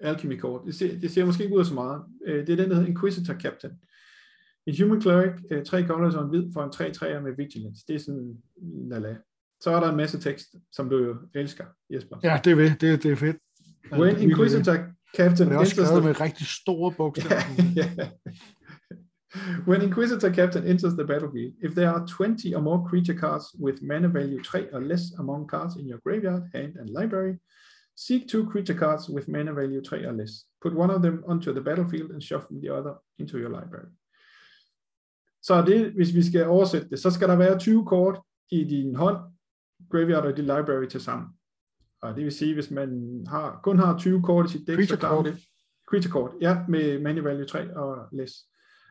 Alchemy-kort. 0.00 0.62
Det 0.66 0.74
ser, 0.74 0.98
det 1.00 1.10
ser 1.10 1.24
måske 1.24 1.44
ikke 1.44 1.54
ud 1.54 1.60
af 1.60 1.66
så 1.66 1.74
meget. 1.74 2.02
Øh, 2.26 2.46
det 2.46 2.52
er 2.52 2.56
den, 2.56 2.70
der 2.70 2.74
hedder 2.74 2.88
Inquisitor 2.88 3.34
Captain. 3.34 3.72
En 4.66 4.82
Human 4.82 5.00
Cleric, 5.00 5.32
øh, 5.50 5.64
tre 5.64 5.86
colors 5.86 6.14
og 6.14 6.24
en 6.24 6.28
hvid 6.28 6.52
for 6.52 6.62
en 6.64 6.70
3-3'er 6.70 7.20
med 7.20 7.36
Vigilance. 7.36 7.84
Det 7.88 7.94
er 7.94 7.98
sådan, 7.98 8.36
lala. 8.90 9.16
Så 9.60 9.70
er 9.70 9.80
der 9.80 9.90
en 9.90 9.96
masse 9.96 10.20
tekst, 10.20 10.48
som 10.72 10.90
du 10.90 10.98
jo 11.04 11.16
elsker, 11.34 11.64
Jesper. 11.90 12.16
Ja, 12.22 12.40
det 12.44 12.50
er 12.50 12.56
ved. 12.56 12.70
Det, 12.70 13.02
det 13.02 13.10
er 13.12 13.16
fedt. 13.16 13.36
When 13.92 14.18
Inquisitor 14.18 14.76
Captain... 15.16 15.48
Det 15.48 15.54
er 15.54 15.58
også 15.58 15.74
skrevet 15.74 16.04
med 16.04 16.20
rigtig 16.20 16.46
store 16.46 16.92
bogstaver. 16.96 17.40
ja, 17.76 17.90
ja. 17.98 18.08
When 19.66 19.82
Inquisitor 19.82 20.30
Captain 20.32 20.64
enters 20.66 20.94
the 20.94 21.06
battlefield, 21.06 21.52
if 21.62 21.74
there 21.74 21.88
are 21.88 22.06
20 22.06 22.54
or 22.56 22.60
more 22.60 22.88
creature 22.88 23.14
cards 23.14 23.46
with 23.60 23.82
mana 23.82 24.08
value 24.08 24.42
3 24.42 24.72
or 24.72 24.80
less 24.80 25.02
among 25.18 25.48
cards 25.48 25.76
in 25.76 25.86
your 25.88 26.00
graveyard, 26.04 26.42
hand, 26.54 26.76
and 26.80 26.88
library, 26.90 27.38
Seek 28.06 28.28
two 28.28 28.50
creature 28.50 28.78
cards 28.78 29.10
with 29.10 29.28
mana 29.28 29.52
value 29.52 29.82
3 29.82 30.06
or 30.06 30.12
less. 30.12 30.32
Put 30.62 30.72
one 30.74 30.94
of 30.94 31.02
them 31.02 31.24
onto 31.26 31.52
the 31.52 31.60
battlefield 31.60 32.10
and 32.10 32.22
shuffle 32.22 32.60
the 32.60 32.70
other 32.78 32.94
into 33.18 33.36
your 33.36 33.48
library. 33.60 33.90
Så 35.42 35.64
det, 35.66 35.92
hvis 35.92 36.14
vi 36.14 36.22
skal 36.22 36.46
oversætte 36.46 36.88
det, 36.88 36.98
så 36.98 37.10
skal 37.10 37.28
der 37.28 37.36
være 37.36 37.58
20 37.58 37.86
kort 37.86 38.20
i 38.50 38.64
din 38.64 38.94
hånd, 38.94 39.16
graveyard 39.90 40.26
og 40.26 40.36
din 40.36 40.44
library 40.44 40.86
til 40.86 41.00
sammen. 41.00 41.28
Og 42.02 42.16
det 42.16 42.24
vil 42.24 42.32
sige, 42.32 42.54
hvis 42.54 42.70
man 42.70 43.20
har, 43.28 43.60
kun 43.62 43.78
har 43.78 43.98
20 43.98 44.22
kort 44.22 44.46
i 44.46 44.52
sit 44.52 44.66
dæk, 44.66 44.74
creature 44.74 45.00
så 45.00 45.08
kort. 45.08 45.24
det 45.24 45.38
creature 45.90 46.12
kort, 46.12 46.30
ja, 46.40 46.64
med 46.68 47.00
mana 47.00 47.20
value 47.20 47.46
3 47.46 47.76
og 47.76 48.08
less. 48.12 48.34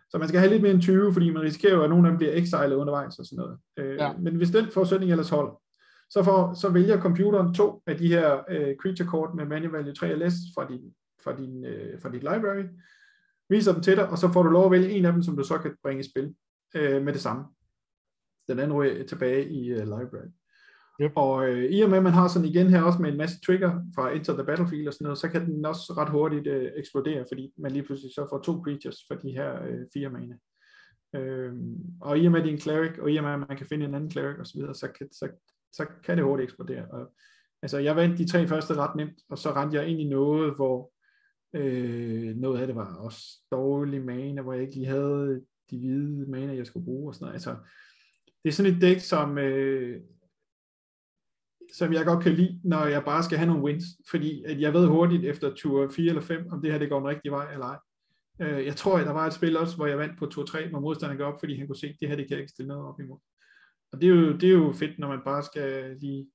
Så 0.10 0.18
man 0.18 0.28
skal 0.28 0.40
have 0.40 0.52
lidt 0.52 0.62
mere 0.62 0.72
end 0.72 0.82
20, 0.82 1.14
fordi 1.14 1.30
man 1.30 1.42
risikerer 1.42 1.76
jo, 1.76 1.84
at 1.84 1.90
nogle 1.90 2.08
af 2.08 2.12
dem 2.12 2.18
bliver 2.18 2.34
exiled 2.34 2.76
undervejs 2.76 3.20
og 3.20 3.26
sådan 3.26 3.38
noget. 3.38 3.58
Øh, 3.78 3.96
ja. 3.96 4.18
Men 4.18 4.36
hvis 4.36 4.50
den 4.50 4.72
forudsætning 4.72 5.12
ellers 5.12 5.30
holder, 5.30 5.62
så, 6.10 6.24
for, 6.24 6.54
så 6.54 6.70
vælger 6.70 7.02
computeren 7.02 7.54
to 7.54 7.84
af 7.88 7.98
de 7.98 8.08
her 8.08 8.34
uh, 8.34 8.76
creature 8.82 9.08
kort 9.08 9.36
med 9.36 9.46
manual 9.46 9.72
value 9.72 9.94
3 9.94 10.16
ls 10.16 10.34
fra 10.56 10.68
din, 10.70 10.94
fra, 11.24 11.36
din, 11.38 11.66
uh, 11.66 12.02
fra 12.02 12.10
dit 12.10 12.24
library, 12.24 12.64
viser 13.50 13.74
dem 13.74 13.82
til 13.82 13.98
dig, 13.98 14.10
og 14.10 14.18
så 14.18 14.32
får 14.32 14.44
du 14.44 14.50
lov 14.50 14.66
at 14.66 14.72
vælge 14.72 14.90
en 14.90 15.06
af 15.06 15.14
dem, 15.14 15.24
som 15.24 15.38
du 15.38 15.44
så 15.44 15.58
kan 15.58 15.76
bringe 15.84 16.00
i 16.00 16.10
spil 16.10 16.36
uh, 16.76 17.02
med 17.04 17.14
det 17.14 17.22
samme. 17.22 17.46
Den 18.48 18.60
anden 18.60 18.78
ryger 18.78 19.08
tilbage 19.08 19.50
i 19.50 19.72
uh, 19.72 19.80
library. 19.80 20.30
Yep. 21.02 21.12
Og 21.16 21.36
uh, 21.36 21.64
i 21.64 21.82
og 21.82 21.90
med, 21.90 21.98
at 21.98 22.04
man 22.04 22.14
har 22.14 22.28
sådan 22.28 22.48
igen 22.48 22.68
her 22.68 22.82
også 22.82 23.02
med 23.02 23.12
en 23.12 23.18
masse 23.18 23.40
trigger 23.46 23.82
fra 23.96 24.12
Enter 24.12 24.34
the 24.34 24.46
Battlefield 24.46 24.88
og 24.88 24.94
sådan 24.94 25.06
noget, 25.06 25.18
så 25.18 25.30
kan 25.30 25.46
den 25.46 25.66
også 25.66 25.94
ret 25.98 26.10
hurtigt 26.10 26.48
uh, 26.48 26.70
eksplodere, 26.76 27.26
fordi 27.28 27.54
man 27.58 27.72
lige 27.72 27.84
pludselig 27.84 28.12
så 28.14 28.28
får 28.30 28.40
to 28.40 28.62
creatures 28.64 28.98
for 29.08 29.16
de 29.16 29.32
her 29.32 29.52
uh, 29.68 29.86
fire 29.94 30.10
mana. 30.10 30.36
Uh, 31.18 31.54
og 32.02 32.20
i 32.20 32.26
og 32.26 32.32
med, 32.32 32.40
at 32.40 32.44
det 32.44 32.50
er 32.50 32.54
en 32.54 32.62
cleric, 32.62 33.00
og 33.00 33.12
i 33.12 33.18
og 33.18 33.24
med, 33.24 33.32
at 33.32 33.40
man 33.40 33.58
kan 33.58 33.66
finde 33.66 33.86
en 33.86 33.96
anden 33.96 34.12
cleric 34.12 34.40
osv., 34.40 34.46
så, 34.46 34.54
videre, 34.58 34.76
så, 34.76 34.88
kan, 34.88 35.12
så, 35.12 35.28
så 35.74 35.86
kan 36.04 36.18
det 36.18 36.26
hurtigt 36.26 36.44
eksplodere. 36.44 36.86
Og, 36.92 37.14
altså, 37.62 37.78
jeg 37.78 37.96
vandt 37.96 38.18
de 38.18 38.28
tre 38.28 38.48
første 38.48 38.74
ret 38.74 38.96
nemt, 38.96 39.20
og 39.30 39.38
så 39.38 39.52
rendte 39.52 39.78
jeg 39.78 39.88
ind 39.88 40.02
i 40.02 40.10
noget, 40.10 40.56
hvor 40.56 40.92
øh, 41.56 42.36
noget 42.36 42.62
af 42.62 42.68
det 42.68 42.76
var 42.76 42.96
også 42.96 43.22
dårlig 43.52 44.06
maner, 44.06 44.42
hvor 44.42 44.54
jeg 44.54 44.62
ikke 44.62 44.76
lige 44.76 44.88
havde 44.88 45.42
de 45.70 45.78
hvide 45.78 46.32
maner, 46.32 46.54
jeg 46.54 46.68
skulle 46.68 46.86
bruge 46.86 47.10
og 47.10 47.16
sådan 47.16 47.26
noget. 47.26 47.34
Altså, 47.34 47.56
det 48.44 48.50
er 48.50 48.54
sådan 48.54 48.74
et 48.76 48.82
dæk, 48.82 49.00
som 49.00 49.38
øh, 49.38 50.02
som 51.74 51.94
jeg 51.94 52.06
godt 52.06 52.24
kan 52.24 52.34
lide, 52.34 52.60
når 52.64 52.86
jeg 52.86 53.04
bare 53.04 53.24
skal 53.24 53.38
have 53.38 53.48
nogle 53.48 53.64
wins, 53.64 53.86
fordi 54.10 54.44
at 54.44 54.62
jeg 54.62 54.74
ved 54.74 54.88
hurtigt 54.88 55.26
efter 55.26 55.56
tur 55.56 55.90
4 55.90 56.10
eller 56.10 56.22
5, 56.22 56.48
om 56.52 56.62
det 56.62 56.72
her 56.72 56.80
det 56.80 56.90
går 56.90 57.00
den 57.00 57.08
rigtige 57.08 57.32
vej 57.32 57.54
eller 57.54 57.66
ej. 57.66 57.78
Øh, 58.42 58.66
jeg 58.66 58.76
tror, 58.76 58.98
at 58.98 59.06
der 59.06 59.14
var 59.14 59.28
et 59.28 59.34
spil 59.34 59.58
også, 59.58 59.76
hvor 59.76 59.86
jeg 59.86 59.98
vandt 59.98 60.20
på 60.20 60.26
tur 60.26 60.46
3, 60.46 60.70
hvor 60.70 60.80
modstanderen 60.80 61.18
går 61.18 61.26
op, 61.26 61.40
fordi 61.40 61.58
han 61.58 61.68
kunne 61.68 61.76
se, 61.76 61.88
at 61.88 61.96
det 62.00 62.08
her 62.08 62.16
det 62.16 62.28
kan 62.28 62.32
jeg 62.32 62.40
ikke 62.40 62.52
stille 62.52 62.68
noget 62.68 62.86
op 62.86 63.00
imod. 63.00 63.20
Og 63.92 64.02
det 64.02 64.10
er 64.10 64.16
jo, 64.16 64.38
det 64.38 64.50
er 64.50 64.54
jo 64.54 64.74
fedt, 64.74 65.00
når 65.00 65.08
man 65.08 65.22
bare 65.26 65.44
skal 65.44 65.98
lige 66.00 66.30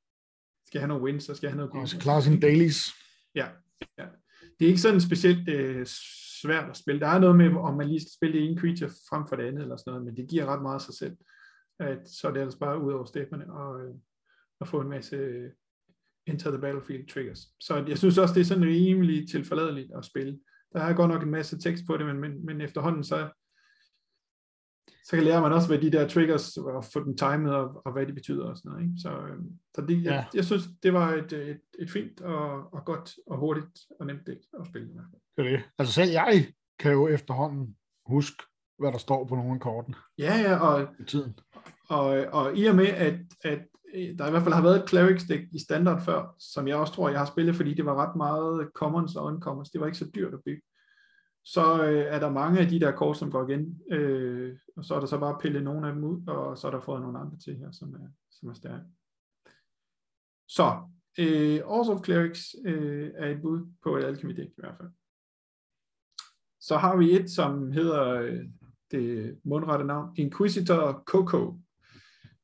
skal 0.67 0.81
have 0.81 0.89
nogle 0.89 1.05
wins, 1.05 1.29
og 1.29 1.37
skal 1.37 1.51
have 1.51 1.57
noget 1.57 1.73
Og 1.83 1.89
skal 1.89 2.01
klare 2.01 2.23
sine 2.23 2.41
dailies. 2.41 2.93
Ja, 3.35 3.49
ja. 3.99 4.07
Det 4.59 4.65
er 4.65 4.69
ikke 4.69 4.81
sådan 4.81 5.01
specielt 5.01 5.49
øh, 5.49 5.87
svært 6.43 6.71
at 6.71 6.77
spille. 6.77 7.01
Der 7.01 7.07
er 7.07 7.19
noget 7.19 7.37
med, 7.37 7.51
om 7.51 7.77
man 7.77 7.89
lige 7.89 8.01
skal 8.01 8.13
spille 8.17 8.39
det 8.39 8.49
ene 8.49 8.61
creature 8.61 8.91
frem 9.11 9.29
for 9.29 9.37
det 9.37 9.45
andet, 9.45 9.63
eller 9.63 9.77
sådan 9.77 9.91
noget, 9.91 10.05
men 10.07 10.17
det 10.17 10.31
giver 10.31 10.47
ret 10.47 10.63
meget 10.63 10.83
sig 10.83 10.95
selv. 10.95 11.17
At, 11.81 12.09
så 12.09 12.29
er 12.29 12.33
det 12.33 12.41
altså 12.41 12.59
bare 12.59 12.83
ud 12.83 12.93
over 12.93 13.05
stepperne 13.05 13.53
og, 13.53 13.85
øh, 13.85 13.95
og 14.61 14.69
få 14.69 14.81
en 14.81 14.89
masse 14.89 15.17
øh, 15.17 15.51
Enter 16.27 16.51
the 16.51 16.61
Battlefield 16.61 17.09
triggers. 17.09 17.41
Så 17.61 17.85
jeg 17.89 17.99
synes 17.99 18.19
også, 18.19 18.35
det 18.35 18.41
er 18.41 18.45
sådan 18.45 18.65
rimelig 18.65 19.29
tilforladeligt 19.29 19.91
at 19.99 20.05
spille. 20.05 20.39
Der 20.73 20.81
er 20.81 20.95
godt 20.95 21.11
nok 21.11 21.23
en 21.23 21.31
masse 21.31 21.59
tekst 21.59 21.85
på 21.87 21.97
det, 21.97 22.07
men, 22.07 22.21
men, 22.21 22.47
men 22.47 22.61
efterhånden 22.61 23.05
så, 23.05 23.31
så 25.05 25.17
kan 25.17 25.25
lære 25.25 25.41
man 25.41 25.53
også, 25.53 25.69
hvad 25.69 25.79
de 25.79 25.93
der 25.93 26.09
triggers, 26.09 26.57
og 26.57 26.85
få 26.93 27.05
den 27.05 27.17
timet, 27.17 27.55
og, 27.55 27.83
og 27.85 27.93
hvad 27.93 28.07
de 28.07 28.13
betyder 28.13 28.45
og 28.45 28.57
sådan 28.57 28.73
noget. 28.73 28.85
Ikke? 28.85 28.95
Så, 29.03 29.11
øh, 29.11 29.39
så 29.75 29.81
det, 29.81 30.05
ja. 30.05 30.13
jeg, 30.13 30.27
jeg 30.35 30.45
synes, 30.45 30.65
det 30.83 30.93
var 30.93 31.15
et, 31.15 31.33
et, 31.33 31.61
et 31.79 31.91
fint 31.91 32.21
og, 32.21 32.75
og 32.75 32.85
godt 32.85 33.15
og 33.27 33.39
hurtigt 33.39 33.79
og 34.01 34.07
nemt 34.07 34.27
dæk 34.27 34.37
at 34.61 34.67
spille. 34.67 34.89
Fald. 34.95 35.47
Det 35.47 35.53
er 35.53 35.57
det. 35.57 35.65
Altså 35.79 35.95
selv 35.95 36.11
jeg 36.11 36.47
kan 36.79 36.93
jo 36.93 37.09
efterhånden 37.09 37.77
huske, 38.07 38.43
hvad 38.79 38.93
der 38.93 38.99
står 38.99 39.25
på 39.25 39.35
nogle 39.35 39.55
af 39.55 39.61
kortene. 39.61 39.97
Ja, 40.19 40.37
ja, 40.41 40.57
og, 40.57 40.89
i 41.01 41.05
tiden. 41.05 41.39
og, 41.89 42.07
og 42.33 42.59
i 42.59 42.65
og 42.65 42.77
med, 42.77 42.87
at, 42.87 43.15
at 43.43 43.59
der 44.19 44.27
i 44.27 44.31
hvert 44.31 44.43
fald 44.43 44.55
har 44.55 44.63
været 44.63 44.83
et 44.83 44.89
Clerics 44.89 45.25
deck 45.25 45.43
i 45.53 45.59
standard 45.59 46.03
før, 46.03 46.35
som 46.39 46.69
jeg 46.69 46.77
også 46.77 46.93
tror, 46.93 47.09
jeg 47.09 47.19
har 47.19 47.27
spillet, 47.27 47.57
fordi 47.57 47.75
det 47.75 47.87
var 47.87 47.95
ret 47.95 48.17
meget 48.17 48.69
commons 48.75 49.17
og 49.17 49.25
uncommons. 49.25 49.71
Det 49.71 49.81
var 49.81 49.87
ikke 49.87 49.99
så 49.99 50.11
dyrt 50.15 50.35
at 50.35 50.41
bygge 50.47 50.63
så 51.45 51.85
øh, 51.85 52.05
er 52.15 52.19
der 52.19 52.31
mange 52.31 52.61
af 52.61 52.69
de 52.69 52.81
der 52.81 52.93
kort, 52.93 53.17
som 53.17 53.31
går 53.31 53.49
igen, 53.49 53.81
øh, 53.91 54.57
og 54.77 54.85
så 54.85 54.95
er 54.95 55.01
der 55.01 55.07
så 55.07 55.19
bare 55.19 55.39
pillet 55.41 55.63
nogle 55.63 55.87
af 55.89 55.95
dem 55.95 56.05
ud, 56.05 56.27
og 56.27 56.59
så 56.59 56.67
er 56.67 56.71
der 56.71 56.81
fået 56.81 57.03
nogle 57.03 57.19
andre 57.19 57.39
til 57.39 57.57
her, 57.57 57.71
som 57.71 57.95
er, 57.95 58.09
som 58.31 58.49
er 58.49 58.55
stærke. 58.55 58.85
Så, 60.49 60.81
øh, 61.19 61.61
Ors 61.65 61.89
of 61.89 62.05
Clerics 62.05 62.57
øh, 62.65 63.11
er 63.15 63.31
et 63.31 63.43
bud 63.43 63.67
på 63.83 63.97
et 63.97 64.05
alchemy 64.05 64.37
deck 64.37 64.51
i 64.51 64.61
hvert 64.61 64.77
fald. 64.77 64.91
Så 66.61 66.77
har 66.77 66.97
vi 66.97 67.17
et, 67.17 67.31
som 67.31 67.73
hedder 67.73 68.09
øh, 68.09 68.45
det 68.91 69.39
mundrette 69.45 69.85
navn, 69.85 70.17
Inquisitor 70.17 71.03
Coco. 71.07 71.59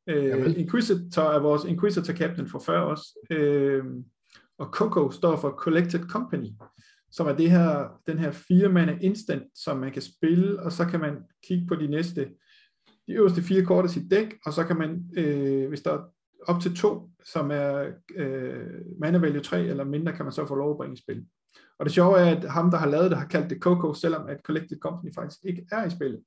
Øh, 0.06 0.58
Inquisitor 0.58 1.22
er 1.22 1.38
vores 1.38 1.64
Inquisitor 1.64 2.14
Captain 2.14 2.48
for 2.48 2.58
før 2.58 2.80
også, 2.80 3.26
øh, 3.30 3.84
og 4.58 4.66
Coco 4.66 5.10
står 5.10 5.36
for 5.36 5.50
Collected 5.50 6.08
Company 6.08 6.48
som 7.12 7.26
er 7.26 7.32
det 7.32 7.50
her, 7.50 7.88
den 8.06 8.18
her 8.18 8.30
fire 8.30 8.68
mande 8.68 8.98
instant, 9.00 9.42
som 9.54 9.76
man 9.76 9.92
kan 9.92 10.02
spille, 10.02 10.62
og 10.62 10.72
så 10.72 10.84
kan 10.84 11.00
man 11.00 11.16
kigge 11.48 11.66
på 11.66 11.74
de 11.74 11.86
næste, 11.86 12.30
de 13.06 13.12
øverste 13.12 13.42
fire 13.42 13.64
kort 13.64 13.84
af 13.84 13.90
sit 13.90 14.10
dæk, 14.10 14.34
og 14.46 14.52
så 14.52 14.64
kan 14.64 14.76
man, 14.76 15.04
øh, 15.16 15.68
hvis 15.68 15.80
der 15.80 15.92
er 15.92 16.02
op 16.46 16.60
til 16.60 16.76
to, 16.76 17.10
som 17.24 17.50
er 17.50 17.86
øh, 18.16 18.66
mana 19.00 19.18
value 19.18 19.40
3 19.40 19.62
eller 19.64 19.84
mindre, 19.84 20.12
kan 20.12 20.24
man 20.24 20.32
så 20.32 20.46
få 20.46 20.54
lov 20.54 20.70
at 20.70 20.76
bringe 20.76 20.94
i 20.94 21.02
spil. 21.02 21.26
Og 21.78 21.84
det 21.86 21.92
sjove 21.92 22.18
er, 22.18 22.36
at 22.36 22.50
ham, 22.50 22.70
der 22.70 22.78
har 22.78 22.86
lavet 22.86 23.10
det, 23.10 23.18
har 23.18 23.26
kaldt 23.26 23.50
det 23.50 23.58
Coco, 23.58 23.94
selvom 23.94 24.26
at 24.28 24.40
Collected 24.44 24.78
Company 24.78 25.14
faktisk 25.14 25.40
ikke 25.44 25.66
er 25.72 25.86
i 25.86 25.90
spillet. 25.90 26.22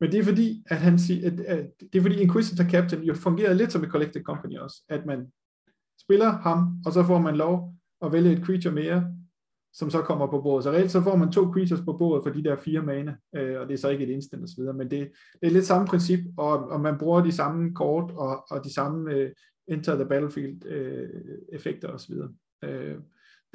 Men 0.00 0.12
det 0.12 0.20
er 0.20 0.24
fordi, 0.24 0.64
at 0.66 0.76
han 0.76 0.98
siger, 0.98 1.32
at, 1.32 1.40
at 1.40 1.66
det 1.92 1.98
er 1.98 2.02
fordi 2.02 2.20
Inquisitor 2.20 2.64
Captain 2.64 3.02
jo 3.02 3.14
fungerer 3.14 3.52
lidt 3.52 3.72
som 3.72 3.84
et 3.84 3.90
Collected 3.90 4.22
Company 4.22 4.58
også, 4.58 4.82
at 4.88 5.06
man 5.06 5.32
spiller 6.00 6.30
ham, 6.30 6.82
og 6.86 6.92
så 6.92 7.04
får 7.04 7.18
man 7.18 7.36
lov 7.36 7.74
at 8.02 8.12
vælge 8.12 8.32
et 8.32 8.44
creature 8.44 8.74
mere, 8.74 9.14
som 9.72 9.90
så 9.90 10.02
kommer 10.02 10.26
på 10.26 10.40
bordet. 10.40 10.64
Så 10.64 10.70
reelt 10.70 10.90
så 10.90 11.00
får 11.00 11.16
man 11.16 11.32
to 11.32 11.52
creatures 11.52 11.80
på 11.84 11.92
bordet 11.92 12.22
for 12.24 12.30
de 12.30 12.44
der 12.44 12.56
fire 12.56 12.82
mana, 12.82 13.16
øh, 13.36 13.60
og 13.60 13.68
det 13.68 13.74
er 13.74 13.78
så 13.78 13.88
ikke 13.88 14.04
et 14.04 14.10
instant 14.10 14.44
osv., 14.44 14.64
men 14.64 14.90
det, 14.90 15.10
det 15.40 15.46
er 15.46 15.50
lidt 15.50 15.66
samme 15.66 15.86
princip, 15.86 16.20
og, 16.36 16.68
og 16.68 16.80
man 16.80 16.98
bruger 16.98 17.22
de 17.22 17.32
samme 17.32 17.74
kort 17.74 18.10
og, 18.10 18.44
og 18.50 18.64
de 18.64 18.74
samme 18.74 19.14
øh, 19.14 19.30
Enter 19.68 19.94
the 19.94 20.06
Battlefield 20.06 20.66
øh, 20.66 21.08
effekter 21.52 21.88
osv. 21.88 22.14
Øh, 22.64 22.96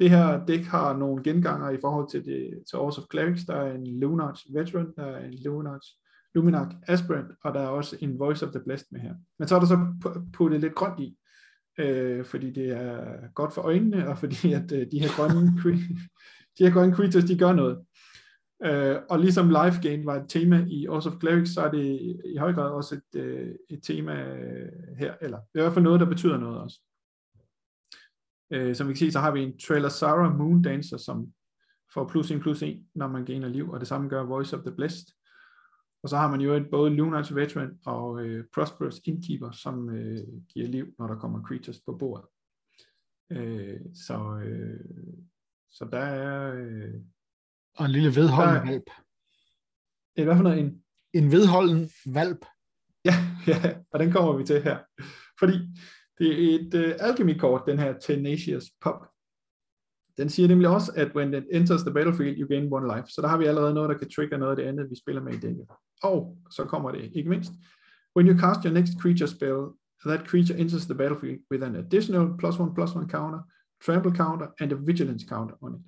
det 0.00 0.10
her 0.10 0.46
dæk 0.46 0.64
har 0.64 0.96
nogle 0.96 1.22
genganger 1.22 1.70
i 1.70 1.78
forhold 1.80 2.10
til, 2.10 2.24
det, 2.24 2.62
til 2.70 2.78
Ors 2.78 2.98
of 2.98 3.04
Clerics. 3.12 3.44
Der 3.44 3.54
er 3.54 3.74
en 3.74 3.86
Lunarch 3.86 4.54
Veteran, 4.54 4.92
der 4.96 5.04
er 5.04 5.24
en 5.24 5.34
Lunarch 5.34 5.88
Luminarch 6.36 6.76
Aspirant, 6.88 7.32
og 7.44 7.54
der 7.54 7.60
er 7.60 7.68
også 7.68 7.96
en 8.00 8.18
Voice 8.18 8.46
of 8.46 8.52
the 8.52 8.60
Blessed 8.60 8.86
med 8.90 9.00
her. 9.00 9.14
Men 9.38 9.48
så 9.48 9.54
er 9.54 9.60
der 9.60 9.66
så 9.66 9.78
puttet 10.32 10.60
lidt 10.60 10.74
grønt 10.74 11.00
i, 11.00 11.18
øh, 11.78 12.24
fordi 12.24 12.50
det 12.50 12.70
er 12.70 13.16
godt 13.34 13.54
for 13.54 13.62
øjnene, 13.62 14.08
og 14.08 14.18
fordi 14.18 14.52
at 14.52 14.72
øh, 14.72 14.86
de 14.90 15.00
her 15.00 15.16
grønne, 15.16 15.62
de 16.58 16.64
her 16.64 16.72
grønne 16.72 16.94
creatures, 16.94 17.24
de 17.24 17.38
gør 17.38 17.52
noget. 17.52 17.78
Øh, 18.64 18.96
og 19.10 19.18
ligesom 19.18 19.48
life 19.48 19.80
gain 19.82 20.06
var 20.06 20.14
et 20.14 20.28
tema 20.28 20.66
i 20.68 20.88
Ors 20.88 21.06
of 21.06 21.20
Clerics, 21.20 21.54
så 21.54 21.60
er 21.60 21.70
det 21.70 22.16
i 22.24 22.36
høj 22.36 22.52
grad 22.52 22.70
også 22.70 22.94
et, 22.94 23.20
øh, 23.20 23.54
et 23.70 23.82
tema 23.82 24.12
øh, 24.12 24.72
her, 24.98 25.14
eller 25.20 25.38
det 25.38 25.58
er 25.58 25.60
i 25.60 25.62
hvert 25.62 25.74
fald 25.74 25.84
noget, 25.84 26.00
der 26.00 26.06
betyder 26.06 26.38
noget 26.38 26.58
også. 26.60 26.80
Øh, 28.52 28.74
som 28.74 28.88
vi 28.88 28.92
kan 28.92 28.98
se, 28.98 29.12
så 29.12 29.20
har 29.20 29.30
vi 29.30 29.42
en 29.42 29.58
Trailer 29.58 29.88
Sarah 29.88 30.38
Moon 30.38 30.62
Dancer, 30.62 30.96
som 30.96 31.32
får 31.94 32.08
plus 32.08 32.30
en 32.30 32.40
plus 32.40 32.62
1, 32.62 32.84
når 32.94 33.08
man 33.08 33.24
gainer 33.24 33.48
liv, 33.48 33.70
og 33.70 33.80
det 33.80 33.88
samme 33.88 34.08
gør 34.08 34.22
Voice 34.22 34.56
of 34.56 34.62
the 34.62 34.74
Blessed. 34.76 35.06
Og 36.06 36.10
så 36.10 36.16
har 36.16 36.30
man 36.30 36.40
jo 36.40 36.52
et, 36.54 36.70
både 36.70 36.96
Lunar's 36.96 37.34
Veteran 37.34 37.78
og 37.86 38.20
øh, 38.20 38.44
Prosperous 38.54 39.00
Innkeeper, 39.04 39.50
som 39.50 39.90
øh, 39.90 40.18
giver 40.48 40.68
liv, 40.68 40.94
når 40.98 41.06
der 41.06 41.18
kommer 41.18 41.42
creatures 41.42 41.80
på 41.80 41.96
bordet. 41.96 42.26
Øh, 43.32 43.80
så, 43.94 44.40
øh, 44.44 44.80
så 45.68 45.88
der 45.92 45.98
er... 45.98 46.54
Øh, 46.54 46.94
og 47.76 47.84
en 47.84 47.90
lille 47.90 48.08
vedholden 48.08 48.54
der, 48.54 48.64
valp. 48.64 48.90
Det 50.16 50.22
er 50.22 50.24
hvad 50.24 50.36
for 50.36 50.42
noget? 50.42 50.58
En, 50.58 50.82
en 51.12 51.32
vedholden 51.32 51.90
valp. 52.06 52.46
Ja, 53.04 53.14
ja, 53.52 53.76
og 53.90 53.98
den 54.00 54.12
kommer 54.12 54.36
vi 54.36 54.44
til 54.44 54.62
her. 54.62 54.78
Fordi 55.38 55.54
det 56.18 56.28
er 56.28 56.58
et 56.58 56.74
uh, 56.74 57.08
alchemy-kort, 57.08 57.62
den 57.66 57.78
her 57.78 57.98
Tenacious 57.98 58.64
Pop. 58.80 59.06
Den 60.18 60.28
siger 60.28 60.48
nemlig 60.48 60.68
også, 60.68 60.92
at 60.96 61.16
when 61.16 61.34
it 61.34 61.44
enters 61.52 61.82
the 61.82 61.92
battlefield, 61.92 62.38
you 62.38 62.48
gain 62.48 62.72
one 62.72 62.96
life. 62.96 63.08
Så 63.08 63.22
der 63.22 63.28
har 63.28 63.38
vi 63.38 63.44
allerede 63.44 63.74
noget, 63.74 63.90
der 63.90 63.98
kan 63.98 64.10
trigger 64.10 64.36
noget 64.36 64.50
af 64.50 64.56
det 64.56 64.64
andet, 64.64 64.90
vi 64.90 64.96
spiller 64.96 65.22
med 65.22 65.34
i 65.34 65.38
dækket. 65.38 65.66
Og 66.02 66.38
så 66.50 66.64
kommer 66.64 66.90
det 66.90 67.10
ikke 67.14 67.30
mindst. 67.30 67.52
When 68.16 68.28
you 68.28 68.38
cast 68.38 68.60
your 68.64 68.72
next 68.72 68.92
creature 69.00 69.28
spell, 69.28 69.60
that 70.06 70.28
creature 70.30 70.58
enters 70.58 70.86
the 70.86 70.94
battlefield 70.94 71.40
with 71.50 71.66
an 71.66 71.76
additional 71.76 72.26
plus 72.38 72.58
one 72.58 72.74
plus 72.74 72.94
one 72.94 73.08
counter, 73.08 73.40
trample 73.86 74.16
counter 74.16 74.46
and 74.60 74.72
a 74.72 74.74
vigilance 74.74 75.26
counter 75.28 75.56
on 75.64 75.74
it. 75.74 75.82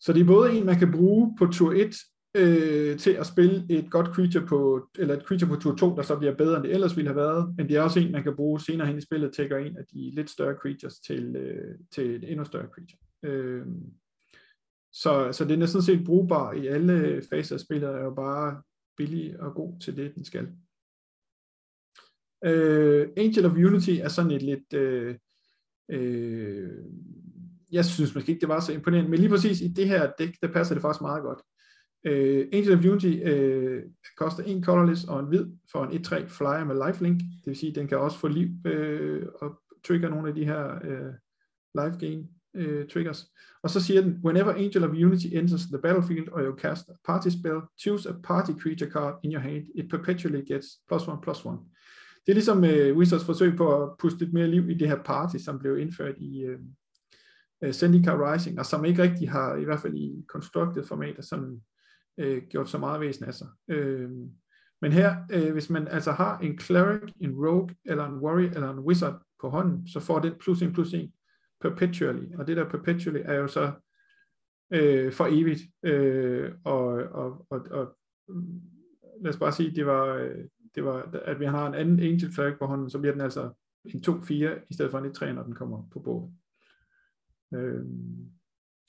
Så 0.00 0.12
det 0.12 0.20
er 0.20 0.26
både 0.26 0.52
en, 0.52 0.66
man 0.66 0.78
kan 0.78 0.92
bruge 0.92 1.36
på 1.38 1.46
tur 1.46 1.72
1 1.72 1.96
øh, 2.34 2.98
til 2.98 3.10
at 3.10 3.26
spille 3.26 3.66
et 3.70 3.90
godt 3.90 4.06
creature 4.06 4.46
på, 4.46 4.88
eller 4.98 5.16
et 5.16 5.22
creature 5.22 5.48
på 5.48 5.56
tur 5.56 5.76
2, 5.76 5.96
der 5.96 6.02
så 6.02 6.18
bliver 6.18 6.34
bedre, 6.34 6.56
end 6.56 6.64
det 6.64 6.72
ellers 6.72 6.96
ville 6.96 7.08
have 7.08 7.16
været, 7.16 7.54
men 7.56 7.68
det 7.68 7.76
er 7.76 7.82
også 7.82 8.00
en, 8.00 8.12
man 8.12 8.22
kan 8.22 8.36
bruge 8.36 8.60
senere 8.60 8.86
hen 8.86 8.98
i 8.98 9.00
spillet 9.00 9.34
til 9.34 9.42
at 9.42 9.48
gøre 9.48 9.66
en 9.66 9.76
af 9.76 9.84
de 9.92 10.10
lidt 10.14 10.30
større 10.30 10.56
creatures 10.62 11.00
til, 11.00 11.36
øh, 11.36 11.78
til 11.94 12.14
et 12.14 12.30
endnu 12.30 12.44
større 12.44 12.68
creature. 12.68 12.98
Øh, 13.22 13.66
så, 14.92 15.28
så 15.32 15.44
den 15.44 15.62
er 15.62 15.66
sådan 15.66 15.82
set 15.82 16.04
brugbar 16.04 16.52
i 16.52 16.66
alle 16.66 17.22
faser 17.30 17.56
af 17.56 17.60
spillet, 17.60 17.88
er 17.88 18.04
jo 18.04 18.14
bare 18.14 18.62
billig 18.96 19.40
og 19.40 19.54
god 19.54 19.80
til 19.80 19.96
det, 19.96 20.14
den 20.14 20.24
skal. 20.24 20.48
Øh, 22.44 23.08
Angel 23.16 23.46
of 23.46 23.52
Unity 23.52 23.90
er 23.90 24.08
sådan 24.08 24.30
et 24.30 24.42
lidt, 24.42 24.74
øh, 24.74 25.16
øh, 25.90 26.70
jeg 27.72 27.84
synes 27.84 28.14
måske 28.14 28.32
ikke, 28.32 28.40
det 28.40 28.48
var 28.48 28.60
så 28.60 28.72
imponerende, 28.72 29.10
men 29.10 29.18
lige 29.18 29.30
præcis 29.30 29.60
i 29.60 29.68
det 29.68 29.88
her 29.88 30.12
dæk, 30.18 30.34
der 30.42 30.52
passer 30.52 30.74
det 30.74 30.82
faktisk 30.82 31.02
meget 31.02 31.22
godt. 31.22 31.42
Uh, 32.08 32.44
Angel 32.52 32.72
of 32.72 32.84
Unity 32.84 33.14
uh, 33.30 33.82
koster 34.16 34.42
en 34.42 34.64
colorless 34.64 35.04
og 35.04 35.20
en 35.20 35.26
hvid 35.26 35.46
for 35.72 35.84
en 35.84 35.90
1-3 35.90 36.26
flyer 36.28 36.64
med 36.64 36.86
lifelink. 36.86 37.20
Det 37.20 37.46
vil 37.46 37.56
sige, 37.56 37.70
at 37.70 37.76
den 37.76 37.88
kan 37.88 37.98
også 37.98 38.18
få 38.18 38.28
liv 38.28 38.48
uh, 38.64 39.22
og 39.40 39.60
trigger 39.86 40.08
nogle 40.08 40.28
af 40.28 40.34
de 40.34 40.44
her 40.44 40.64
uh, 40.74 41.14
life 41.82 41.98
gain 41.98 42.28
uh, 42.58 42.88
triggers. 42.92 43.26
Og 43.62 43.70
så 43.70 43.80
siger 43.80 44.00
den, 44.00 44.20
whenever 44.24 44.52
Angel 44.52 44.84
of 44.84 44.90
Unity 44.90 45.26
enters 45.32 45.62
the 45.62 45.78
battlefield 45.78 46.28
or 46.32 46.40
you 46.40 46.58
cast 46.58 46.88
a 46.88 46.92
party 47.06 47.28
spell, 47.28 47.60
choose 47.80 48.08
a 48.08 48.12
party 48.12 48.52
creature 48.62 48.90
card 48.90 49.14
in 49.22 49.32
your 49.32 49.42
hand. 49.42 49.64
It 49.74 49.90
perpetually 49.90 50.44
gets 50.44 50.66
plus 50.88 51.08
one 51.08 51.20
plus 51.22 51.44
one. 51.44 51.58
Det 52.26 52.32
er 52.32 52.34
ligesom 52.34 52.58
uh, 52.58 52.98
Wizards 52.98 53.24
forsøg 53.24 53.56
på 53.56 53.82
at 53.82 53.90
puste 53.98 54.18
lidt 54.18 54.32
mere 54.32 54.48
liv 54.48 54.70
i 54.70 54.74
det 54.74 54.88
her 54.88 55.02
party, 55.02 55.36
som 55.36 55.58
blev 55.58 55.78
indført 55.78 56.14
i 56.18 56.44
uh, 56.48 56.60
Syndicate 57.72 57.72
Zendikar 57.72 58.32
Rising, 58.32 58.58
og 58.58 58.66
som 58.66 58.84
ikke 58.84 59.02
rigtig 59.02 59.30
har, 59.30 59.56
i 59.56 59.64
hvert 59.64 59.80
fald 59.80 59.94
i 59.94 60.24
constructed 60.28 60.84
format, 60.84 61.24
sådan 61.24 61.60
øh, 62.18 62.42
gjort 62.50 62.68
så 62.68 62.78
meget 62.78 63.00
væsen 63.00 63.24
af 63.24 63.34
sig. 63.34 63.48
Øh, 63.68 64.10
men 64.82 64.92
her, 64.92 65.16
øh, 65.32 65.52
hvis 65.52 65.70
man 65.70 65.88
altså 65.88 66.12
har 66.12 66.38
en 66.38 66.58
cleric, 66.58 67.12
en 67.20 67.34
rogue, 67.34 67.74
eller 67.84 68.06
en 68.06 68.18
warrior, 68.18 68.50
eller 68.50 68.70
en 68.70 68.78
wizard 68.78 69.22
på 69.40 69.48
hånden, 69.48 69.88
så 69.88 70.00
får 70.00 70.18
den 70.18 70.34
plus 70.40 70.62
en 70.62 70.72
plus 70.72 70.94
en 70.94 71.12
perpetually. 71.60 72.34
Og 72.38 72.46
det 72.46 72.56
der 72.56 72.68
perpetually 72.68 73.22
er 73.24 73.34
jo 73.34 73.46
så 73.46 73.72
øh, 74.70 75.12
for 75.12 75.26
evigt. 75.30 75.60
Øh, 75.82 76.52
og, 76.64 76.86
og, 76.94 77.46
og, 77.50 77.66
og 77.70 77.96
lad 79.20 79.28
os 79.28 79.38
bare 79.38 79.52
sige, 79.52 79.74
det 79.74 79.86
var, 79.86 80.14
øh, 80.14 80.44
det 80.74 80.84
var, 80.84 81.20
at 81.24 81.40
vi 81.40 81.44
har 81.44 81.66
en 81.66 81.74
anden 81.74 82.00
angel 82.00 82.32
cleric 82.32 82.58
på 82.58 82.66
hånden, 82.66 82.90
så 82.90 82.98
bliver 82.98 83.12
den 83.12 83.20
altså 83.20 83.50
en 83.84 84.00
2-4, 84.06 84.32
i 84.70 84.74
stedet 84.74 84.90
for 84.90 84.98
en 84.98 85.10
1-3, 85.10 85.32
når 85.32 85.42
den 85.42 85.54
kommer 85.54 85.88
på 85.92 86.00
bordet. 86.00 86.34
Øh, 87.54 87.84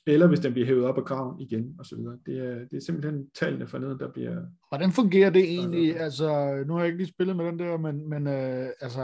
eller 0.07 0.27
hvis 0.27 0.39
den 0.39 0.53
bliver 0.53 0.67
hævet 0.67 0.85
op 0.85 0.97
af 0.97 1.03
graven 1.03 1.39
igen, 1.39 1.75
og 1.79 1.85
så 1.85 1.95
videre. 1.95 2.17
Det 2.25 2.37
er, 2.37 2.59
det 2.59 2.77
er 2.77 2.81
simpelthen 2.85 3.29
tallene 3.39 3.67
for 3.67 3.77
neden, 3.77 3.99
der 3.99 4.11
bliver... 4.11 4.41
Hvordan 4.69 4.91
fungerer 4.91 5.29
det 5.29 5.43
egentlig? 5.43 5.99
Altså, 5.99 6.63
nu 6.67 6.73
har 6.73 6.79
jeg 6.79 6.87
ikke 6.87 6.97
lige 6.97 7.13
spillet 7.13 7.35
med 7.35 7.45
den 7.45 7.59
der, 7.59 7.77
men, 7.77 8.09
men 8.09 8.27
øh, 8.27 8.67
altså, 8.81 9.03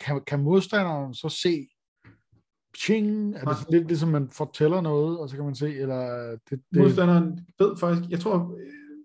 kan, 0.00 0.20
kan 0.26 0.40
modstanderen 0.40 1.14
så 1.14 1.28
se 1.28 1.68
Ching, 2.78 3.36
er 3.36 3.44
det 3.44 3.66
lidt 3.70 3.86
ligesom, 3.86 4.08
man 4.08 4.28
fortæller 4.30 4.80
noget, 4.80 5.18
og 5.18 5.28
så 5.28 5.36
kan 5.36 5.44
man 5.44 5.54
se, 5.54 5.76
eller... 5.76 6.30
Det, 6.30 6.50
det... 6.50 6.60
Modstanderen 6.82 7.40
ved 7.58 7.76
faktisk, 7.76 8.10
jeg 8.10 8.20
tror, 8.20 8.58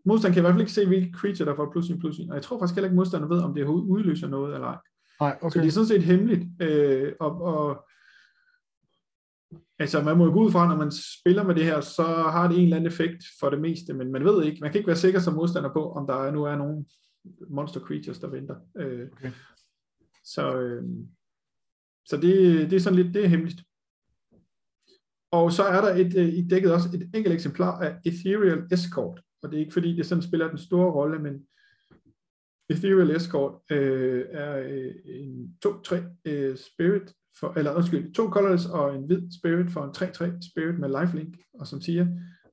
modstanderen 0.05 0.33
kan 0.33 0.41
i 0.41 0.43
hvert 0.43 0.53
fald 0.53 0.61
ikke 0.61 0.71
se, 0.71 0.87
hvilke 0.87 1.11
creature, 1.13 1.49
der 1.49 1.55
får 1.55 1.71
plus 1.71 1.89
en, 2.19 2.29
og 2.29 2.35
jeg 2.35 2.43
tror 2.43 2.59
faktisk 2.59 2.75
heller 2.75 2.87
ikke, 2.87 2.95
modstanderen 2.95 3.35
ved, 3.35 3.41
om 3.43 3.53
det 3.53 3.63
udløser 3.65 4.27
noget 4.27 4.53
eller 4.53 4.67
ej. 4.67 4.77
Nej, 5.21 5.37
okay. 5.41 5.53
Så 5.53 5.59
det 5.59 5.67
er 5.67 5.71
sådan 5.71 5.87
set 5.87 6.03
hemmeligt, 6.03 6.61
øh, 6.61 7.11
og, 7.19 7.41
og 7.41 7.85
Altså, 9.81 10.03
man 10.03 10.17
må 10.17 10.25
jo 10.25 10.31
gå 10.31 10.39
ud 10.39 10.51
fra, 10.51 10.67
når 10.67 10.75
man 10.75 10.91
spiller 10.91 11.43
med 11.43 11.55
det 11.55 11.63
her, 11.63 11.81
så 11.81 12.03
har 12.03 12.47
det 12.47 12.57
en 12.57 12.63
eller 12.63 12.75
anden 12.75 12.91
effekt 12.91 13.23
for 13.39 13.49
det 13.49 13.61
meste, 13.61 13.93
men 13.93 14.11
man 14.11 14.23
ved 14.23 14.43
ikke, 14.43 14.57
man 14.61 14.71
kan 14.71 14.79
ikke 14.79 14.87
være 14.87 14.95
sikker 15.05 15.19
som 15.19 15.33
modstander 15.33 15.73
på, 15.73 15.91
om 15.91 16.07
der 16.07 16.31
nu 16.31 16.43
er 16.43 16.55
nogle 16.55 16.85
monster 17.49 17.79
creatures, 17.79 18.19
der 18.19 18.27
venter. 18.29 18.55
Øh, 18.77 19.07
okay. 19.11 19.31
Så, 20.23 20.55
øh, 20.57 20.83
så 22.05 22.17
det, 22.17 22.33
det 22.69 22.75
er 22.75 22.79
sådan 22.79 22.99
lidt, 22.99 23.13
det 23.13 23.23
er 23.23 23.27
hemmeligt. 23.27 23.61
Og 25.31 25.51
så 25.51 25.63
er 25.63 25.81
der 25.81 25.95
et, 25.95 26.17
øh, 26.17 26.33
i 26.33 26.47
dækket 26.47 26.73
også 26.73 26.89
et 26.93 27.15
enkelt 27.15 27.33
eksemplar 27.33 27.79
af 27.79 27.95
Ethereal 28.05 28.67
Escort, 28.71 29.21
og 29.43 29.51
det 29.51 29.57
er 29.57 29.61
ikke 29.61 29.73
fordi, 29.73 29.95
det 29.95 30.05
sådan 30.05 30.21
spiller 30.21 30.47
den 30.49 30.57
store 30.57 30.91
rolle, 30.91 31.19
men 31.19 31.33
Ethereal 32.69 33.15
Escort 33.15 33.61
øh, 33.71 34.25
er 34.29 34.57
øh, 34.57 34.93
en 35.05 35.57
2-3 35.65 35.95
øh, 36.25 36.57
spirit, 36.57 37.13
for, 37.39 37.53
eller 37.57 37.75
undskyld, 37.75 38.13
to 38.13 38.29
colors 38.29 38.65
og 38.65 38.95
en 38.95 39.05
hvid 39.05 39.21
spirit 39.39 39.71
for 39.71 39.83
en 39.83 39.89
3-3 39.97 40.49
spirit 40.51 40.79
med 40.79 40.89
lifelink, 41.01 41.37
og 41.53 41.67
som 41.67 41.81
siger, 41.81 42.07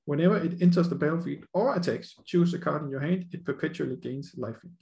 whenever 0.08 0.42
it 0.42 0.62
enters 0.62 0.86
the 0.86 0.98
battlefield 0.98 1.42
or 1.52 1.72
attacks, 1.72 2.08
choose 2.30 2.56
a 2.56 2.60
card 2.60 2.82
in 2.84 2.92
your 2.92 3.00
hand, 3.00 3.34
it 3.34 3.44
perpetually 3.44 4.00
gains 4.00 4.34
lifelink. 4.34 4.78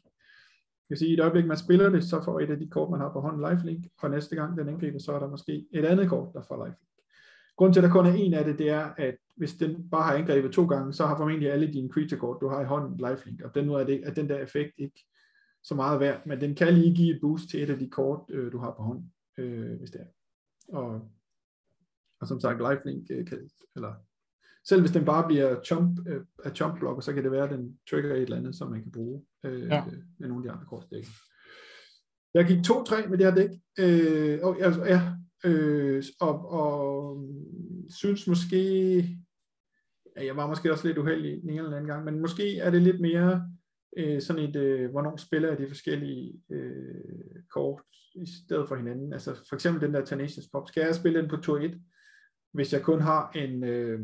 Det 0.89 0.91
vil 0.91 0.99
sige, 0.99 1.09
at 1.09 1.11
i 1.11 1.15
et 1.15 1.21
øjeblik, 1.21 1.47
man 1.47 1.57
spiller 1.57 1.89
det, 1.89 2.05
så 2.05 2.23
får 2.25 2.41
et 2.41 2.51
af 2.51 2.59
de 2.59 2.69
kort, 2.69 2.91
man 2.91 3.01
har 3.01 3.13
på 3.13 3.21
hånden 3.21 3.51
lifelink, 3.51 3.87
og 4.03 4.11
næste 4.11 4.37
gang 4.37 4.59
den 4.59 4.69
angriber, 4.69 4.99
så 4.99 5.13
er 5.13 5.19
der 5.19 5.31
måske 5.31 5.67
et 5.73 5.85
andet 5.85 6.09
kort, 6.09 6.29
der 6.35 6.43
får 6.49 6.57
lifelink. 6.65 6.89
Grunden 7.57 7.73
til, 7.73 7.81
at 7.81 7.85
der 7.85 7.91
kun 7.91 8.07
er 8.07 8.13
en 8.13 8.35
af 8.35 8.45
det, 8.45 8.59
det 8.59 8.71
er, 8.71 8.91
at 8.97 9.17
hvis 9.37 9.55
den 9.55 9.91
bare 9.91 10.03
har 10.03 10.15
angrebet 10.15 10.53
to 10.53 10.67
gange, 10.67 10.93
så 10.93 11.07
har 11.07 11.17
formentlig 11.17 11.53
alle 11.53 11.73
dine 11.73 11.89
creature-kort, 11.89 12.39
du 12.41 12.49
har 12.49 12.61
i 12.61 12.65
hånden, 12.65 12.97
lifelink, 13.11 13.43
og 13.43 13.55
den 13.55 13.65
nu 13.65 13.75
er, 13.75 13.85
det, 13.85 14.03
at 14.05 14.17
den 14.17 14.29
der 14.29 14.39
effekt 14.39 14.73
ikke 14.79 15.05
så 15.65 15.75
meget 15.75 16.01
værd, 16.01 16.27
men 16.27 16.41
den 16.41 16.55
kan 16.55 16.75
lige 16.75 16.95
give 16.95 17.15
et 17.15 17.21
boost 17.21 17.49
til 17.51 17.63
et 17.63 17.71
af 17.71 17.79
de 17.79 17.91
kort, 17.91 18.21
øh, 18.29 18.53
du 18.53 18.59
har 18.59 18.71
på 18.71 18.83
hånden 18.83 19.13
øh, 19.39 19.79
hvis 19.79 19.91
det 19.91 20.01
er. 20.01 20.07
Og, 20.77 21.11
og 22.21 22.29
som 22.29 22.41
sagt, 22.41 22.59
lifelink 22.59 23.07
øh, 23.11 23.27
kan, 23.27 23.51
eller 23.77 23.95
selv 24.69 24.81
hvis 24.81 24.91
den 24.91 25.05
bare 25.05 25.27
bliver 25.29 25.63
chump, 25.65 26.09
øh, 26.09 26.25
af 26.45 26.53
chump 26.57 26.79
blocker, 26.79 27.01
så 27.01 27.13
kan 27.13 27.25
det 27.25 27.33
være, 27.33 27.45
at 27.45 27.51
den 27.51 27.79
trigger 27.91 28.15
et 28.15 28.23
eller 28.23 28.37
andet, 28.37 28.57
som 28.57 28.71
man 28.71 28.83
kan 28.83 28.93
bruge 28.93 29.25
øh, 29.45 29.63
ja. 29.63 29.85
med 30.19 30.29
nogle 30.29 30.37
af 30.37 30.43
de 30.43 30.51
andre 30.51 30.67
kortdæk. 30.67 31.05
Jeg 32.35 32.47
gik 32.47 32.59
2-3 32.59 33.09
med 33.09 33.19
det 33.19 33.27
her 33.27 33.35
dæk, 33.35 33.51
øh, 33.79 34.39
og, 34.43 34.61
altså, 34.61 34.85
ja, 34.85 35.13
øh, 35.45 36.05
og, 36.21 36.51
og 36.51 37.25
synes 37.91 38.27
måske, 38.27 38.59
ja, 40.17 40.25
jeg 40.25 40.37
var 40.37 40.47
måske 40.47 40.73
også 40.73 40.87
lidt 40.87 40.99
uheldig 40.99 41.33
en 41.33 41.51
eller 41.51 41.77
anden 41.77 41.87
gang, 41.87 42.05
men 42.05 42.21
måske 42.21 42.59
er 42.59 42.71
det 42.71 42.83
lidt 42.83 43.01
mere 43.01 43.56
øh, 43.97 44.23
sådan 44.23 44.43
et, 44.43 44.57
øh, 44.57 44.91
hvornår 44.91 45.17
spiller 45.17 45.49
jeg 45.49 45.59
de 45.59 45.69
forskellige 45.69 46.41
øh, 46.51 47.43
kort 47.51 47.83
i 48.15 48.27
stedet 48.47 48.69
for 48.69 48.77
hinanden. 48.77 49.13
Altså 49.13 49.35
for 49.49 49.55
eksempel 49.55 49.83
den 49.83 49.95
der 49.95 50.05
Tenacious 50.05 50.49
Pop. 50.53 50.69
Skal 50.69 50.81
jeg 50.81 50.95
spille 50.95 51.21
den 51.21 51.29
på 51.29 51.37
tur 51.37 51.59
1, 51.59 51.81
hvis 52.53 52.73
jeg 52.73 52.83
kun 52.83 53.01
har 53.01 53.31
en, 53.35 53.65
øh, 53.65 54.01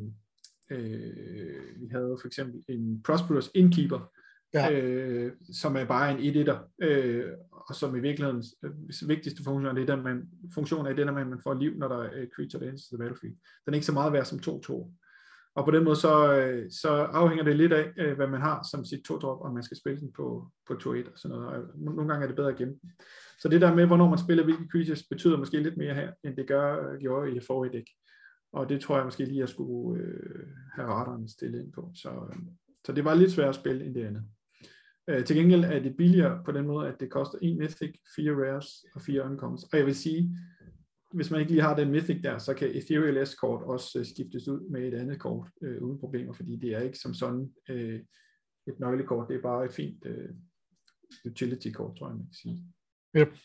øh, 0.71 1.81
vi 1.81 1.89
havde 1.91 2.17
for 2.21 2.27
eksempel 2.27 2.63
en 2.69 3.03
Prosperous 3.03 3.51
Innkeeper, 3.55 4.13
ja. 4.55 4.81
øh, 4.81 5.33
som 5.53 5.77
er 5.77 5.85
bare 5.85 6.13
en 6.13 6.37
1 6.37 6.61
øh, 6.83 7.33
og 7.53 7.75
som 7.75 7.97
i 7.97 8.01
virkeligheden 8.01 8.45
øh, 8.65 9.09
vigtigste 9.09 9.45
funktion 9.45 9.67
er 9.67 9.73
det, 9.73 9.89
der 9.89 9.97
man, 9.97 10.29
funktion 10.55 10.87
er 10.87 10.93
det, 10.93 11.07
der 11.07 11.13
man, 11.13 11.27
man 11.27 11.41
får 11.43 11.55
liv, 11.55 11.75
når 11.75 11.89
der 11.89 12.03
er 12.03 12.27
creature 12.35 12.67
der 12.67 12.77
the 12.77 12.99
battlefield. 12.99 13.37
Den 13.65 13.75
er 13.75 13.75
ikke 13.75 13.87
så 13.87 13.93
meget 13.93 14.13
værd 14.13 14.25
som 14.25 14.39
2-2. 14.39 14.93
Og 15.55 15.65
på 15.65 15.71
den 15.71 15.85
måde 15.85 15.97
så, 15.97 16.35
øh, 16.37 16.71
så 16.71 16.89
afhænger 16.91 17.45
det 17.45 17.57
lidt 17.57 17.73
af, 17.73 17.93
øh, 17.99 18.17
hvad 18.17 18.27
man 18.27 18.41
har 18.41 18.67
som 18.71 18.85
sit 18.85 19.05
to-drop, 19.05 19.41
om 19.41 19.55
man 19.55 19.63
skal 19.63 19.77
spille 19.77 20.01
den 20.01 20.13
på, 20.13 20.49
på 20.69 20.75
tur 20.75 20.95
1 20.95 21.07
og 21.07 21.13
sådan 21.17 21.37
noget. 21.37 21.49
Og 21.49 21.59
øh, 21.59 21.81
nogle 21.81 22.09
gange 22.09 22.23
er 22.23 22.27
det 22.27 22.37
bedre 22.37 22.51
at 22.51 22.57
gemme. 22.57 22.75
Så 23.39 23.49
det 23.49 23.61
der 23.61 23.75
med, 23.75 23.87
hvornår 23.87 24.09
man 24.09 24.19
spiller 24.19 24.45
hvilke 24.45 24.69
creatures, 24.73 25.03
betyder 25.03 25.39
måske 25.39 25.63
lidt 25.63 25.77
mere 25.77 25.95
her, 25.95 26.13
end 26.25 26.37
det 26.37 26.47
gør, 26.49 26.91
øh, 26.91 27.01
gjorde 27.01 27.37
i 27.37 27.41
forrige 27.47 27.73
dæk. 27.73 27.87
Og 28.53 28.69
det 28.69 28.81
tror 28.81 28.97
jeg 28.97 29.05
måske 29.05 29.25
lige, 29.25 29.37
at 29.37 29.41
jeg 29.41 29.49
skulle 29.49 30.03
øh, 30.03 30.47
have 30.75 30.89
radaren 30.89 31.29
stillet 31.29 31.61
ind 31.61 31.73
på. 31.73 31.91
Så, 31.95 32.11
øh, 32.11 32.37
så 32.87 32.93
det 32.93 33.05
var 33.05 33.15
lidt 33.15 33.33
sværere 33.33 33.49
at 33.49 33.55
spille 33.55 33.85
end 33.85 33.95
det 33.95 34.05
andet. 34.05 34.23
Øh, 35.09 35.25
til 35.25 35.37
gengæld 35.37 35.65
er 35.65 35.81
det 35.81 35.97
billigere 35.97 36.43
på 36.45 36.53
den 36.53 36.67
måde, 36.67 36.89
at 36.89 37.01
det 37.01 37.11
koster 37.11 37.39
en 37.43 37.59
Mythic, 37.59 37.95
fire 38.17 38.33
Rares 38.33 38.85
og 38.95 39.03
fire 39.03 39.25
Uncommons. 39.25 39.65
Og 39.65 39.79
jeg 39.79 39.87
vil 39.87 39.95
sige, 39.95 40.39
hvis 41.15 41.31
man 41.31 41.41
ikke 41.41 41.53
lige 41.53 41.63
har 41.63 41.77
den 41.77 41.91
Mythic 41.91 42.23
der, 42.23 42.39
så 42.39 42.55
kan 42.55 42.77
Ethereal 42.77 43.27
S-kort 43.27 43.63
også 43.63 43.99
øh, 43.99 44.07
skiftes 44.07 44.49
ud 44.49 44.71
med 44.71 44.89
et 44.89 44.95
andet 44.95 45.21
kort 45.21 45.51
øh, 45.63 45.83
uden 45.83 45.99
problemer, 45.99 46.33
fordi 46.33 46.57
det 46.57 46.75
er 46.75 46.81
ikke 46.81 46.99
som 46.99 47.15
sådan 47.15 47.55
øh, 47.69 48.01
et 48.67 48.81
nøglekort, 48.81 49.29
det 49.29 49.37
er 49.37 49.43
bare 49.43 49.65
et 49.65 49.73
fint 49.73 50.07
øh, 50.07 50.31
utility-kort, 51.25 51.97
tror 51.99 52.09
jeg, 52.09 52.17
man 52.17 52.27
kan 52.27 52.35
sige. 52.35 52.75
Yep. 53.17 53.37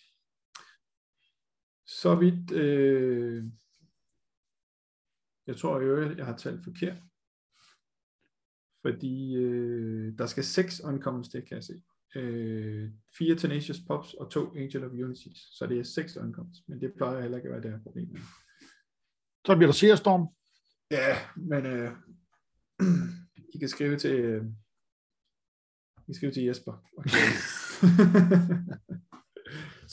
Så 1.85 2.15
vidt, 2.15 2.51
øh, 2.51 3.43
jeg 5.47 5.57
tror 5.57 5.81
jo, 5.81 6.15
jeg 6.17 6.25
har 6.25 6.37
talt 6.37 6.63
forkert, 6.63 6.97
fordi 8.81 9.35
øh, 9.35 10.17
der 10.17 10.25
skal 10.25 10.43
seks 10.43 10.81
uncommons 10.83 11.29
til, 11.29 11.45
kan 11.45 11.55
jeg 11.55 11.63
se 11.63 11.81
øh, 12.17 12.89
fire 13.17 13.35
Tenacious 13.35 13.79
Pops 13.87 14.13
og 14.13 14.31
to 14.31 14.55
Angel 14.55 14.85
of 14.85 14.91
Unities. 14.91 15.37
Så 15.51 15.67
det 15.69 15.79
er 15.79 15.83
seks 15.83 16.17
uncommons, 16.17 16.57
men 16.67 16.81
det 16.81 16.93
plejer 16.97 17.21
heller 17.21 17.37
ikke 17.37 17.47
at 17.47 17.53
være 17.53 17.61
det 17.61 17.71
her 17.71 17.79
problem. 17.83 18.17
Så 19.45 19.55
bliver 19.55 19.67
der 19.67 19.73
Seerstorm. 19.73 20.27
Ja, 20.91 21.17
men 21.35 21.65
øh, 21.65 21.91
I 23.53 23.57
kan 23.59 23.69
skrive 23.69 23.97
til 23.97 24.19
øh, 24.19 24.45
I 25.97 26.05
kan 26.05 26.15
skrive 26.15 26.31
til 26.31 26.43
Jesper. 26.43 26.83
Okay. 26.97 27.17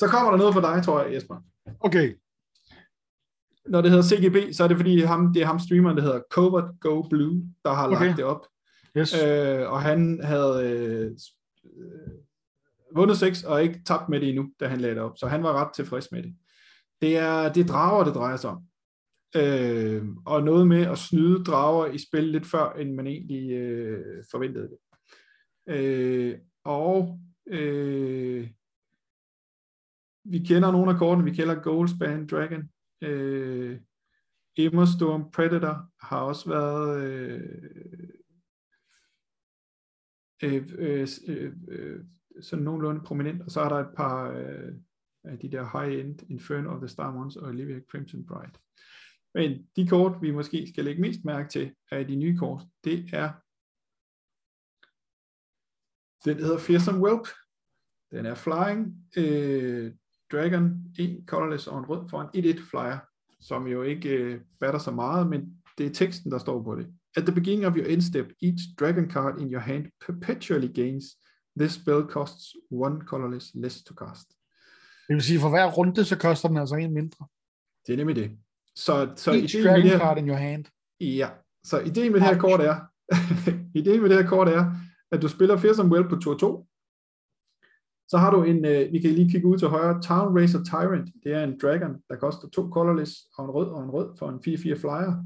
så 0.01 0.09
kommer 0.09 0.31
der 0.31 0.39
noget 0.39 0.55
for 0.55 0.61
dig, 0.61 0.85
tror 0.85 1.03
jeg, 1.03 1.15
Jesper. 1.15 1.43
Okay. 1.81 2.15
Når 3.67 3.81
det 3.81 3.91
hedder 3.91 4.05
CGB, 4.05 4.55
så 4.55 4.65
er 4.65 4.69
det 4.69 4.77
fordi, 4.77 5.01
ham, 5.01 5.33
det 5.33 5.43
er 5.43 5.47
ham 5.47 5.59
streameren, 5.59 5.97
der 5.97 6.03
hedder 6.03 6.23
Covert 6.31 6.81
Go 6.81 7.03
Blue, 7.03 7.55
der 7.65 7.73
har 7.73 7.89
okay. 7.89 8.07
lagt 8.07 8.17
det 8.17 8.25
op. 8.25 8.47
Yes. 8.97 9.23
Øh, 9.23 9.71
og 9.71 9.83
han 9.83 10.21
havde 10.23 10.71
øh, 10.71 11.17
Øh, 11.79 12.15
vundet 12.97 13.19
seks 13.19 13.45
og 13.45 13.63
ikke 13.63 13.81
tabt 13.87 14.09
med 14.09 14.21
det 14.21 14.29
endnu, 14.29 14.53
da 14.61 14.69
han 14.69 14.81
lagde 14.81 14.95
det 14.95 15.03
op. 15.03 15.19
Så 15.19 15.27
han 15.27 15.43
var 15.43 15.53
ret 15.53 15.75
tilfreds 15.75 16.13
med 16.13 16.23
det. 16.23 16.37
Det 17.01 17.17
er, 17.17 17.53
det 17.53 17.63
er 17.63 17.67
drager, 17.67 18.05
det 18.05 18.15
drejer 18.15 18.37
sig 18.37 18.51
om. 18.51 18.63
Øh, 19.37 20.05
og 20.27 20.43
noget 20.43 20.67
med 20.67 20.83
at 20.83 20.99
snyde 20.99 21.45
drager 21.45 21.87
i 21.87 21.99
spil 21.99 22.25
lidt 22.25 22.47
før, 22.47 22.73
end 22.73 22.95
man 22.95 23.07
egentlig 23.07 23.51
øh, 23.51 24.25
forventede 24.31 24.69
det. 24.69 24.79
Øh, 25.75 26.39
og 26.65 27.21
øh, 27.47 28.49
vi 30.25 30.39
kender 30.39 30.73
nogle 30.73 30.91
af 30.91 30.99
kortene, 30.99 31.25
vi 31.25 31.37
kender 31.37 31.63
Goldspan 31.63 32.27
Dragon, 32.27 32.63
øh, 33.03 33.81
Emmerstorm, 34.57 35.31
Predator 35.31 35.87
har 36.01 36.21
også 36.21 36.49
været 36.49 37.05
øh, 37.05 37.41
øh, 40.45 40.69
øh, 40.79 41.09
øh, 41.29 41.53
øh, 41.69 42.05
sådan 42.41 42.65
nogenlunde 42.65 43.01
prominent, 43.01 43.43
og 43.43 43.51
så 43.51 43.61
er 43.61 43.69
der 43.69 43.77
et 43.77 43.95
par 43.97 44.31
øh, 44.31 44.73
af 45.25 45.38
de 45.38 45.53
der 45.53 45.79
high-end 45.79 46.31
Inferno 46.31 46.71
of 46.71 46.79
the 46.79 46.88
Star 46.88 47.17
Ones 47.17 47.37
og 47.37 47.49
Olivia 47.49 47.81
Crimson 47.90 48.27
Bride. 48.27 48.53
Men 49.35 49.67
de 49.77 49.88
kort, 49.88 50.23
vi 50.23 50.31
måske 50.31 50.67
skal 50.73 50.85
lægge 50.85 51.01
mest 51.01 51.25
mærke 51.25 51.49
til 51.49 51.75
af 51.90 52.07
de 52.07 52.17
nye 52.17 52.37
kort, 52.37 52.63
det 52.85 53.11
er 53.13 53.33
den 56.25 56.38
hedder 56.38 56.59
Fearsome 56.59 57.01
Whelp. 57.01 57.29
Den 58.11 58.27
er 58.27 58.35
Flying 58.35 59.09
øh, 59.17 59.92
Dragon, 60.33 60.95
en 60.99 61.27
colorless 61.27 61.67
og 61.67 61.79
en 61.79 61.85
rød 61.85 62.09
for 62.09 62.31
en 62.35 62.57
1-1 62.57 62.71
flyer, 62.71 62.99
som 63.40 63.67
jo 63.67 63.83
ikke 63.83 64.09
øh, 64.09 64.40
batter 64.61 64.81
så 64.81 64.90
meget, 64.90 65.27
men 65.27 65.63
det 65.79 65.87
er 65.87 65.90
teksten, 65.90 66.31
der 66.31 66.38
står 66.38 66.63
på 66.63 66.77
det. 66.77 66.95
At 67.17 67.23
the 67.27 67.35
beginning 67.35 67.67
of 67.67 67.77
your 67.77 67.87
end 67.87 68.02
step, 68.02 68.27
each 68.42 68.60
dragon 68.79 69.10
card 69.10 69.40
in 69.40 69.52
your 69.52 69.60
hand 69.60 69.85
perpetually 70.06 70.69
gains. 70.69 71.04
This 71.60 71.73
spell 71.73 72.02
costs 72.02 72.56
one 72.71 73.00
colorless 73.06 73.50
less 73.54 73.83
to 73.85 73.94
cast. 73.94 74.29
Det 75.08 75.15
vil 75.15 75.23
sige, 75.23 75.40
for 75.40 75.48
hver 75.48 75.71
runde, 75.71 76.04
så 76.04 76.19
koster 76.19 76.48
den 76.48 76.56
altså 76.56 76.75
en 76.75 76.94
mindre. 76.94 77.27
Det 77.87 77.92
er 77.92 77.96
nemlig 77.96 78.17
det. 78.17 78.31
Så, 78.77 79.12
så 79.17 79.33
each 79.33 79.62
dragon 79.62 79.83
her, 79.83 79.98
card 79.98 80.19
in 80.19 80.29
your 80.29 80.37
hand. 80.37 80.65
Ja, 81.00 81.29
så 81.65 81.81
ideen 81.81 82.12
med 82.12 82.21
det 82.21 82.29
her 82.29 82.38
kort 82.38 82.60
er, 82.60 82.77
ideen 83.81 84.00
med 84.02 84.10
det 84.10 84.19
her 84.23 84.29
kort 84.29 84.48
er, 84.48 84.73
at 85.12 85.23
du 85.23 85.29
spiller 85.29 85.56
Fearsome 85.56 85.90
Well 85.90 86.08
på 86.08 86.17
tur 86.17 86.38
2, 86.38 86.67
Så 88.08 88.19
har 88.19 88.31
du 88.31 88.42
en, 88.42 88.65
øh, 88.65 88.92
vi 88.92 88.98
kan 88.98 89.10
lige 89.10 89.31
kigge 89.31 89.48
ud 89.48 89.58
til 89.58 89.69
højre, 89.69 90.02
Town 90.02 90.38
Racer 90.38 90.65
Tyrant. 90.65 91.10
Det 91.25 91.33
er 91.33 91.44
en 91.44 91.58
dragon, 91.62 92.02
der 92.08 92.17
koster 92.17 92.48
to 92.48 92.69
colorless 92.71 93.12
og 93.37 93.44
en 93.44 93.50
rød 93.50 93.67
og 93.67 93.83
en 93.85 93.90
rød 93.90 94.17
for 94.19 94.29
en 94.29 94.38
4-4 94.38 94.81
flyer. 94.81 95.25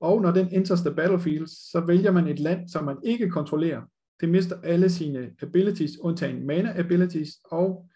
Og 0.00 0.22
når 0.22 0.30
den 0.30 0.48
enters 0.52 0.80
the 0.80 0.94
battlefield, 0.94 1.46
så 1.46 1.82
vælger 1.86 2.12
man 2.12 2.28
et 2.28 2.40
land, 2.40 2.68
som 2.68 2.84
man 2.84 2.96
ikke 3.04 3.30
kontrollerer. 3.30 3.82
Det 4.20 4.28
mister 4.28 4.60
alle 4.62 4.90
sine 4.90 5.30
abilities, 5.42 5.98
undtagen 6.00 6.46
mana 6.46 6.78
abilities, 6.78 7.30
og 7.44 7.86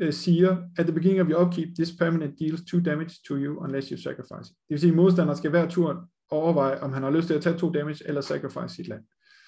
øh, 0.00 0.12
siger, 0.12 0.56
at 0.78 0.86
the 0.86 0.94
beginning 0.94 1.20
of 1.20 1.28
your 1.28 1.46
upkeep, 1.46 1.68
this 1.74 1.92
permanent 1.92 2.38
deals 2.40 2.62
2 2.70 2.80
damage 2.80 3.10
to 3.28 3.34
you 3.34 3.64
unless 3.64 3.88
you 3.88 3.98
sacrifice 3.98 4.50
it. 4.50 4.56
Det 4.68 4.70
vil 4.70 4.80
sige, 4.80 4.90
at 4.90 4.96
modstanderen 4.96 5.36
skal 5.36 5.50
hver 5.50 5.68
tur 5.68 6.08
overveje, 6.30 6.80
om 6.80 6.92
han 6.92 7.02
har 7.02 7.10
lyst 7.10 7.26
til 7.26 7.34
at 7.34 7.42
tage 7.42 7.58
to 7.58 7.70
damage 7.70 8.08
eller 8.08 8.20
sacrifice 8.20 8.74
sit 8.74 8.88
land. 8.88 9.02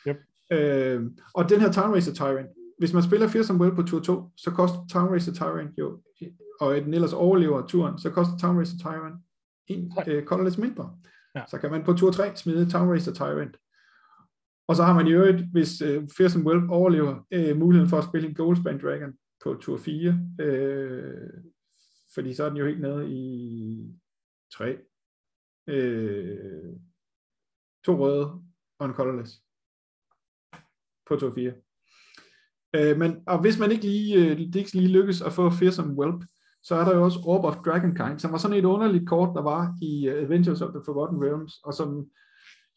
Yep. 0.09 0.17
Øh, 0.53 1.03
og 1.35 1.49
den 1.49 1.61
her 1.61 1.73
Town 1.73 1.95
Racer 1.95 2.15
Tyrant, 2.15 2.49
hvis 2.79 2.93
man 2.93 3.03
spiller 3.03 3.29
Fearsome 3.29 3.61
Will 3.61 3.75
på 3.75 3.83
tur 3.83 4.01
2, 4.01 4.23
så 4.37 4.51
koster 4.51 4.79
Town 4.93 5.15
Racer 5.15 5.33
Tyrant 5.33 5.71
jo, 5.79 6.01
og 6.61 6.75
den 6.75 6.95
ellers 6.95 7.13
overlever 7.13 7.67
turen, 7.67 7.99
så 7.99 8.11
koster 8.11 8.39
Town 8.39 8.59
Racer 8.59 8.79
Tyrant 8.79 9.15
en 9.67 9.93
øh, 10.07 10.25
colorless 10.25 10.59
mindre. 10.59 10.97
Ja. 11.37 11.45
Så 11.49 11.59
kan 11.59 11.71
man 11.71 11.85
på 11.85 11.93
tur 11.93 12.11
3 12.11 12.37
smide 12.37 12.71
Town 12.71 12.91
Racer 12.93 13.13
Tyrant. 13.13 13.57
Og 14.69 14.77
så 14.77 14.83
har 14.83 14.95
man 14.95 15.07
i 15.07 15.11
øvrigt, 15.11 15.43
hvis 15.53 15.81
øh, 15.83 16.09
Fearsome 16.17 16.45
Will 16.45 16.71
overlever, 16.71 17.27
øh, 17.31 17.57
muligheden 17.57 17.91
for 17.91 17.99
at 17.99 18.05
spille 18.05 18.29
en 18.29 18.35
Goldspan 18.35 18.81
Dragon 18.83 19.13
på 19.45 19.55
tur 19.61 19.77
4, 19.77 20.21
øh, 20.41 21.31
fordi 22.15 22.35
så 22.35 22.45
er 22.45 22.49
den 22.49 22.59
jo 22.59 22.67
helt 22.67 22.81
nede 22.81 23.11
i 23.11 24.01
3. 24.53 24.79
Øh, 25.67 26.73
to 27.85 27.99
røde 27.99 28.43
og 28.79 28.87
en 28.87 28.93
colorless 28.93 29.43
på 31.07 31.17
tur 31.17 31.35
4. 31.35 31.55
Øh, 32.75 32.99
men, 32.99 33.23
og 33.27 33.41
hvis 33.41 33.59
man 33.59 33.73
ikke 33.73 33.85
lige, 33.85 34.17
øh, 34.17 34.39
det 34.39 34.57
ikke 34.57 34.73
lige 34.73 34.93
lykkes 34.93 35.23
at 35.23 35.33
få 35.33 35.51
Fearsome 35.51 35.95
Whelp, 35.99 36.25
så 36.67 36.75
er 36.75 36.85
der 36.85 36.97
jo 36.97 37.05
også 37.05 37.21
Orb 37.25 37.45
of 37.45 37.57
Dragonkind, 37.57 38.19
som 38.19 38.33
var 38.33 38.39
sådan 38.39 38.57
et 38.57 38.65
underligt 38.65 39.09
kort, 39.09 39.35
der 39.35 39.43
var 39.43 39.75
i 39.83 40.09
øh, 40.09 40.23
Adventures 40.23 40.63
of 40.63 40.71
the 40.71 40.83
Forgotten 40.85 41.25
Realms, 41.25 41.53
og 41.65 41.75
som 41.75 42.07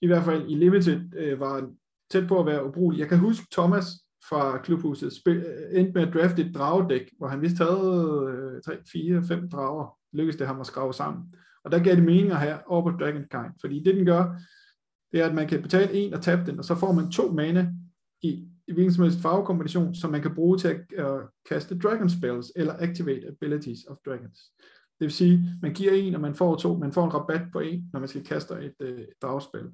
i 0.02 0.08
hvert 0.08 0.24
fald 0.24 0.50
i 0.50 0.56
Limited 0.56 1.02
øh, 1.18 1.40
var 1.40 1.70
tæt 2.12 2.28
på 2.28 2.40
at 2.40 2.46
være 2.46 2.66
ubrugelig. 2.68 3.00
Jeg 3.00 3.10
kan 3.10 3.20
huske 3.20 3.48
Thomas 3.52 3.86
fra 4.30 4.58
klubhuset 4.58 5.14
spil, 5.14 5.38
øh, 5.38 5.80
endte 5.80 5.92
med 5.94 6.08
at 6.08 6.14
drafte 6.14 6.42
et 6.42 6.56
dragedæk, 6.56 7.10
hvor 7.18 7.28
han 7.28 7.42
vist 7.42 7.58
havde 7.58 8.54
øh, 8.56 8.62
3, 8.62 8.78
4, 8.92 9.24
5 9.24 9.50
drager. 9.50 9.98
Lykkedes 10.14 10.38
det 10.38 10.48
ham 10.48 10.60
at 10.60 10.68
skrave 10.68 10.94
sammen. 10.94 11.24
Og 11.64 11.72
der 11.72 11.84
gav 11.84 11.96
det 11.96 12.04
mening 12.04 12.32
at 12.32 12.38
have 12.38 12.60
Orb 12.68 12.86
of 12.86 12.94
Dragonkind, 13.00 13.54
fordi 13.62 13.84
det 13.84 13.96
den 13.96 14.06
gør, 14.06 14.36
det 15.12 15.22
er, 15.22 15.26
at 15.26 15.36
man 15.36 15.48
kan 15.48 15.62
betale 15.62 15.94
en 15.94 16.14
og 16.14 16.22
tabe 16.22 16.42
den, 16.46 16.60
og 16.60 16.66
så 16.66 16.76
får 16.76 16.92
man 16.92 17.12
to 17.12 17.32
mana 17.32 17.74
i 18.22 18.48
i 18.70 18.74
hvilken 18.74 18.94
som 18.94 19.04
helst 19.04 19.22
farvekombination, 19.22 19.96
som 19.96 20.12
man 20.12 20.22
kan 20.22 20.36
bruge 20.36 20.58
til 20.58 20.68
at 20.68 21.06
uh, 21.06 21.22
kaste 21.50 21.80
dragon 21.80 22.10
spells 22.10 22.52
eller 22.56 22.74
activate 22.80 23.28
abilities 23.28 23.80
of 23.88 23.98
dragons. 24.06 24.40
Det 25.00 25.06
vil 25.06 25.12
sige, 25.12 25.44
man 25.62 25.74
giver 25.74 25.92
en, 25.92 26.16
og 26.16 26.22
man 26.22 26.36
får 26.36 26.56
to, 26.56 26.78
man 26.78 26.92
får 26.92 27.06
en 27.06 27.14
rabat 27.14 27.42
på 27.54 27.60
en, 27.60 27.90
når 27.94 28.00
man 28.00 28.10
skal 28.10 28.24
kaste 28.26 28.54
et, 28.54 28.74
uh, 28.80 29.00
et 29.00 29.10
dragspil. 29.22 29.68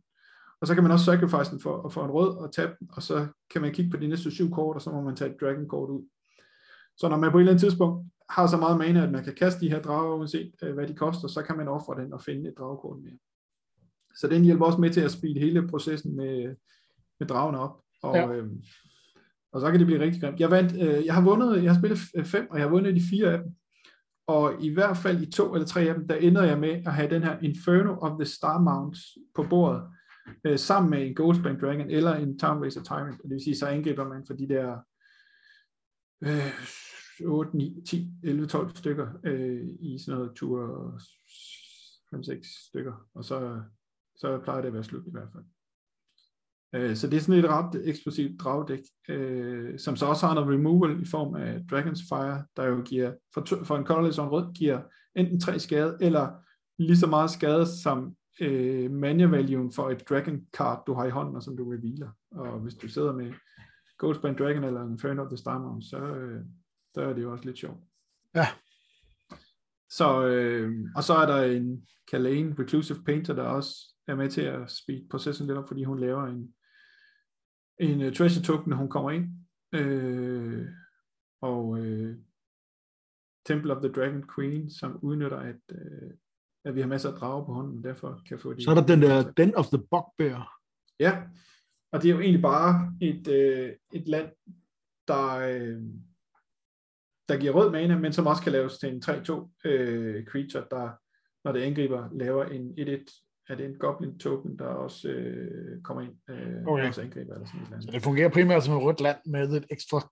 Og 0.62 0.68
så 0.68 0.74
kan 0.74 0.84
man 0.84 0.91
også 0.91 1.06
sacrifice 1.06 1.52
den 1.52 1.60
for 1.60 1.82
at 1.82 1.93
få 1.93 2.04
en 2.04 2.12
rød 2.12 2.38
og 2.38 2.54
tabe 2.54 2.72
den, 2.80 2.89
og 2.91 3.04
så 3.04 3.28
kan 3.52 3.62
man 3.62 3.74
kigge 3.74 3.91
på 3.91 3.98
de 3.98 4.08
næste 4.08 4.32
syv 4.32 4.52
kort, 4.52 4.76
og 4.76 4.82
så 4.82 4.91
må 4.91 5.02
man 5.02 5.16
tage 5.16 5.32
et 5.32 5.41
dragon 5.41 5.68
kort 5.68 5.89
ud. 5.89 6.04
Så 6.98 7.10
når 7.10 7.18
man 7.18 7.32
på 7.32 7.38
et 7.38 7.41
eller 7.41 7.52
andet 7.52 7.62
tidspunkt 7.62 8.12
har 8.30 8.48
så 8.48 8.58
meget 8.58 8.78
mana, 8.78 9.04
at 9.04 9.12
man 9.12 9.24
kan 9.24 9.36
kaste 9.36 9.62
de 9.62 9.70
her 9.70 9.82
drager, 9.82 10.16
uanset 10.16 10.54
uh, 10.64 10.74
hvad 10.74 10.88
de 10.88 10.93
koster, 10.93 11.28
så 11.28 11.41
kan 11.41 11.58
man 11.58 11.68
ofre 11.68 12.02
den 12.02 12.14
og 12.14 12.22
finde 12.22 12.50
et 12.50 12.58
dragekort 12.58 13.00
mere. 13.00 13.18
Så 14.16 14.28
den 14.28 14.43
hjælper 14.43 14.66
også 14.66 14.82
med 14.82 14.89
til 14.89 15.02
at 15.02 15.12
speede 15.12 15.39
hele 15.39 15.68
processen 15.68 16.16
med, 16.16 16.56
med 17.20 17.28
dragene 17.28 17.60
op. 17.60 17.85
Og, 18.06 18.16
ja. 18.16 18.32
øhm, 18.32 18.64
og 19.53 19.62
så 19.62 19.72
kan 19.72 19.80
det 19.80 19.88
blive 19.88 19.99
rigtig 19.99 20.22
grimt. 20.22 20.39
Jeg, 20.39 20.51
vandt, 20.51 20.74
øh, 20.74 21.06
jeg 21.06 21.14
har 21.14 21.22
vundet, 21.22 21.64
jeg 21.64 21.74
har 21.74 21.80
spillet 21.80 21.99
fem, 22.28 22.47
og 22.49 22.58
jeg 22.58 22.66
har 22.66 22.72
vundet 22.72 22.95
de 22.95 23.01
fire 23.10 23.32
af 23.32 23.38
dem. 23.38 23.56
Og 24.28 24.64
i 24.64 24.74
hvert 24.74 24.97
fald 24.97 25.22
i 25.22 25.32
to 25.32 25.53
eller 25.53 25.68
tre 25.68 25.82
af 25.82 25.95
dem, 25.95 26.08
der 26.08 26.16
ender 26.16 26.43
jeg 26.43 26.60
med 26.60 26.70
at 26.86 26.93
have 26.93 27.10
den 27.10 27.24
her 27.24 27.39
Inferno 27.39 27.97
of 27.97 28.20
the 28.20 28.26
Star 28.26 28.60
Mounts 28.60 28.99
på 29.36 29.45
bordet, 29.49 29.84
øh, 30.45 30.60
sammen 30.60 30.89
med 30.89 31.08
en 31.08 31.16
Goldspan 31.16 31.60
Dragon 31.62 31.89
eller 31.89 32.16
en 32.16 32.39
Town 32.39 32.64
Racer 32.64 32.84
Tyrant. 32.84 33.22
Det 33.24 33.30
vil 33.30 33.43
sige, 33.43 33.58
så 33.58 33.68
angriber 33.68 34.08
man 34.08 34.24
for 34.28 34.34
de 34.34 34.49
der 34.49 34.78
øh, 36.24 37.28
8, 37.28 37.58
9, 37.58 37.82
10, 37.88 38.12
11, 38.24 38.47
12 38.47 38.76
stykker 38.76 39.08
øh, 39.24 39.62
i 39.80 39.99
sådan 39.99 40.20
noget 40.20 40.36
tur 40.36 40.91
5-6 42.16 42.68
stykker. 42.68 43.08
Og 43.14 43.26
så, 43.26 43.62
så 44.16 44.39
plejer 44.43 44.62
det 44.62 44.68
at 44.68 44.74
være 44.74 44.84
slut 44.84 45.08
i 45.08 45.12
hvert 45.12 45.30
fald. 45.34 45.43
Øh, 46.76 46.95
så 46.95 47.07
det 47.07 47.17
er 47.17 47.21
sådan 47.21 47.43
et 47.43 47.49
ret 47.49 47.82
eksplosivt 47.88 48.39
dragdæk, 48.39 48.80
øh, 49.09 49.80
som 49.80 49.95
så 49.95 50.05
også 50.05 50.28
har 50.28 50.34
noget 50.34 50.49
removal 50.49 51.01
i 51.01 51.05
form 51.05 51.36
af 51.36 51.59
Dragon's 51.71 52.07
Fire, 52.09 52.45
der 52.57 52.63
jo 52.65 52.82
giver, 52.82 53.13
for, 53.34 53.41
to, 53.41 53.63
for 53.63 53.78
en 53.78 53.86
colorless 53.86 54.19
og 54.19 54.26
en 54.26 54.32
rød, 54.32 54.53
giver 54.53 54.82
enten 55.15 55.39
tre 55.39 55.59
skade, 55.59 55.97
eller 56.01 56.32
lige 56.78 56.97
så 56.97 57.07
meget 57.07 57.32
skade 57.32 57.65
som 57.65 58.15
øh, 58.41 58.91
mana 58.91 59.26
value 59.26 59.71
for 59.76 59.89
et 59.89 60.09
dragon 60.09 60.41
card, 60.53 60.84
du 60.88 60.93
har 60.93 61.05
i 61.05 61.09
hånden, 61.09 61.36
og 61.36 61.43
som 61.43 61.57
du 61.57 61.63
revealer. 61.63 62.09
Og 62.32 62.59
hvis 62.59 62.76
du 62.76 62.88
sidder 62.88 63.13
med 63.13 63.34
Goldspan 63.97 64.38
Dragon 64.38 64.63
eller 64.63 64.82
en 64.82 64.91
Inferno 64.91 65.23
of 65.23 65.30
the 65.30 65.38
Starmount, 65.38 65.86
så, 65.86 65.97
øh, 65.97 66.41
så 66.93 67.01
er 67.01 67.13
det 67.13 67.23
jo 67.23 67.32
også 67.32 67.45
lidt 67.45 67.57
sjovt. 67.57 67.80
Ja. 68.36 68.47
Så, 69.89 70.26
øh, 70.28 70.71
og 70.95 71.03
så 71.03 71.13
er 71.13 71.26
der 71.26 71.57
en 71.57 71.88
Kalane 72.11 72.55
Reclusive 72.59 73.03
Painter, 73.05 73.34
der 73.34 73.43
også 73.43 73.93
er 74.07 74.15
med 74.15 74.30
til 74.30 74.41
at 74.41 74.71
speed 74.71 75.09
processen 75.09 75.47
lidt 75.47 75.57
op, 75.57 75.67
fordi 75.67 75.84
hun 75.84 75.99
laver 75.99 76.26
en 76.26 76.53
en 77.80 78.01
uh, 78.01 78.13
treasure 78.13 78.43
token, 78.43 78.69
når 78.69 78.78
hun 78.78 78.89
kommer 78.89 79.11
ind. 79.11 79.30
Øh, 79.73 80.67
og 81.41 81.67
uh, 81.67 82.09
Temple 83.45 83.76
of 83.76 83.82
the 83.84 83.91
Dragon 83.91 84.23
Queen, 84.36 84.69
som 84.69 84.99
udnytter, 85.01 85.38
at, 85.38 85.61
uh, 85.71 86.11
at 86.65 86.76
vi 86.76 86.82
har 86.82 86.88
masser 86.88 87.11
af 87.11 87.19
drager 87.19 87.45
på 87.45 87.53
hånden, 87.53 87.84
derfor 87.84 88.21
kan 88.28 88.39
få 88.39 88.53
de... 88.53 88.63
Så 88.63 88.71
er 88.71 88.76
der 88.76 88.86
den 88.86 89.01
der 89.01 89.32
Den 89.32 89.55
of 89.55 89.65
the 89.67 89.84
Bugbear. 89.91 90.59
Ja, 90.99 91.23
og 91.91 92.01
det 92.01 92.09
er 92.09 92.13
jo 92.13 92.19
egentlig 92.19 92.41
bare 92.41 92.93
et, 93.01 93.28
uh, 93.28 93.99
et 93.99 94.07
land, 94.07 94.32
der, 95.07 95.36
uh, 95.36 95.84
der 97.30 97.39
giver 97.39 97.53
rød 97.53 97.71
mana, 97.71 97.99
men 97.99 98.13
som 98.13 98.28
også 98.28 98.43
kan 98.43 98.51
laves 98.51 98.78
til 98.78 98.89
en 98.89 99.03
3-2 99.05 99.32
uh, 99.34 100.26
creature, 100.26 100.67
der 100.71 100.91
når 101.45 101.51
det 101.51 101.61
angriber, 101.61 102.09
laver 102.11 102.45
en 102.45 102.71
1-1 102.71 103.24
er 103.50 103.56
det 103.56 103.66
en 103.66 103.78
goblin 103.78 104.20
token, 104.20 104.60
der 104.60 104.66
også 104.66 105.10
øh, 105.10 105.82
kommer 105.82 106.04
ind 106.04 106.14
øh, 106.30 106.68
okay. 106.68 106.88
også 106.88 107.02
angriber 107.02 107.34
eller 107.34 107.48
sådan 107.48 107.68
noget. 107.70 107.84
Så 107.84 107.91
det 107.91 108.02
fungerer 108.02 108.30
primært 108.30 108.64
som 108.64 108.78
et 108.78 108.84
rødt 108.84 109.02
land 109.02 109.18
med 109.26 109.50
et 109.54 109.66
ekstra 109.70 110.12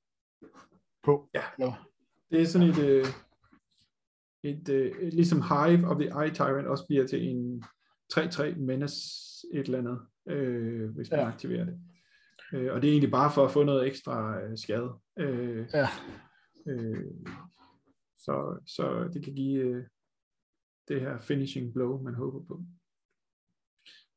på. 1.04 1.30
Ja, 1.34 1.44
ja. 1.60 1.74
det 2.32 2.42
er 2.42 2.46
sådan 2.46 2.70
et, 2.70 2.80
øh, 2.80 3.06
et, 4.44 4.70
øh, 4.70 4.92
ligesom 5.02 5.42
Hive 5.42 5.88
of 5.88 5.98
the 5.98 6.24
Eye 6.24 6.34
Tyrant 6.34 6.68
også 6.68 6.86
bliver 6.88 7.08
til 7.08 7.28
en 7.30 7.64
3-3 8.14 8.60
menace 8.60 8.98
et 9.54 9.66
eller 9.66 9.80
andet, 9.80 10.00
øh, 10.28 10.90
hvis 10.90 11.12
man 11.12 11.20
ja. 11.20 11.28
aktiverer 11.28 11.66
det. 11.66 11.80
Øh, 12.54 12.74
og 12.74 12.82
det 12.82 12.88
er 12.88 12.92
egentlig 12.92 13.12
bare 13.12 13.32
for 13.32 13.46
at 13.46 13.52
få 13.52 13.64
noget 13.64 13.88
ekstra 13.88 14.42
øh, 14.42 14.58
skade. 14.58 14.94
Øh, 15.20 15.68
ja. 15.74 15.88
Øh, 16.68 17.12
så, 18.18 18.60
så 18.68 19.10
det 19.14 19.24
kan 19.24 19.36
give 19.36 19.60
øh, 19.60 19.84
det 20.88 21.02
her 21.02 21.20
finishing 21.20 21.74
blow, 21.74 22.02
man 22.02 22.14
håber 22.14 22.46
på. 22.46 22.64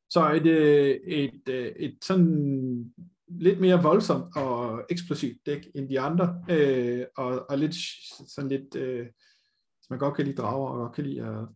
Så 0.09 0.31
et, 0.31 0.45
øh, 0.45 0.95
et, 0.95 1.49
øh, 1.49 1.71
et 1.75 1.97
sådan 2.01 2.93
lidt 3.27 3.59
mere 3.59 3.83
voldsomt 3.83 4.35
og 4.35 4.83
eksplosivt 4.89 5.37
dæk 5.45 5.67
end 5.75 5.89
de 5.89 5.99
andre, 5.99 6.43
øh, 6.49 7.05
og, 7.17 7.49
og 7.49 7.57
lidt 7.57 7.75
sådan 8.27 8.49
lidt, 8.49 8.75
øh, 8.75 9.07
man 9.89 9.99
godt 9.99 10.15
kan 10.15 10.25
lide 10.25 10.37
drager, 10.37 10.69
og 10.69 10.77
godt 10.77 10.95
kan 10.95 11.03
lide 11.03 11.25
at 11.25 11.47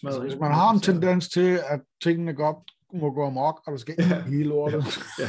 smadre. 0.00 0.20
Hvis 0.20 0.38
man 0.38 0.52
har 0.52 0.70
en 0.72 0.80
tendens 0.80 1.28
til, 1.28 1.60
at 1.68 1.80
tingene 2.02 2.34
godt 2.34 2.58
må 2.92 3.12
gå 3.12 3.26
amok, 3.26 3.62
og 3.66 3.72
der 3.72 3.78
skal 3.78 3.94
ja, 3.98 4.22
hele 4.22 4.48
lortet. 4.48 4.84
Ja, 5.18 5.24
ja. 5.24 5.28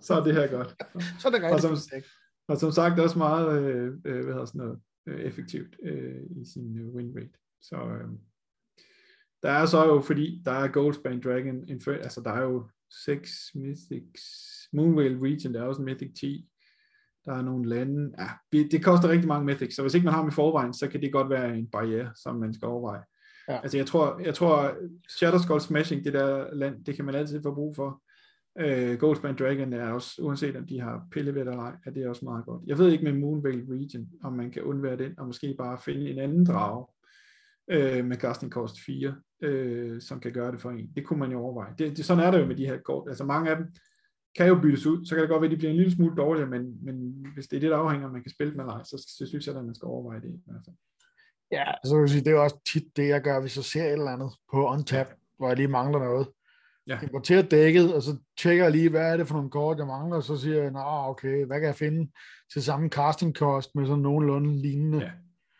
Så 0.00 0.14
er 0.14 0.24
det 0.24 0.34
her 0.34 0.46
godt. 0.46 0.74
så 1.20 1.28
er 1.28 1.32
det 1.32 1.42
rigtig 1.42 1.70
og 1.70 1.78
som, 1.78 2.00
og 2.48 2.58
som 2.58 2.72
sagt 2.72 3.00
også 3.00 3.18
meget 3.18 3.62
øh, 3.62 3.92
øh, 4.04 4.24
hvad 4.24 4.34
hedder 4.34 4.44
sådan 4.44 4.58
noget, 4.58 4.80
øh, 5.06 5.20
effektivt 5.20 5.76
øh, 5.82 6.22
i 6.30 6.44
sin 6.52 6.90
win 6.94 7.16
rate. 7.16 7.38
Så, 7.60 7.76
øh, 7.76 8.08
der 9.42 9.50
er 9.50 9.66
så 9.66 9.86
jo, 9.86 10.00
fordi 10.00 10.42
der 10.44 10.52
er 10.52 10.68
Goldspan 10.68 11.20
Dragon, 11.20 11.68
altså 11.86 12.20
der 12.24 12.30
er 12.30 12.42
jo 12.42 12.68
seks 13.04 13.50
Mythics, 13.54 14.22
Moonvale 14.72 15.18
Region, 15.22 15.54
der 15.54 15.62
er 15.62 15.64
også 15.64 15.82
en 15.82 15.86
Mythic 15.86 16.14
10, 16.20 16.48
der 17.24 17.34
er 17.34 17.42
nogle 17.42 17.68
lande, 17.68 18.14
ja, 18.18 18.58
det 18.62 18.84
koster 18.84 19.08
rigtig 19.08 19.28
mange 19.28 19.46
Mythics, 19.46 19.76
så 19.76 19.82
hvis 19.82 19.94
ikke 19.94 20.04
man 20.04 20.14
har 20.14 20.20
dem 20.20 20.28
i 20.28 20.32
forvejen, 20.32 20.74
så 20.74 20.88
kan 20.88 21.02
det 21.02 21.12
godt 21.12 21.30
være 21.30 21.58
en 21.58 21.66
barriere, 21.66 22.10
som 22.14 22.36
man 22.36 22.54
skal 22.54 22.68
overveje. 22.68 23.02
Ja. 23.48 23.60
Altså 23.60 23.76
jeg 23.76 23.86
tror, 23.86 24.20
jeg 24.24 24.34
tror 24.34 24.74
Shadow 25.08 25.38
Skull 25.38 25.60
Smashing, 25.60 26.04
det 26.04 26.12
der 26.12 26.54
land, 26.54 26.84
det 26.84 26.96
kan 26.96 27.04
man 27.04 27.14
altid 27.14 27.42
få 27.42 27.54
brug 27.54 27.76
for. 27.76 28.02
Uh, 28.60 28.94
Goldspan 28.98 29.36
Dragon 29.36 29.72
er 29.72 29.92
også, 29.92 30.22
uanset 30.22 30.56
om 30.56 30.66
de 30.66 30.80
har 30.80 31.06
pillevæt 31.12 31.48
eller 31.48 31.62
ej, 31.62 31.72
er 31.86 31.90
det 31.90 32.08
også 32.08 32.24
meget 32.24 32.44
godt. 32.44 32.62
Jeg 32.66 32.78
ved 32.78 32.92
ikke 32.92 33.04
med 33.04 33.12
Moonvale 33.12 33.66
Region, 33.70 34.08
om 34.22 34.32
man 34.32 34.50
kan 34.50 34.62
undvære 34.62 34.96
den, 34.96 35.18
og 35.18 35.26
måske 35.26 35.54
bare 35.58 35.78
finde 35.84 36.10
en 36.10 36.18
anden 36.18 36.46
drage, 36.46 36.86
øh, 37.70 38.04
med 38.04 38.16
casting 38.16 38.52
cost 38.52 38.80
4, 38.86 39.16
øh, 39.42 40.00
som 40.00 40.20
kan 40.20 40.32
gøre 40.32 40.52
det 40.52 40.60
for 40.60 40.70
en. 40.70 40.92
Det 40.96 41.06
kunne 41.06 41.18
man 41.18 41.32
jo 41.32 41.40
overveje. 41.40 41.74
Det, 41.78 41.96
det, 41.96 42.04
sådan 42.04 42.24
er 42.24 42.30
det 42.30 42.40
jo 42.40 42.46
med 42.46 42.56
de 42.56 42.66
her 42.66 42.78
kort. 42.84 43.08
Altså 43.08 43.24
mange 43.24 43.50
af 43.50 43.56
dem 43.56 43.66
kan 44.36 44.48
jo 44.48 44.60
byttes 44.62 44.86
ud, 44.86 45.06
så 45.06 45.14
kan 45.14 45.22
det 45.22 45.30
godt 45.30 45.42
være, 45.42 45.50
at 45.50 45.52
de 45.52 45.56
bliver 45.56 45.70
en 45.70 45.76
lille 45.76 45.92
smule 45.92 46.16
dårligere, 46.16 46.50
men, 46.50 46.84
men 46.84 47.26
hvis 47.34 47.46
det 47.46 47.56
er 47.56 47.60
det, 47.60 47.70
der 47.70 47.76
afhænger, 47.76 48.06
om 48.06 48.12
man 48.12 48.22
kan 48.22 48.32
spille 48.32 48.54
med 48.54 48.64
eller 48.64 48.82
så, 48.84 49.14
så 49.18 49.26
synes 49.26 49.46
jeg, 49.46 49.56
at 49.56 49.64
man 49.64 49.74
skal 49.74 49.86
overveje 49.86 50.20
det. 50.20 50.28
I 50.28 50.42
hvert 50.46 50.62
fald. 50.64 50.76
Ja, 51.52 51.64
så 51.84 51.94
vil 51.94 52.00
jeg 52.00 52.10
sige, 52.10 52.24
det 52.24 52.32
er 52.32 52.38
også 52.38 52.60
tit 52.72 52.96
det, 52.96 53.08
jeg 53.08 53.22
gør, 53.22 53.40
hvis 53.40 53.56
jeg 53.56 53.64
ser 53.64 53.84
et 53.84 53.92
eller 53.92 54.10
andet 54.10 54.30
på 54.50 54.68
OnTap, 54.68 55.06
ja. 55.06 55.14
hvor 55.38 55.48
jeg 55.48 55.56
lige 55.56 55.68
mangler 55.68 55.98
noget. 55.98 56.28
Ja. 56.86 56.98
Importerer 57.02 57.42
dækket, 57.42 57.94
og 57.94 58.02
så 58.02 58.16
tjekker 58.38 58.64
jeg 58.64 58.72
lige, 58.72 58.90
hvad 58.90 59.12
er 59.12 59.16
det 59.16 59.28
for 59.28 59.34
nogle 59.34 59.50
kort, 59.50 59.78
jeg 59.78 59.86
mangler, 59.86 60.16
og 60.16 60.22
så 60.22 60.36
siger 60.36 60.62
jeg, 60.62 60.70
nah, 60.70 61.08
okay, 61.08 61.46
hvad 61.46 61.60
kan 61.60 61.66
jeg 61.66 61.74
finde 61.74 62.10
til 62.52 62.62
samme 62.62 62.88
casting 62.88 63.34
cost 63.34 63.74
med 63.74 63.86
sådan 63.86 64.02
nogenlunde 64.02 64.62
lignende. 64.62 64.98
Ja. 64.98 65.10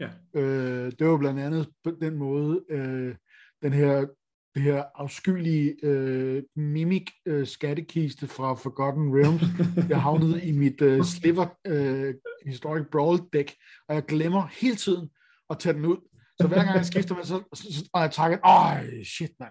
Ja. 0.00 0.40
Øh, 0.40 0.92
det 0.98 1.06
var 1.06 1.18
blandt 1.18 1.40
andet 1.40 1.68
på 1.84 1.90
den 2.00 2.14
måde, 2.14 2.64
øh, 2.70 3.14
den 3.62 3.72
her 3.72 4.06
det 4.54 4.62
her 4.62 4.84
afskyelige 4.94 5.74
øh, 5.82 6.42
mimik 6.56 7.10
øh, 7.26 7.46
skattekiste 7.46 8.26
fra 8.26 8.54
Forgotten 8.54 9.16
Realms. 9.16 9.42
Jeg 9.90 10.02
havnede 10.02 10.44
i 10.44 10.52
mit 10.52 10.82
øh, 10.82 11.04
Sliver 11.04 11.46
øh, 11.66 12.14
Historic 12.46 12.86
Brawl 12.92 13.18
deck, 13.32 13.54
og 13.88 13.94
jeg 13.94 14.04
glemmer 14.04 14.48
hele 14.60 14.76
tiden 14.76 15.08
at 15.50 15.58
tage 15.58 15.72
den 15.72 15.84
ud. 15.84 15.96
Så 16.40 16.46
hver 16.46 16.64
gang 16.64 16.76
jeg 16.76 16.86
skifter 16.86 17.14
med, 17.14 17.24
så, 17.24 17.42
så, 17.54 17.62
så 17.62 17.88
og 17.92 18.02
jeg 18.02 18.10
trækker, 18.10 18.38
åh, 18.46 19.04
shit, 19.04 19.30
man, 19.40 19.48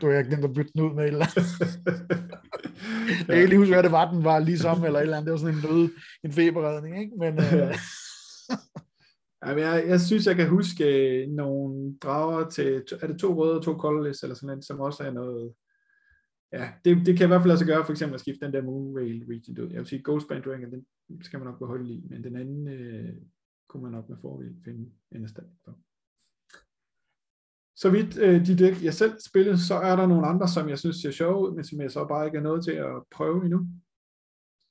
du 0.00 0.06
har 0.06 0.14
jeg 0.14 0.24
glemt 0.24 0.44
at 0.44 0.52
bytte 0.54 0.72
den 0.74 0.80
ud 0.80 0.94
med 0.94 1.04
et 1.04 1.08
eller 1.08 1.26
andet. 1.26 1.46
jeg 3.28 3.36
kan 3.36 3.48
lige 3.48 3.58
huske, 3.58 3.74
hvad 3.74 3.82
det 3.82 3.92
var, 3.92 4.10
den 4.10 4.24
var 4.24 4.38
ligesom, 4.38 4.84
eller 4.84 4.98
et 4.98 5.02
eller 5.02 5.16
andet. 5.16 5.26
Det 5.26 5.32
var 5.32 5.38
sådan 5.38 5.54
en 5.54 5.78
nød, 5.78 5.90
en 6.24 6.32
feberredning, 6.32 7.00
ikke? 7.00 7.12
Men, 7.18 7.38
øh, 7.38 7.74
Jamen, 9.46 9.64
jeg, 9.64 9.84
jeg 9.88 10.00
synes, 10.00 10.26
jeg 10.26 10.36
kan 10.36 10.48
huske 10.48 10.84
øh, 10.84 11.28
nogle 11.28 11.98
drager 11.98 12.48
til, 12.48 12.84
er 13.00 13.06
det 13.06 13.18
to 13.18 13.34
røde 13.34 13.56
og 13.58 13.64
to 13.64 13.72
colorless, 13.72 14.22
eller 14.22 14.34
sådan 14.34 14.46
noget, 14.46 14.64
som 14.64 14.80
også 14.80 15.02
er 15.02 15.10
noget, 15.10 15.54
ja, 16.52 16.72
det, 16.84 17.06
det 17.06 17.18
kan 17.18 17.26
i 17.26 17.30
hvert 17.30 17.42
fald 17.42 17.52
også 17.52 17.66
gøre, 17.66 17.84
for 17.84 17.92
eksempel 17.92 18.14
at 18.14 18.20
skifte 18.20 18.46
den 18.46 18.52
der 18.52 18.62
Moonrail 18.62 19.24
region 19.24 19.58
ud. 19.58 19.70
Jeg 19.70 19.78
vil 19.78 19.86
sige, 19.86 20.02
Ghostband 20.04 20.42
Dragon, 20.42 20.72
den 20.72 21.22
skal 21.22 21.38
man 21.38 21.46
nok 21.46 21.58
beholde 21.58 21.94
i, 21.94 22.06
men 22.10 22.24
den 22.24 22.36
anden 22.36 22.68
øh, 22.68 23.14
kunne 23.68 23.82
man 23.82 23.92
nok 23.92 24.08
med 24.08 24.16
fordel 24.20 24.56
finde 24.64 24.90
en 25.12 25.24
erstatning 25.24 25.58
for. 25.64 25.78
Så 27.76 27.90
vidt 27.90 28.18
øh, 28.18 28.46
de 28.46 28.56
dæk, 28.56 28.82
jeg 28.82 28.94
selv 28.94 29.12
spillede, 29.26 29.58
så 29.58 29.74
er 29.74 29.96
der 29.96 30.06
nogle 30.06 30.26
andre, 30.26 30.48
som 30.48 30.68
jeg 30.68 30.78
synes 30.78 30.96
ser 30.96 31.10
sjove 31.10 31.48
ud, 31.48 31.54
men 31.54 31.64
som 31.64 31.80
jeg 31.80 31.90
så 31.90 32.06
bare 32.06 32.26
ikke 32.26 32.38
er 32.38 32.42
nået 32.42 32.64
til 32.64 32.72
at 32.72 33.02
prøve 33.10 33.44
endnu. 33.44 33.68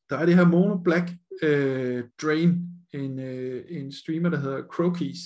Der 0.09 0.17
er 0.17 0.25
det 0.25 0.35
her 0.35 0.47
Mono 0.47 0.77
Black 0.77 1.11
øh, 1.43 2.03
Drain, 2.21 2.74
en, 2.95 3.19
øh, 3.19 3.65
en 3.69 3.91
streamer, 3.91 4.29
der 4.29 4.37
hedder 4.37 4.63
Crokies, 4.63 5.19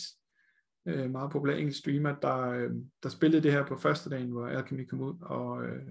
øh, 0.87 1.11
meget 1.11 1.31
populær 1.31 1.55
engelsk 1.55 1.79
streamer, 1.79 2.15
der, 2.21 2.49
øh, 2.49 2.69
der 3.03 3.09
spillede 3.09 3.43
det 3.43 3.51
her 3.51 3.65
på 3.65 3.77
første 3.77 4.09
dagen, 4.09 4.29
hvor 4.29 4.47
Alchemy 4.47 4.87
kom 4.87 5.01
ud, 5.01 5.13
og 5.21 5.63
øh, 5.63 5.81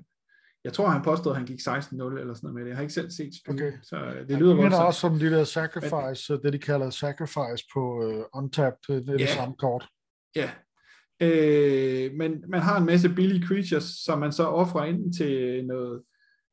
jeg 0.64 0.72
tror, 0.72 0.88
han 0.88 1.02
påstod, 1.02 1.32
at 1.32 1.36
han 1.36 1.46
gik 1.46 1.60
16-0 1.60 1.68
eller 1.68 2.34
sådan 2.34 2.38
noget 2.42 2.54
med 2.54 2.62
det. 2.62 2.68
Jeg 2.68 2.76
har 2.76 2.82
ikke 2.82 2.94
selv 2.94 3.10
set 3.10 3.34
stream, 3.34 3.56
okay. 3.56 3.72
så 3.82 3.96
øh, 3.96 4.28
det 4.28 4.38
lyder 4.38 4.56
godt. 4.56 4.72
Det 4.72 4.80
også 4.80 5.00
som 5.00 5.18
de 5.18 5.30
der 5.30 5.44
sacrifice, 5.44 6.32
men, 6.32 6.42
det 6.42 6.52
de 6.52 6.58
kalder 6.58 6.90
sacrifice 6.90 7.64
på 7.74 8.04
uh, 8.04 8.42
untapped, 8.42 8.78
det 8.88 8.96
er 8.96 9.04
yeah. 9.08 9.18
det 9.18 9.28
samme 9.28 9.54
kort. 9.58 9.88
Ja, 10.36 10.50
øh, 11.20 12.14
men 12.14 12.44
man 12.48 12.60
har 12.60 12.78
en 12.80 12.86
masse 12.86 13.08
billige 13.08 13.46
creatures, 13.46 13.84
som 13.84 14.18
man 14.18 14.32
så 14.32 14.44
offrer 14.44 14.84
ind 14.84 15.12
til 15.14 15.66
noget 15.66 16.02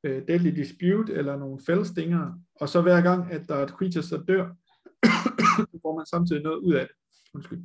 øh, 0.04 0.22
Deadly 0.28 0.50
Dispute 0.50 1.14
eller 1.14 1.38
nogle 1.38 1.60
fældstinger, 1.66 2.34
og 2.62 2.70
så 2.70 2.82
hver 2.82 3.02
gang, 3.02 3.32
at 3.32 3.42
der 3.50 3.56
er 3.56 3.64
et 3.64 3.70
creature, 3.70 4.18
der 4.18 4.24
dør, 4.24 4.50
så 5.72 5.80
får 5.82 5.96
man 5.96 6.06
samtidig 6.06 6.44
noget 6.44 6.58
ud 6.58 6.74
af 6.74 6.88
det. 6.88 6.96
Undskyld. 7.34 7.64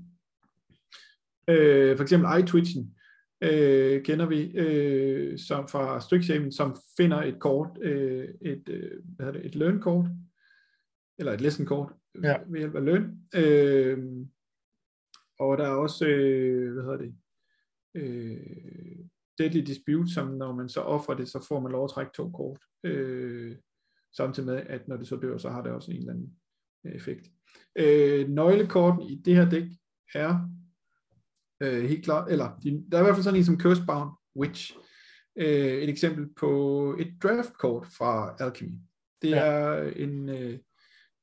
Øh, 1.48 1.96
for 1.96 2.02
eksempel 2.02 2.28
iTwitchen 2.40 2.94
øh, 3.42 4.02
kender 4.02 4.26
vi 4.26 4.50
øh, 4.56 5.38
som 5.38 5.68
fra 5.68 6.00
Strixhaven, 6.00 6.52
som 6.52 6.76
finder 6.96 7.22
et 7.22 7.40
kort, 7.40 7.78
øh, 7.82 8.28
et, 8.40 8.68
øh, 8.68 9.02
hvad 9.04 9.26
hedder 9.26 9.40
det, 9.40 9.46
et 9.46 9.54
learn-kort, 9.54 10.06
eller 11.18 11.32
et 11.32 11.40
lesson-kort 11.40 11.92
ja. 12.22 12.36
ved 12.46 12.58
hjælp 12.58 12.74
af 12.74 12.84
løn. 12.84 13.28
Øh, 13.34 13.98
og 15.38 15.58
der 15.58 15.64
er 15.64 15.74
også, 15.74 16.06
øh, 16.06 16.72
hvad 16.72 16.82
hedder 16.82 16.98
det, 16.98 17.14
øh, 17.94 19.06
Deadly 19.38 19.60
Dispute, 19.60 20.12
som 20.14 20.28
når 20.28 20.54
man 20.54 20.68
så 20.68 20.80
offrer 20.80 21.14
det, 21.14 21.28
så 21.28 21.46
får 21.48 21.60
man 21.60 21.72
lov 21.72 21.84
at 21.84 21.90
trække 21.90 22.12
to 22.14 22.30
kort. 22.30 22.60
Øh, 22.84 23.56
samtidig 24.16 24.46
med, 24.46 24.62
at 24.66 24.88
når 24.88 24.96
det 24.96 25.08
så 25.08 25.16
dør, 25.16 25.38
så 25.38 25.50
har 25.50 25.62
det 25.62 25.72
også 25.72 25.90
en 25.90 25.98
eller 25.98 26.12
anden 26.12 26.36
effekt. 26.84 27.30
Øh, 27.76 28.28
nøglekorten 28.28 29.02
i 29.02 29.22
det 29.24 29.36
her 29.36 29.50
dæk 29.50 29.68
er 30.14 30.50
øh, 31.62 31.84
helt 31.84 32.04
klart, 32.04 32.32
eller 32.32 32.58
de, 32.62 32.84
der 32.92 32.98
er 32.98 33.02
i 33.02 33.04
hvert 33.04 33.14
fald 33.14 33.24
sådan 33.24 33.38
en 33.38 33.44
som 33.44 33.60
Cursebound 33.60 34.10
Witch. 34.36 34.76
Øh, 35.36 35.46
et 35.82 35.88
eksempel 35.88 36.28
på 36.36 36.96
et 36.98 37.14
draftkort 37.22 37.86
fra 37.86 38.36
Alchemy. 38.38 38.78
Det 39.22 39.30
ja. 39.30 39.36
er 39.36 39.90
en 39.96 40.28
øh, 40.28 40.58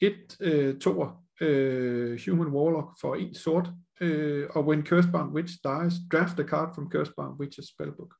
et 0.02 0.38
øh, 0.42 0.80
toer 0.80 1.24
øh, 1.42 2.20
Human 2.28 2.54
Warlock 2.54 2.90
for 3.02 3.16
en 3.16 3.34
sort, 3.34 3.70
øh, 4.02 4.48
og 4.50 4.68
when 4.68 4.86
Cursebound 4.86 5.34
Witch 5.34 5.58
dies, 5.64 5.94
draft 6.12 6.40
a 6.40 6.44
card 6.44 6.76
from 6.76 6.92
Cursebound 6.92 7.42
Witch's 7.42 7.74
spellbook. 7.74 8.14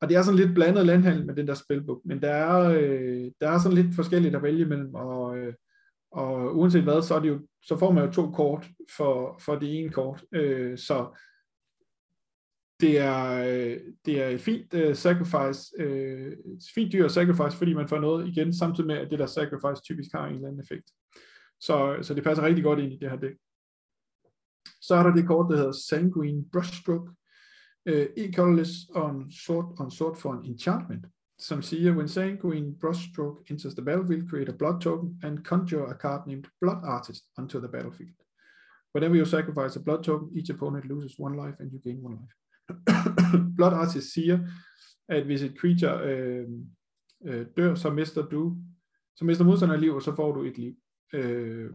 Og 0.00 0.08
det 0.08 0.16
er 0.16 0.22
sådan 0.22 0.40
lidt 0.40 0.54
blandet 0.54 0.86
landhandel 0.86 1.26
med 1.26 1.34
den 1.34 1.46
der 1.46 1.54
spellbook, 1.54 2.00
men 2.04 2.22
der 2.22 2.30
er, 2.30 2.70
øh, 2.70 3.30
der 3.40 3.48
er 3.48 3.58
sådan 3.58 3.78
lidt 3.78 3.94
forskelligt 3.94 4.34
at 4.34 4.42
vælge 4.42 4.64
mellem, 4.64 4.94
og 4.94 5.38
øh, 5.38 5.54
og 6.12 6.56
uanset 6.56 6.82
hvad, 6.82 7.02
så, 7.02 7.14
er 7.14 7.20
det 7.20 7.28
jo, 7.28 7.40
så 7.62 7.76
får 7.76 7.92
man 7.92 8.04
jo 8.04 8.12
to 8.12 8.30
kort 8.30 8.68
for, 8.96 9.40
for 9.44 9.56
det 9.56 9.78
ene 9.78 9.90
kort. 9.90 10.24
Øh, 10.32 10.78
så 10.78 11.18
det 12.80 12.98
er, 12.98 13.32
øh, 13.32 13.80
det 14.06 14.22
er 14.22 14.28
et 14.28 14.40
fint 14.40 14.74
uh, 14.74 14.94
sacrifice, 14.94 15.60
uh, 15.80 16.32
fint 16.74 16.92
dyr 16.92 17.08
sacrifice, 17.08 17.56
fordi 17.56 17.74
man 17.74 17.88
får 17.88 18.00
noget 18.00 18.28
igen, 18.28 18.54
samtidig 18.54 18.86
med, 18.86 18.96
at 18.96 19.10
det 19.10 19.18
der 19.18 19.26
sacrifice 19.26 19.82
typisk 19.82 20.12
har 20.14 20.26
en 20.26 20.34
eller 20.34 20.48
anden 20.48 20.62
effekt. 20.62 20.90
Så, 21.60 21.98
så 22.02 22.14
det 22.14 22.24
passer 22.24 22.44
rigtig 22.44 22.64
godt 22.64 22.78
ind 22.78 22.92
i 22.92 22.98
det 22.98 23.10
her 23.10 23.18
dæk. 23.18 23.36
Så 24.80 24.94
er 24.94 25.02
der 25.02 25.14
det 25.14 25.26
kort, 25.26 25.50
der 25.50 25.56
hedder 25.56 25.72
Sanguine 25.88 26.44
Brushstroke. 26.52 27.10
Uh, 27.90 28.06
e-colorless 28.16 28.72
on 28.94 29.32
sort, 29.32 29.66
on 29.80 29.90
sort 29.90 30.16
for 30.18 30.32
en 30.32 30.44
enchantment 30.44 31.06
som 31.48 31.62
siger, 31.62 31.92
when 31.92 32.08
Sanguine 32.08 32.74
Brushstroke 32.80 33.50
enters 33.50 33.74
the 33.74 33.84
battlefield, 33.84 34.28
create 34.28 34.48
a 34.48 34.56
blood 34.56 34.80
token 34.80 35.20
and 35.24 35.44
conjure 35.44 35.86
a 35.86 35.94
card 35.94 36.26
named 36.26 36.44
Blood 36.60 36.84
Artist 36.84 37.24
onto 37.38 37.58
the 37.58 37.68
battlefield. 37.68 38.14
Whenever 38.94 39.16
you 39.16 39.24
sacrifice 39.24 39.76
a 39.76 39.82
blood 39.82 40.02
token, 40.02 40.36
each 40.38 40.50
opponent 40.50 40.84
loses 40.84 41.18
one 41.18 41.36
life 41.36 41.56
and 41.60 41.72
you 41.72 41.80
gain 41.80 42.04
one 42.04 42.18
life. 42.20 42.34
blood 43.56 43.72
Artist 43.72 44.12
siger, 44.12 44.38
at 45.08 45.24
hvis 45.24 45.42
et 45.42 45.54
creature 45.58 45.98
øh, 46.10 46.48
øh, 47.24 47.46
dør, 47.56 47.74
så 47.74 47.90
mister 47.90 48.22
du, 48.28 48.56
så 49.16 49.24
mister 49.24 49.44
modstanderen 49.44 49.80
liv, 49.80 49.94
og 49.94 50.02
så 50.02 50.16
får 50.16 50.32
du 50.34 50.42
et 50.42 50.58
liv. 50.58 50.74
Øh, 51.12 51.70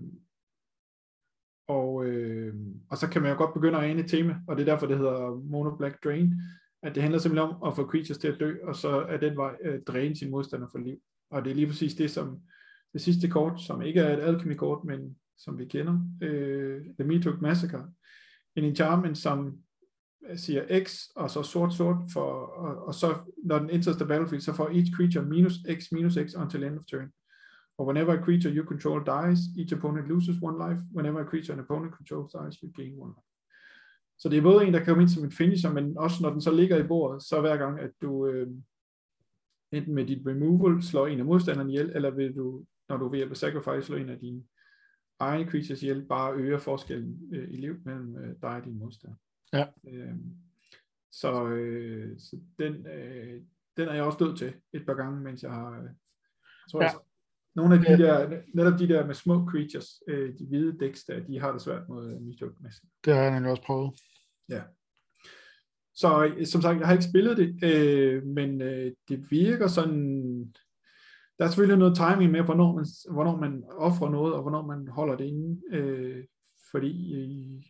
og, 1.67 2.05
øh, 2.05 2.55
og 2.89 2.97
så 2.97 3.09
kan 3.09 3.21
man 3.21 3.31
jo 3.31 3.37
godt 3.37 3.53
begynde 3.53 3.77
at 3.77 3.83
ane 3.83 3.99
et 3.99 4.09
tema, 4.09 4.35
og 4.47 4.57
det 4.57 4.61
er 4.61 4.73
derfor, 4.73 4.87
det 4.87 4.97
hedder 4.97 5.49
Mono 5.49 5.75
Black 5.75 6.03
Drain, 6.03 6.33
at 6.83 6.95
det 6.95 7.03
handler 7.03 7.19
simpelthen 7.19 7.49
om 7.49 7.67
at 7.67 7.75
få 7.75 7.87
creatures 7.87 8.17
til 8.17 8.27
at 8.27 8.39
dø, 8.39 8.55
og 8.63 8.75
så 8.75 8.89
er 8.89 9.17
den 9.17 9.37
vej 9.37 9.55
øh, 9.63 9.81
dræne 9.83 10.15
sin 10.15 10.31
modstander 10.31 10.67
for 10.71 10.79
liv. 10.79 10.97
Og 11.31 11.45
det 11.45 11.51
er 11.51 11.55
lige 11.55 11.67
præcis 11.67 11.95
det, 11.95 12.11
som 12.11 12.39
det 12.93 13.01
sidste 13.01 13.29
kort, 13.29 13.61
som 13.61 13.81
ikke 13.81 13.99
er 13.99 14.17
et 14.17 14.23
alchemy-kort, 14.23 14.83
men 14.83 15.17
som 15.37 15.59
vi 15.59 15.65
kender, 15.65 15.99
øh, 16.21 16.81
The 16.99 17.07
Meathook 17.07 17.41
Massacre. 17.41 17.91
En 18.55 18.63
enchantment, 18.63 19.17
som 19.17 19.57
siger 20.35 20.83
X, 20.83 21.03
og 21.15 21.31
så 21.31 21.43
sort 21.43 21.73
sort, 21.73 21.97
for, 22.13 22.31
og, 22.31 22.87
og 22.87 22.93
så 22.93 23.17
når 23.43 23.59
den 23.59 23.69
enters 23.69 23.95
the 23.95 24.07
battlefield, 24.07 24.41
så 24.41 24.53
får 24.53 24.69
each 24.69 24.91
creature 24.91 25.25
minus 25.25 25.53
X 25.79 25.91
minus 25.91 26.13
X 26.13 26.35
until 26.35 26.63
end 26.63 26.79
of 26.79 26.85
turn. 26.85 27.11
Og 27.77 27.85
whenever 27.85 28.13
a 28.13 28.23
creature 28.23 28.53
you 28.55 28.65
control 28.65 29.03
dies, 29.05 29.39
each 29.59 29.73
opponent 29.73 30.07
loses 30.07 30.41
one 30.41 30.57
life. 30.57 30.81
Whenever 30.95 31.19
a 31.19 31.25
creature 31.25 31.53
an 31.53 31.59
opponent 31.59 31.93
controls 31.95 32.31
dies, 32.31 32.61
you 32.61 32.71
gain 32.75 32.93
one 32.97 33.13
life. 33.17 33.26
Så 34.19 34.29
det 34.29 34.37
er 34.37 34.41
både 34.41 34.65
en, 34.65 34.73
der 34.73 34.79
kan 34.79 34.87
komme 34.87 35.03
ind 35.03 35.09
som 35.09 35.23
en 35.23 35.31
finisher, 35.31 35.73
men 35.73 35.97
også 35.97 36.23
når 36.23 36.29
den 36.29 36.41
så 36.41 36.51
ligger 36.51 36.77
i 36.77 36.87
bordet, 36.87 37.23
så 37.23 37.41
hver 37.41 37.57
gang, 37.57 37.79
at 37.79 37.91
du 38.01 38.27
øh, 38.27 38.47
enten 39.71 39.95
med 39.95 40.05
dit 40.05 40.27
removal 40.27 40.83
slår 40.83 41.07
en 41.07 41.19
af 41.19 41.25
modstanderne 41.25 41.71
ihjel, 41.71 41.91
eller 41.95 42.09
vil 42.09 42.35
du, 42.35 42.65
når 42.89 42.97
du 42.97 43.09
ved 43.09 43.19
at 43.19 43.37
sacrifice 43.37 43.81
slår 43.87 43.97
en 43.97 44.09
af 44.09 44.19
dine 44.19 44.43
egne 45.19 45.51
creatures 45.51 45.83
ihjel, 45.83 46.05
bare 46.05 46.35
øger 46.35 46.57
forskellen 46.57 47.29
øh, 47.33 47.49
i 47.49 47.55
liv 47.55 47.75
mellem 47.85 48.17
øh, 48.17 48.35
dig 48.41 48.55
og 48.55 48.65
din 48.65 48.79
modstander. 48.79 49.17
Ja. 49.53 49.65
Øh, 49.87 50.15
så, 51.11 51.47
øh, 51.47 52.19
så 52.19 52.39
den, 52.59 52.87
øh, 52.87 53.41
den 53.77 53.87
er 53.87 53.93
jeg 53.93 54.03
også 54.03 54.17
død 54.19 54.37
til 54.37 54.53
et 54.73 54.85
par 54.85 54.93
gange, 54.93 55.21
mens 55.21 55.43
jeg 55.43 55.51
har... 55.51 55.81
Øh, 55.81 55.89
tror, 56.71 56.81
ja. 56.81 56.89
jeg, 56.89 56.99
nogle 57.57 57.75
af 57.75 57.81
de 57.81 58.03
der, 58.03 58.41
netop 58.53 58.79
de 58.79 58.87
der 58.87 59.05
med 59.05 59.15
små 59.15 59.47
creatures, 59.49 59.87
øh, 60.07 60.37
de 60.39 60.45
hvide 60.47 60.77
dæks 60.79 61.03
der, 61.03 61.19
de 61.19 61.39
har 61.39 61.51
det 61.51 61.61
svært 61.61 61.89
mod 61.89 62.19
Mishok 62.19 62.51
Det 63.05 63.13
har 63.13 63.21
jeg 63.21 63.33
nemlig 63.33 63.51
også 63.51 63.63
prøvet. 63.63 63.99
Ja. 64.49 64.61
Så 65.95 66.31
som 66.45 66.61
sagt, 66.61 66.79
jeg 66.79 66.87
har 66.87 66.93
ikke 66.93 67.09
spillet 67.11 67.37
det, 67.37 67.63
øh, 67.63 68.23
men 68.25 68.61
øh, 68.61 68.91
det 69.09 69.31
virker 69.31 69.67
sådan, 69.67 70.53
der 71.37 71.45
er 71.45 71.47
selvfølgelig 71.47 71.77
noget 71.77 71.95
timing 71.95 72.31
med, 72.31 72.43
hvornår 72.43 72.75
man, 72.75 72.85
hvornår 73.11 73.37
man 73.37 73.63
offrer 73.77 74.09
noget, 74.09 74.33
og 74.33 74.41
hvornår 74.41 74.65
man 74.65 74.87
holder 74.87 75.15
det 75.15 75.25
inde, 75.25 75.61
øh, 75.71 76.25
fordi 76.71 77.15
øh, 77.15 77.63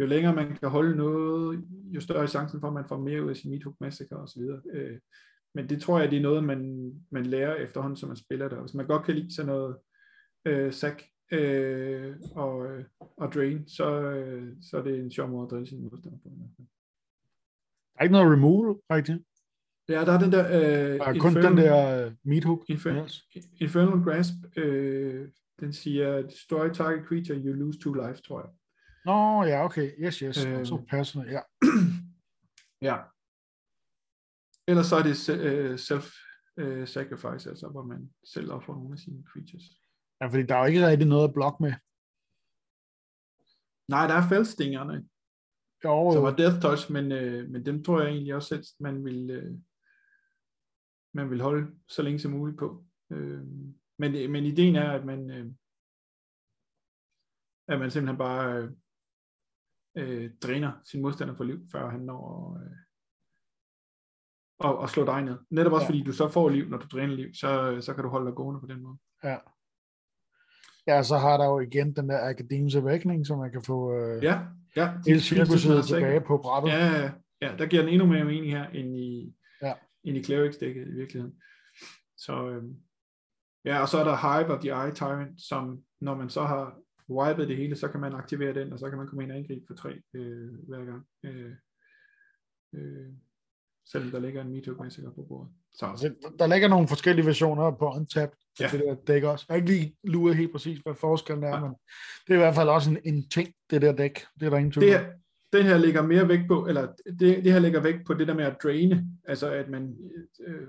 jo 0.00 0.06
længere 0.06 0.34
man 0.34 0.56
kan 0.56 0.70
holde 0.70 0.96
noget, 0.96 1.64
jo 1.94 2.00
større 2.00 2.22
er 2.22 2.26
chancen 2.26 2.60
for, 2.60 2.68
at 2.68 2.74
man 2.74 2.88
får 2.88 2.98
mere 2.98 3.24
ud 3.24 3.30
af 3.30 3.36
sin 3.36 3.50
Meathook 3.50 3.74
Massacre 3.80 4.16
osv. 4.16 4.42
Øh, 4.74 4.98
men 5.54 5.68
det 5.68 5.82
tror 5.82 6.00
jeg, 6.00 6.10
det 6.10 6.18
er 6.18 6.22
noget, 6.22 6.44
man, 6.44 6.92
man 7.10 7.26
lærer 7.26 7.54
efterhånden, 7.54 7.96
som 7.96 8.08
man 8.08 8.16
spiller 8.16 8.48
der. 8.48 8.60
Hvis 8.60 8.74
man 8.74 8.86
godt 8.86 9.04
kan 9.04 9.14
lide 9.14 9.34
sådan 9.34 9.46
noget 9.46 9.76
øh, 10.44 10.72
sack 10.72 11.04
øh, 11.32 12.16
og, 12.34 12.66
øh, 12.66 12.84
og 12.98 13.32
drain, 13.32 13.68
så, 13.68 14.00
øh, 14.00 14.52
så 14.62 14.78
er 14.78 14.82
det 14.82 14.98
en 14.98 15.10
sjov 15.10 15.28
måde 15.28 15.44
at 15.44 15.50
drille 15.50 15.66
sin 15.66 15.82
modstander 15.82 16.18
på. 16.18 16.30
Der 16.58 18.00
er 18.00 18.02
ikke 18.02 18.12
noget 18.12 18.32
removal, 18.32 18.76
rigtigt? 18.90 19.18
Ja, 19.88 20.04
der 20.04 20.12
er 20.12 20.18
den 20.18 20.32
der... 20.32 20.46
Øh, 20.46 20.98
der 20.98 21.04
er 21.04 21.18
kun 21.18 21.34
den 21.34 21.56
der 21.56 22.06
uh, 22.06 22.12
meat 22.24 22.44
hook. 22.44 22.64
Infernal, 22.68 23.04
yes. 23.04 23.48
Infernal 23.60 24.04
Grasp, 24.04 24.34
øh, 24.56 25.28
den 25.60 25.72
siger, 25.72 26.22
destroy 26.22 26.68
target 26.68 27.06
creature, 27.06 27.38
you 27.38 27.52
lose 27.52 27.78
two 27.78 27.94
lives, 27.94 28.20
tror 28.20 28.40
jeg. 28.40 28.50
Nå, 29.04 29.44
ja, 29.44 29.64
okay. 29.64 29.90
Yes, 29.98 30.18
yes. 30.18 30.44
Øh, 30.44 30.66
så 30.66 30.84
passer 30.88 31.24
ja. 31.24 31.40
ja. 32.88 32.96
Ellers 34.68 34.86
så 34.86 34.96
er 34.96 35.02
det 35.02 35.16
uh, 35.44 35.74
self-sacrifice, 35.88 37.46
uh, 37.46 37.52
altså 37.52 37.68
hvor 37.72 37.82
man 37.82 38.14
selv 38.24 38.52
offrer 38.52 38.74
nogle 38.74 38.92
af 38.92 38.98
sine 38.98 39.24
creatures. 39.30 39.64
Ja, 40.20 40.26
fordi 40.26 40.42
der 40.46 40.54
er 40.54 40.58
jo 40.58 40.64
ikke 40.64 40.86
rigtig 40.86 41.08
noget 41.08 41.28
at 41.28 41.34
blokke 41.34 41.62
med. 41.62 41.74
Nej, 43.88 44.06
der 44.06 44.14
er 44.14 44.28
fældstingerne, 44.28 45.08
jo, 45.84 46.12
som 46.12 46.24
er 46.24 46.36
death 46.36 46.60
touch, 46.62 46.92
men, 46.92 47.04
uh, 47.04 47.50
men 47.52 47.66
dem 47.66 47.84
tror 47.84 48.00
jeg 48.00 48.10
egentlig 48.10 48.34
også 48.34 48.54
at 48.54 48.66
man 48.80 49.04
vil, 49.04 49.20
uh, 49.38 49.58
man 51.14 51.30
vil 51.30 51.40
holde 51.40 51.74
så 51.88 52.02
længe 52.02 52.18
som 52.18 52.32
muligt 52.32 52.58
på. 52.58 52.86
Uh, 53.10 53.42
men, 54.00 54.30
men 54.32 54.44
ideen 54.44 54.76
er, 54.76 54.90
at 54.92 55.04
man, 55.04 55.20
uh, 55.30 55.52
at 57.68 57.78
man 57.80 57.90
simpelthen 57.90 58.18
bare 58.18 58.62
uh, 58.62 58.70
uh, 60.02 60.30
dræner 60.42 60.72
sin 60.84 61.02
modstander 61.02 61.34
for 61.34 61.44
liv, 61.44 61.58
før 61.72 61.90
han 61.90 62.00
når 62.00 62.50
uh, 62.50 62.83
og, 64.58 64.78
og 64.78 64.90
slå 64.90 65.04
dig 65.04 65.22
ned. 65.22 65.38
Netop 65.50 65.72
også 65.72 65.84
ja. 65.84 65.88
fordi 65.88 66.02
du 66.02 66.12
så 66.12 66.28
får 66.28 66.48
liv, 66.48 66.68
når 66.68 66.78
du 66.78 66.86
dræner 66.92 67.14
liv, 67.14 67.28
så, 67.34 67.78
så 67.80 67.94
kan 67.94 68.04
du 68.04 68.10
holde 68.10 68.26
dig 68.26 68.34
gående 68.34 68.60
på 68.60 68.66
den 68.66 68.82
måde. 68.82 68.96
Ja. 69.24 69.36
Ja, 70.86 71.02
så 71.02 71.16
har 71.16 71.36
der 71.36 71.44
jo 71.44 71.60
igen 71.60 71.96
den 71.96 72.08
der 72.08 72.28
Academics 72.28 72.76
Awakening, 72.76 73.26
som 73.26 73.38
man 73.38 73.52
kan 73.52 73.62
få 73.62 73.94
øh, 73.94 74.24
ja, 74.24 74.40
ja, 74.76 74.92
hele 75.06 75.20
cirkuset 75.20 75.84
tilbage 75.84 76.20
på 76.20 76.38
brættet. 76.38 76.70
Ja, 76.70 77.10
ja, 77.42 77.56
der 77.58 77.66
giver 77.66 77.82
den 77.82 77.92
endnu 77.92 78.06
mere 78.06 78.24
mening 78.24 78.50
her, 78.50 78.68
end 78.68 78.96
i, 78.96 79.34
ja. 79.62 79.72
end 80.04 80.16
i 80.16 80.22
Clerics-dækket 80.22 80.88
i 80.88 80.92
virkeligheden. 80.92 81.34
Så 82.16 82.48
øh, 82.48 82.62
ja, 83.64 83.80
og 83.80 83.88
så 83.88 83.98
er 83.98 84.04
der 84.04 84.16
Hive 84.16 84.54
of 84.54 84.60
the 84.60 84.70
Eye 84.70 84.94
Tyrant, 84.94 85.40
som 85.40 85.82
når 86.00 86.14
man 86.14 86.28
så 86.28 86.42
har 86.42 86.78
wipet 87.10 87.48
det 87.48 87.56
hele, 87.56 87.76
så 87.76 87.88
kan 87.88 88.00
man 88.00 88.14
aktivere 88.14 88.54
den, 88.54 88.72
og 88.72 88.78
så 88.78 88.88
kan 88.88 88.98
man 88.98 89.06
komme 89.06 89.22
ind 89.22 89.32
og 89.32 89.38
angribe 89.38 89.64
for 89.66 89.74
tre 89.74 90.00
øh, 90.14 90.48
hver 90.68 90.84
gang. 90.84 91.06
Øh, 91.24 91.52
øh, 92.74 93.12
selvom 93.86 94.10
der 94.10 94.18
ligger 94.18 94.42
en 94.42 94.50
MeToo 94.50 94.82
Massacre 94.82 95.12
på 95.14 95.22
bordet. 95.22 95.48
Så. 95.74 95.86
Altså, 95.86 96.14
der 96.38 96.46
ligger 96.46 96.68
nogle 96.68 96.88
forskellige 96.88 97.26
versioner 97.26 97.70
på 97.70 97.90
Untapped, 97.90 98.38
ja. 98.60 98.68
det 98.72 98.80
der 98.80 98.94
dæk 98.94 99.22
også. 99.22 99.44
Jeg 99.48 99.54
har 99.54 99.56
ikke 99.56 99.72
lige 99.72 99.96
luret 100.04 100.36
helt 100.36 100.52
præcis, 100.52 100.78
hvad 100.78 100.94
forskellen 100.94 101.44
er, 101.44 101.48
ja. 101.48 101.60
men 101.60 101.70
det 102.26 102.30
er 102.30 102.34
i 102.34 102.38
hvert 102.38 102.54
fald 102.54 102.68
også 102.68 102.90
en, 102.90 102.98
en 103.04 103.28
ting, 103.28 103.48
det 103.70 103.82
der 103.82 103.92
dæk. 103.92 104.24
Det 104.40 104.46
er 104.46 104.50
der 104.50 104.56
ingen 104.56 104.72
tvivl 104.72 104.92
det, 104.92 105.06
Den 105.52 105.62
her 105.62 105.78
ligger 105.78 106.02
mere 106.02 106.28
vægt 106.28 106.48
på, 106.48 106.66
eller 106.66 106.92
det, 107.20 107.44
det 107.44 107.52
her 107.52 107.58
ligger 107.58 107.80
vægt 107.80 108.06
på 108.06 108.14
det 108.14 108.28
der 108.28 108.34
med 108.34 108.44
at 108.44 108.56
draine, 108.62 109.06
altså 109.24 109.50
at 109.50 109.68
man 109.68 109.96
øh, 110.46 110.68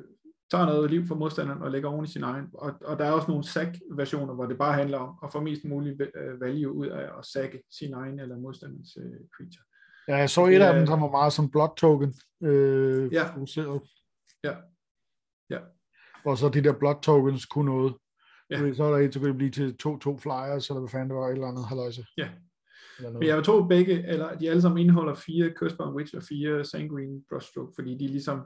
tager 0.51 0.65
noget 0.65 0.91
liv 0.91 1.07
fra 1.07 1.15
modstanderen 1.15 1.61
og 1.61 1.71
lægger 1.71 1.89
oven 1.89 2.05
i 2.05 2.07
sin 2.07 2.23
egen. 2.23 2.45
Og, 2.53 2.73
og 2.81 2.99
der 2.99 3.05
er 3.05 3.11
også 3.11 3.27
nogle 3.27 3.43
sack-versioner, 3.43 4.33
hvor 4.33 4.45
det 4.45 4.57
bare 4.57 4.73
handler 4.73 4.97
om 4.97 5.15
at 5.23 5.31
få 5.31 5.39
mest 5.39 5.65
muligt 5.65 6.01
øh, 6.01 6.41
value 6.41 6.73
ud 6.73 6.87
af 6.87 7.09
at 7.19 7.25
sække 7.25 7.63
sin 7.71 7.93
egen 7.93 8.19
eller 8.19 8.37
modstanderens 8.37 8.97
øh, 9.01 9.19
creature. 9.35 9.65
Ja, 10.07 10.15
jeg 10.15 10.29
så 10.29 10.45
et 10.45 10.61
af 10.61 10.75
dem, 10.75 10.87
som 10.87 11.01
var 11.01 11.11
meget 11.11 11.33
som 11.33 11.51
block 11.51 11.77
token 11.77 12.13
øh, 12.43 13.13
ja. 13.13 13.33
fokuseret. 13.33 13.81
Ja. 14.43 14.53
Ja. 15.49 15.59
Og 16.25 16.37
så 16.37 16.49
de 16.49 16.63
der 16.63 16.73
block 16.73 17.01
tokens 17.01 17.45
kunne 17.45 17.71
noget. 17.71 17.93
Ja. 18.49 18.73
Så 18.73 18.83
er 18.83 18.91
der 18.91 18.97
et, 18.97 19.13
så 19.13 19.19
kunne 19.19 19.29
det 19.29 19.37
blive 19.37 19.51
til 19.51 19.75
2-2 19.83 20.19
flyers, 20.19 20.69
eller 20.69 20.79
hvad 20.79 20.89
fanden 20.89 21.09
det 21.09 21.17
var, 21.17 21.27
et 21.27 21.31
eller 21.31 21.47
andet 21.47 21.67
haløjse. 21.67 22.05
Ja. 22.17 22.29
Men 22.99 23.23
jeg 23.23 23.43
tror 23.43 23.67
begge, 23.67 24.07
eller 24.07 24.37
de 24.37 24.49
alle 24.49 24.61
sammen 24.61 24.81
indeholder 24.81 25.13
fire 25.13 25.53
Cursebone 25.55 25.95
Witch 25.95 26.15
og 26.15 26.23
fire 26.23 26.65
Sanguine 26.65 27.21
Brushstroke, 27.29 27.71
fordi 27.75 27.97
de 27.97 28.07
ligesom 28.07 28.41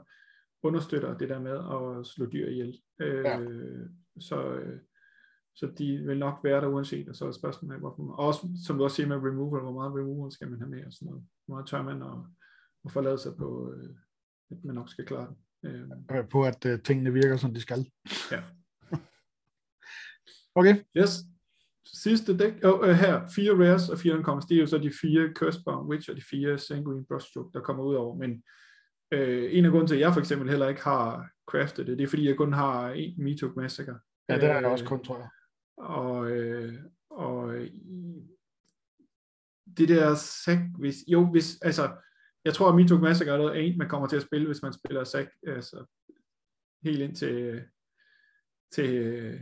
understøtter 0.62 1.18
det 1.18 1.28
der 1.28 1.40
med 1.40 1.52
at 1.52 2.06
slå 2.06 2.26
dyr 2.26 2.48
ihjel. 2.48 2.80
Øh, 3.00 3.24
ja. 3.24 3.38
Så, 4.20 4.54
øh, 4.54 4.78
så 5.54 5.72
de 5.78 5.98
vil 5.98 6.18
nok 6.18 6.38
være 6.44 6.60
der 6.60 6.66
uanset, 6.66 7.08
og 7.08 7.16
så 7.16 7.26
er 7.26 7.32
spørgsmålet, 7.32 7.80
hvorfor 7.80 8.02
man, 8.02 8.14
også, 8.18 8.40
som 8.66 8.78
du 8.78 8.84
også 8.84 8.96
siger 8.96 9.06
med 9.06 9.16
removal, 9.16 9.62
hvor 9.62 9.72
meget 9.72 9.94
removal 9.94 10.32
skal 10.32 10.50
man 10.50 10.58
have 10.60 10.70
med, 10.70 10.86
og 10.86 10.92
sådan 10.92 11.06
noget. 11.06 11.24
Hvor 11.46 11.54
meget 11.54 11.66
tør 11.66 11.82
man 11.82 12.02
at, 12.02 12.18
at 12.84 12.92
forlade 12.92 13.18
sig 13.18 13.36
på, 13.36 13.72
øh, 13.72 13.90
at 14.50 14.64
man 14.64 14.74
nok 14.74 14.88
skal 14.88 15.06
klare 15.06 15.28
det. 15.30 15.36
Øh. 15.64 16.28
På 16.30 16.44
at 16.44 16.64
uh, 16.64 16.80
tingene 16.84 17.12
virker, 17.12 17.36
som 17.36 17.54
de 17.54 17.60
skal. 17.60 17.90
Ja. 18.30 18.42
okay. 20.60 20.76
Yes. 20.96 21.10
Sidste 22.02 22.38
dæk, 22.38 22.64
oh, 22.64 22.80
uh, 22.80 22.88
her, 22.88 23.28
fire 23.34 23.52
rares 23.52 23.88
og 23.88 23.98
fire 23.98 24.14
uncommons, 24.16 24.46
det 24.46 24.56
er 24.56 24.60
jo 24.60 24.66
så 24.66 24.78
de 24.78 24.92
fire 25.00 25.32
Cursebone 25.34 25.88
Witch 25.88 26.10
og 26.10 26.16
de 26.16 26.22
fire 26.30 26.58
Sanguine 26.58 27.04
Brushstroke, 27.04 27.50
der 27.54 27.60
kommer 27.60 27.84
ud 27.84 27.94
over, 27.94 28.16
men 28.16 28.30
uh, 29.14 29.56
en 29.56 29.64
af 29.64 29.70
grunden 29.70 29.88
til, 29.88 29.94
at 29.94 30.00
jeg 30.00 30.12
for 30.12 30.20
eksempel 30.20 30.48
heller 30.48 30.68
ikke 30.68 30.82
har 30.82 31.28
craftet 31.50 31.86
det, 31.86 31.98
det 31.98 32.04
er 32.04 32.08
fordi, 32.08 32.28
jeg 32.28 32.36
kun 32.36 32.52
har 32.52 32.90
en 32.90 33.24
Metok 33.24 33.56
Massacre. 33.56 33.98
Ja, 34.28 34.34
det 34.34 34.44
er 34.44 34.60
jeg 34.60 34.66
også 34.66 34.84
kun, 34.84 35.04
tror 35.04 35.18
jeg. 35.18 35.28
Og, 35.80 36.30
øh, 36.30 36.74
og 37.10 37.54
det 39.76 39.88
der 39.88 40.14
sack, 40.14 40.60
hvis, 40.78 40.96
jo, 41.08 41.30
hvis, 41.30 41.58
altså, 41.62 41.90
jeg 42.44 42.54
tror, 42.54 42.68
at 42.68 42.74
Mitok 42.74 43.00
Massacre 43.00 43.56
er 43.56 43.60
en, 43.60 43.78
man 43.78 43.88
kommer 43.88 44.08
til 44.08 44.16
at 44.16 44.22
spille, 44.22 44.46
hvis 44.46 44.62
man 44.62 44.72
spiller 44.72 45.04
sack, 45.04 45.30
altså, 45.46 45.84
helt 46.84 47.00
ind 47.00 47.16
til, 47.16 47.62
til, 48.74 49.40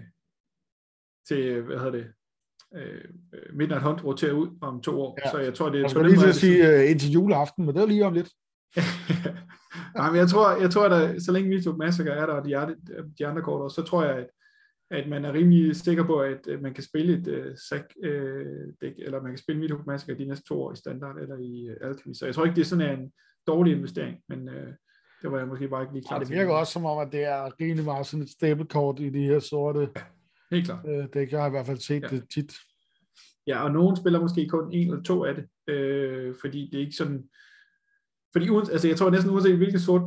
til 1.29 1.63
hvad 1.63 1.77
hedder 1.77 1.91
det, 1.91 2.13
øh, 2.75 3.05
Midnight 3.53 3.83
Hunt 3.83 4.05
roterer 4.05 4.33
ud 4.33 4.59
om 4.61 4.83
to 4.83 5.01
år, 5.01 5.19
ja. 5.25 5.31
så 5.31 5.39
jeg 5.39 5.55
tror, 5.55 5.69
det 5.69 5.79
er... 5.79 5.83
Jeg 5.83 5.91
skulle 5.91 6.09
lige 6.09 6.21
til 6.21 6.29
at 6.29 6.35
sige 6.35 6.85
uh, 6.85 6.91
indtil 6.91 7.11
juleaften, 7.11 7.67
men 7.67 7.75
det 7.75 7.83
er 7.83 7.87
lige 7.87 8.07
om 8.07 8.13
lidt. 8.13 8.31
Nej, 9.97 10.11
men 10.11 10.17
jeg 10.17 10.29
tror, 10.29 10.57
jeg 10.57 10.71
tror 10.71 10.89
at 10.89 11.23
så 11.23 11.33
længe 11.33 11.49
Mitok 11.49 11.77
Massacre 11.77 12.11
er 12.11 12.27
der, 12.27 12.33
og 12.33 12.45
de, 12.45 12.77
de 13.19 13.27
andre 13.27 13.43
kort 13.43 13.73
så 13.73 13.83
tror 13.83 14.05
jeg, 14.05 14.17
at 14.17 14.27
at 14.91 15.09
man 15.09 15.25
er 15.25 15.33
rimelig 15.33 15.77
sikker 15.77 16.05
på, 16.05 16.21
at 16.21 16.47
øh, 16.47 16.63
man 16.63 16.75
kan 16.75 16.85
spille 16.85 17.13
et 17.13 17.29
uh, 17.29 17.57
sack 17.69 17.95
uh, 18.05 18.11
dæk, 18.81 18.93
eller 18.99 19.23
man 19.23 19.31
kan 19.31 19.39
spille 19.39 19.61
Midhook 19.61 19.87
Massacre 19.87 20.19
de 20.19 20.25
næste 20.25 20.45
to 20.45 20.63
år 20.63 20.73
i 20.73 20.77
standard 20.77 21.17
eller 21.17 21.37
i 21.37 21.69
uh, 21.71 21.89
Alchemy. 21.89 22.15
Så 22.15 22.25
jeg 22.25 22.35
tror 22.35 22.45
ikke, 22.45 22.57
det 22.57 22.61
er 22.61 22.67
sådan 22.67 22.99
en 22.99 23.13
dårlig 23.47 23.77
investering, 23.77 24.19
men 24.29 24.49
uh, 24.49 24.69
det 25.23 25.33
var 25.33 25.39
jeg 25.39 25.49
måske 25.49 25.69
bare 25.69 25.83
ikke 25.83 25.95
lige 25.95 26.05
klar 26.09 26.17
ja, 26.17 26.25
det 26.25 26.31
virker 26.31 26.45
til. 26.45 26.61
også 26.61 26.73
som 26.73 26.85
om, 26.85 26.99
at 26.99 27.13
det 27.13 27.25
er 27.25 27.61
rimelig 27.61 27.85
meget 27.85 28.07
sådan 28.07 28.23
et 28.23 28.31
stablecard 28.31 29.01
i 29.01 29.11
de 29.11 29.23
her 29.23 29.39
sorte 29.39 29.89
helt 30.51 30.65
klart. 30.65 30.85
Uh, 30.85 31.05
dæk. 31.15 31.33
Jeg 31.33 31.41
har 31.41 31.47
i 31.47 31.51
hvert 31.51 31.67
fald 31.67 31.79
set 31.79 32.03
ja. 32.03 32.09
det 32.09 32.25
tit. 32.35 32.53
Ja, 33.47 33.65
og 33.65 33.71
nogen 33.71 33.97
spiller 33.97 34.21
måske 34.21 34.49
kun 34.49 34.73
en 34.73 34.91
eller 34.91 35.03
to 35.03 35.25
af 35.25 35.35
det, 35.35 35.75
øh, 35.75 36.35
fordi 36.41 36.69
det 36.73 36.79
er 36.79 36.85
ikke 36.85 36.97
sådan, 36.97 37.29
fordi 38.33 38.49
altså 38.73 38.89
jeg 38.89 38.97
tror 38.97 39.11
næsten 39.11 39.33
uanset 39.33 39.57
hvilket 39.57 39.81
sort 39.81 40.03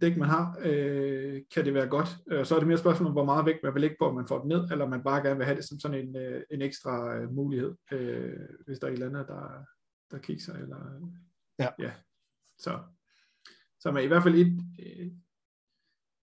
dæk 0.00 0.16
man 0.16 0.28
har, 0.28 0.58
øh, 0.64 1.42
kan 1.54 1.64
det 1.64 1.74
være 1.74 1.88
godt. 1.88 2.08
Øh, 2.30 2.46
så 2.46 2.54
er 2.54 2.58
det 2.58 2.68
mere 2.68 2.78
spørgsmål 2.78 3.06
om, 3.06 3.12
hvor 3.12 3.24
meget 3.24 3.46
vægt 3.46 3.62
man 3.62 3.74
vil 3.74 3.80
lægge 3.80 3.96
på, 3.98 4.08
at 4.08 4.14
man 4.14 4.28
får 4.28 4.38
det 4.38 4.46
ned, 4.48 4.70
eller 4.70 4.88
man 4.88 5.02
bare 5.02 5.22
gerne 5.22 5.36
vil 5.36 5.44
have 5.44 5.56
det 5.56 5.64
som 5.64 5.80
sådan 5.80 6.08
en, 6.08 6.16
øh, 6.16 6.42
en 6.50 6.62
ekstra 6.62 7.16
øh, 7.16 7.32
mulighed, 7.32 7.74
øh, 7.92 8.38
hvis 8.66 8.78
der 8.78 8.86
er 8.86 8.90
et 8.90 8.94
eller 8.94 9.08
andet, 9.08 9.28
der, 9.28 9.64
der 10.10 10.18
kigger. 10.18 10.54
Eller, 10.54 11.10
ja. 11.58 11.68
ja. 11.78 11.92
Så, 12.58 12.78
så 13.80 13.92
man, 13.92 14.04
i 14.04 14.06
hvert 14.06 14.22
fald 14.22 14.34
et, 14.34 14.60
øh, 14.78 15.10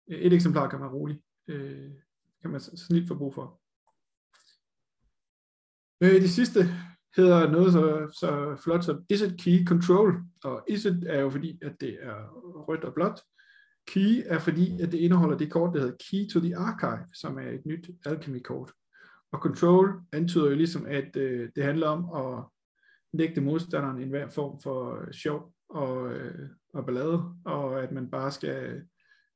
et 0.07 0.33
eksemplar 0.33 0.69
kan 0.69 0.79
man 0.79 0.89
roligt, 0.89 1.21
øh, 1.47 1.91
kan 2.41 2.51
man 2.51 2.59
snit 2.59 3.07
få 3.07 3.17
brug 3.17 3.33
for. 3.33 3.61
Øh, 6.01 6.21
de 6.21 6.29
sidste 6.29 6.59
hedder 7.15 7.51
noget 7.51 7.73
så, 7.73 8.09
så 8.19 8.61
flot 8.63 8.83
som 8.83 9.05
Iset 9.09 9.39
Key 9.41 9.65
Control, 9.67 10.13
og 10.43 10.65
Iset 10.69 11.03
er 11.07 11.19
jo 11.19 11.29
fordi, 11.29 11.59
at 11.61 11.81
det 11.81 11.97
er 12.01 12.27
rødt 12.67 12.83
og 12.83 12.93
blåt. 12.93 13.21
Key 13.87 14.23
er 14.25 14.39
fordi, 14.39 14.81
at 14.81 14.91
det 14.91 14.97
indeholder 14.97 15.37
det 15.37 15.51
kort, 15.51 15.73
der 15.73 15.79
hedder 15.79 15.95
Key 16.09 16.29
to 16.33 16.39
the 16.39 16.57
Archive, 16.57 17.05
som 17.13 17.37
er 17.37 17.49
et 17.49 17.65
nyt 17.65 17.89
alchemy-kort. 18.05 18.71
Og 19.31 19.39
Control 19.39 20.01
antyder 20.11 20.49
jo 20.49 20.55
ligesom, 20.55 20.85
at 20.85 21.15
øh, 21.15 21.49
det 21.55 21.63
handler 21.63 21.87
om 21.87 22.25
at 22.25 22.43
nægte 23.13 23.41
modstanderen 23.41 24.01
en 24.01 24.09
hver 24.09 24.29
form 24.29 24.61
for 24.61 25.07
sjov 25.11 25.53
og, 25.69 26.13
øh, 26.13 26.49
og 26.73 26.85
ballade, 26.85 27.23
og 27.45 27.83
at 27.83 27.91
man 27.91 28.09
bare 28.09 28.31
skal 28.31 28.81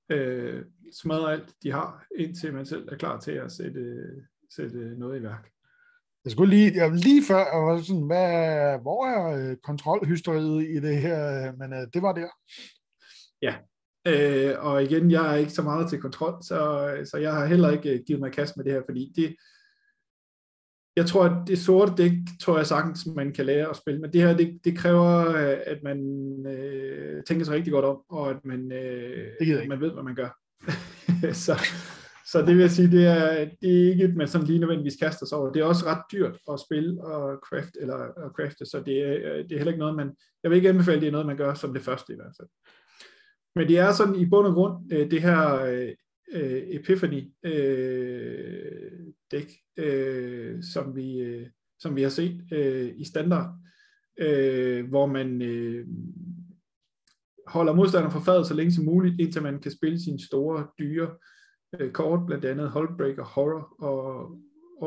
øh, 0.09 0.65
smadre 1.01 1.31
alt, 1.31 1.53
de 1.63 1.71
har, 1.71 2.05
indtil 2.17 2.53
man 2.53 2.65
selv 2.65 2.89
er 2.91 2.97
klar 2.97 3.19
til 3.19 3.31
at 3.31 3.51
sætte, 3.51 4.05
sætte 4.55 4.99
noget 4.99 5.19
i 5.19 5.23
værk. 5.23 5.49
Jeg 6.25 6.31
skulle 6.31 6.49
lige, 6.49 6.75
jeg 6.75 6.91
lige 6.91 7.23
før, 7.27 7.37
jeg 7.37 7.63
var 7.63 7.81
sådan, 7.81 8.05
hvad, 8.05 8.79
hvor 8.81 9.05
er 9.05 9.49
øh, 9.49 9.57
kontrolhysteriet 9.57 10.63
i 10.63 10.79
det 10.79 10.97
her, 11.01 11.51
men 11.55 11.73
øh, 11.73 11.87
det 11.93 12.01
var 12.01 12.13
der. 12.13 12.29
Ja, 13.41 13.55
øh, 14.07 14.53
og 14.59 14.83
igen, 14.83 15.11
jeg 15.11 15.33
er 15.33 15.35
ikke 15.35 15.51
så 15.51 15.61
meget 15.61 15.89
til 15.89 16.01
kontrol, 16.01 16.43
så, 16.43 16.89
så 17.11 17.17
jeg 17.17 17.33
har 17.33 17.45
heller 17.45 17.71
ikke 17.71 17.93
øh, 17.93 17.99
givet 18.07 18.21
mig 18.21 18.31
kast 18.31 18.57
med 18.57 18.65
det 18.65 18.73
her, 18.73 18.81
fordi 18.85 19.13
det, 19.15 19.35
jeg 20.95 21.05
tror, 21.05 21.23
at 21.23 21.47
det 21.47 21.59
sorte 21.59 21.93
dæk, 21.97 22.11
tror 22.41 22.57
jeg 22.57 22.67
sagtens, 22.67 23.07
man 23.15 23.33
kan 23.33 23.45
lære 23.45 23.69
at 23.69 23.75
spille, 23.75 24.01
men 24.01 24.13
det 24.13 24.21
her, 24.21 24.37
det, 24.37 24.59
det 24.63 24.77
kræver, 24.77 25.09
at 25.65 25.83
man 25.83 25.99
øh, 26.47 27.23
tænker 27.23 27.45
sig 27.45 27.53
rigtig 27.53 27.73
godt 27.73 27.85
om, 27.85 27.97
og 28.09 28.29
at 28.29 28.45
man, 28.45 28.71
øh, 28.71 29.67
man 29.69 29.81
ved, 29.81 29.91
hvad 29.91 30.03
man 30.03 30.15
gør. 30.15 30.29
så, 31.45 31.53
så 32.31 32.39
det 32.39 32.47
vil 32.47 32.61
jeg 32.61 32.71
sige, 32.71 32.91
det 32.91 33.05
er, 33.05 33.49
det 33.61 33.81
er 33.83 33.89
ikke 33.91 34.03
et, 34.03 34.15
man 34.15 34.27
sådan 34.27 34.47
lige 34.47 34.59
nødvendigvis 34.59 34.95
kaster 34.95 35.25
sig 35.25 35.37
over. 35.37 35.51
Det 35.51 35.61
er 35.61 35.65
også 35.65 35.85
ret 35.85 36.03
dyrt 36.11 36.37
at 36.51 36.59
spille 36.59 37.03
og 37.03 37.39
craft, 37.49 37.77
eller 37.81 37.95
at 37.95 38.31
crafte, 38.35 38.65
så 38.65 38.83
det 38.85 38.97
er, 39.03 39.43
det 39.43 39.51
er 39.51 39.57
heller 39.57 39.71
ikke 39.71 39.79
noget, 39.79 39.95
man, 39.95 40.11
jeg 40.43 40.51
vil 40.51 40.55
ikke 40.55 40.69
anbefale, 40.69 41.01
det 41.01 41.07
er 41.07 41.11
noget, 41.11 41.27
man 41.27 41.37
gør 41.37 41.53
som 41.53 41.73
det 41.73 41.81
første 41.81 42.13
i 42.13 42.15
hvert 42.15 42.33
fald. 42.39 42.49
Men 43.57 43.67
det 43.67 43.77
er 43.77 43.91
sådan 43.91 44.15
i 44.15 44.25
bund 44.25 44.47
og 44.47 44.53
grund, 44.53 44.93
øh, 44.93 45.11
det 45.11 45.21
her 45.21 45.63
øh, 45.65 45.89
øh, 46.33 46.63
Epiphany 46.67 47.23
øh, 47.43 49.01
dæk, 49.31 49.51
øh, 49.77 50.63
som, 50.63 50.95
vi, 50.95 51.19
øh, 51.19 51.47
som 51.79 51.95
vi 51.95 52.01
har 52.01 52.09
set 52.09 52.41
øh, 52.51 52.91
i 52.95 53.05
standard, 53.05 53.49
øh, 54.19 54.89
hvor 54.89 55.05
man 55.05 55.41
øh, 55.41 55.87
holder 57.47 57.73
modstanderen 57.73 58.11
for 58.11 58.19
fadet 58.19 58.47
så 58.47 58.53
længe 58.53 58.71
som 58.71 58.85
muligt, 58.85 59.21
indtil 59.21 59.43
man 59.43 59.59
kan 59.59 59.71
spille 59.71 59.99
sine 59.99 60.19
store, 60.19 60.67
dyre 60.79 61.09
øh, 61.79 61.91
kort, 61.91 62.19
blandt 62.27 62.45
andet 62.45 62.69
Holdbreaker, 62.69 63.23
Horror 63.23 63.83
og 63.83 64.31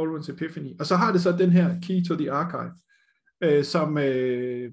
Allruns 0.01 0.29
Epiphany. 0.29 0.79
Og 0.79 0.87
så 0.87 0.97
har 0.97 1.13
det 1.13 1.21
så 1.21 1.33
den 1.33 1.51
her 1.51 1.81
Key 1.83 2.05
to 2.09 2.15
the 2.15 2.31
Archive, 2.31 2.73
øh, 3.43 3.65
som, 3.65 3.99
øh, 3.99 4.73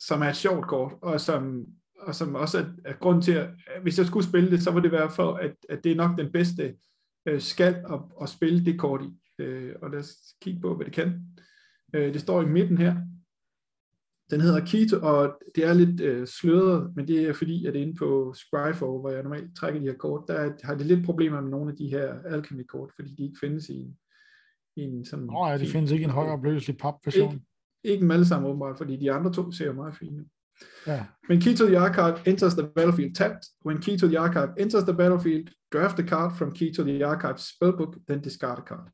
som 0.00 0.22
er 0.22 0.28
et 0.28 0.36
sjovt 0.36 0.68
kort, 0.68 0.92
og 1.02 1.20
som, 1.20 1.66
og 2.08 2.14
som 2.14 2.34
også 2.34 2.58
er, 2.58 2.64
er 2.84 2.92
grund 2.92 3.22
til, 3.22 3.32
at 3.32 3.48
hvis 3.82 3.98
jeg 3.98 4.06
skulle 4.06 4.26
spille 4.26 4.50
det, 4.50 4.62
så 4.62 4.70
var 4.70 4.80
det 4.80 4.92
være 4.92 5.10
for, 5.10 5.34
at, 5.34 5.54
at 5.68 5.84
det 5.84 5.92
er 5.92 5.96
nok 5.96 6.18
den 6.18 6.32
bedste 6.32 6.74
øh, 7.26 7.40
skal 7.40 7.74
at, 7.74 8.00
at 8.22 8.28
spille 8.28 8.64
det 8.64 8.78
kort 8.78 9.02
i. 9.02 9.42
Øh, 9.42 9.74
og 9.82 9.90
lad 9.90 9.98
os 9.98 10.16
kigge 10.42 10.60
på, 10.60 10.74
hvad 10.74 10.86
det 10.86 10.94
kan. 10.94 11.20
Øh, 11.94 12.12
det 12.12 12.20
står 12.20 12.42
i 12.42 12.46
midten 12.46 12.78
her, 12.78 12.96
den 14.30 14.40
hedder 14.40 14.66
Keto, 14.66 14.96
og 15.02 15.42
det 15.54 15.64
er 15.64 15.74
lidt 15.74 16.00
øh, 16.00 16.26
sløret, 16.26 16.96
men 16.96 17.08
det 17.08 17.28
er 17.28 17.32
fordi, 17.32 17.66
at 17.66 17.74
inde 17.74 17.94
på 17.94 18.34
Scryfall, 18.34 19.00
hvor 19.00 19.10
jeg 19.10 19.22
normalt 19.22 19.56
trækker 19.56 19.80
de 19.80 19.86
her 19.86 19.94
kort, 19.94 20.24
der 20.28 20.52
har 20.62 20.74
det 20.74 20.86
lidt 20.86 21.04
problemer 21.04 21.40
med 21.40 21.50
nogle 21.50 21.70
af 21.70 21.76
de 21.76 21.90
her 21.90 22.14
Alchemy-kort, 22.24 22.90
fordi 22.96 23.14
de 23.14 23.22
ikke 23.22 23.38
findes 23.40 23.68
i 23.68 23.80
en, 23.80 23.96
i 24.76 24.82
en 24.82 25.04
sådan... 25.04 25.24
Nå 25.24 25.46
ja, 25.46 25.54
de 25.54 25.60
fin, 25.60 25.70
findes 25.70 25.90
ikke 25.90 26.02
i 26.02 26.04
en 26.04 26.10
højere 26.10 26.32
opløselig 26.32 26.78
pap-version. 26.78 27.32
Ikke, 27.32 27.44
ikke 27.84 28.02
dem 28.02 28.10
alle 28.10 28.26
sammen 28.26 28.50
åbenbart, 28.50 28.78
fordi 28.78 28.96
de 28.96 29.12
andre 29.12 29.32
to 29.32 29.52
ser 29.52 29.72
meget 29.72 29.96
fine 29.96 30.24
Yeah. 30.86 31.04
When 31.28 31.40
key 31.40 31.54
to 31.54 31.66
the 31.66 31.78
archive 31.78 32.22
enters 32.26 32.54
the 32.54 32.62
battlefield 32.62 33.14
tapped, 33.14 33.46
when 33.64 33.78
key 33.78 33.96
to 33.98 34.08
the 34.08 34.18
archive 34.18 34.50
enters 34.58 34.84
the 34.84 34.92
battlefield, 34.92 35.50
draft 35.72 35.98
a 35.98 36.02
card 36.02 36.32
from 36.32 36.52
key 36.52 36.72
to 36.72 36.84
the 36.84 37.04
archive 37.04 37.38
spellbook, 37.38 37.96
then 38.06 38.20
discard 38.20 38.58
a 38.58 38.62
card. 38.62 38.88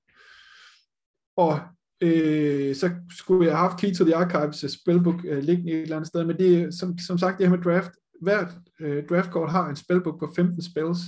Og 1.37 1.61
øh, 2.01 2.75
så 2.75 2.91
skulle 3.11 3.47
jeg 3.47 3.57
have 3.57 3.69
haft 3.69 3.81
Key 3.81 3.95
to 3.95 4.05
the 4.05 4.17
Archives 4.17 4.65
øh, 4.65 4.71
spellbook 4.71 5.25
øh, 5.25 5.43
liggende 5.43 5.73
et 5.73 5.83
eller 5.83 5.97
andet 5.97 6.09
sted, 6.09 6.25
men 6.25 6.39
det 6.39 6.62
er 6.62 6.71
som, 6.71 6.99
som 6.99 7.19
sagt 7.19 7.39
det 7.39 7.49
her 7.49 7.57
med 7.57 7.65
draft, 7.65 7.91
hvert 8.23 8.49
øh, 8.81 9.05
draftkort 9.09 9.51
har 9.51 9.69
en 9.69 9.77
spellbook 9.77 10.21
på 10.21 10.33
15 10.37 10.62
spells, 10.62 10.99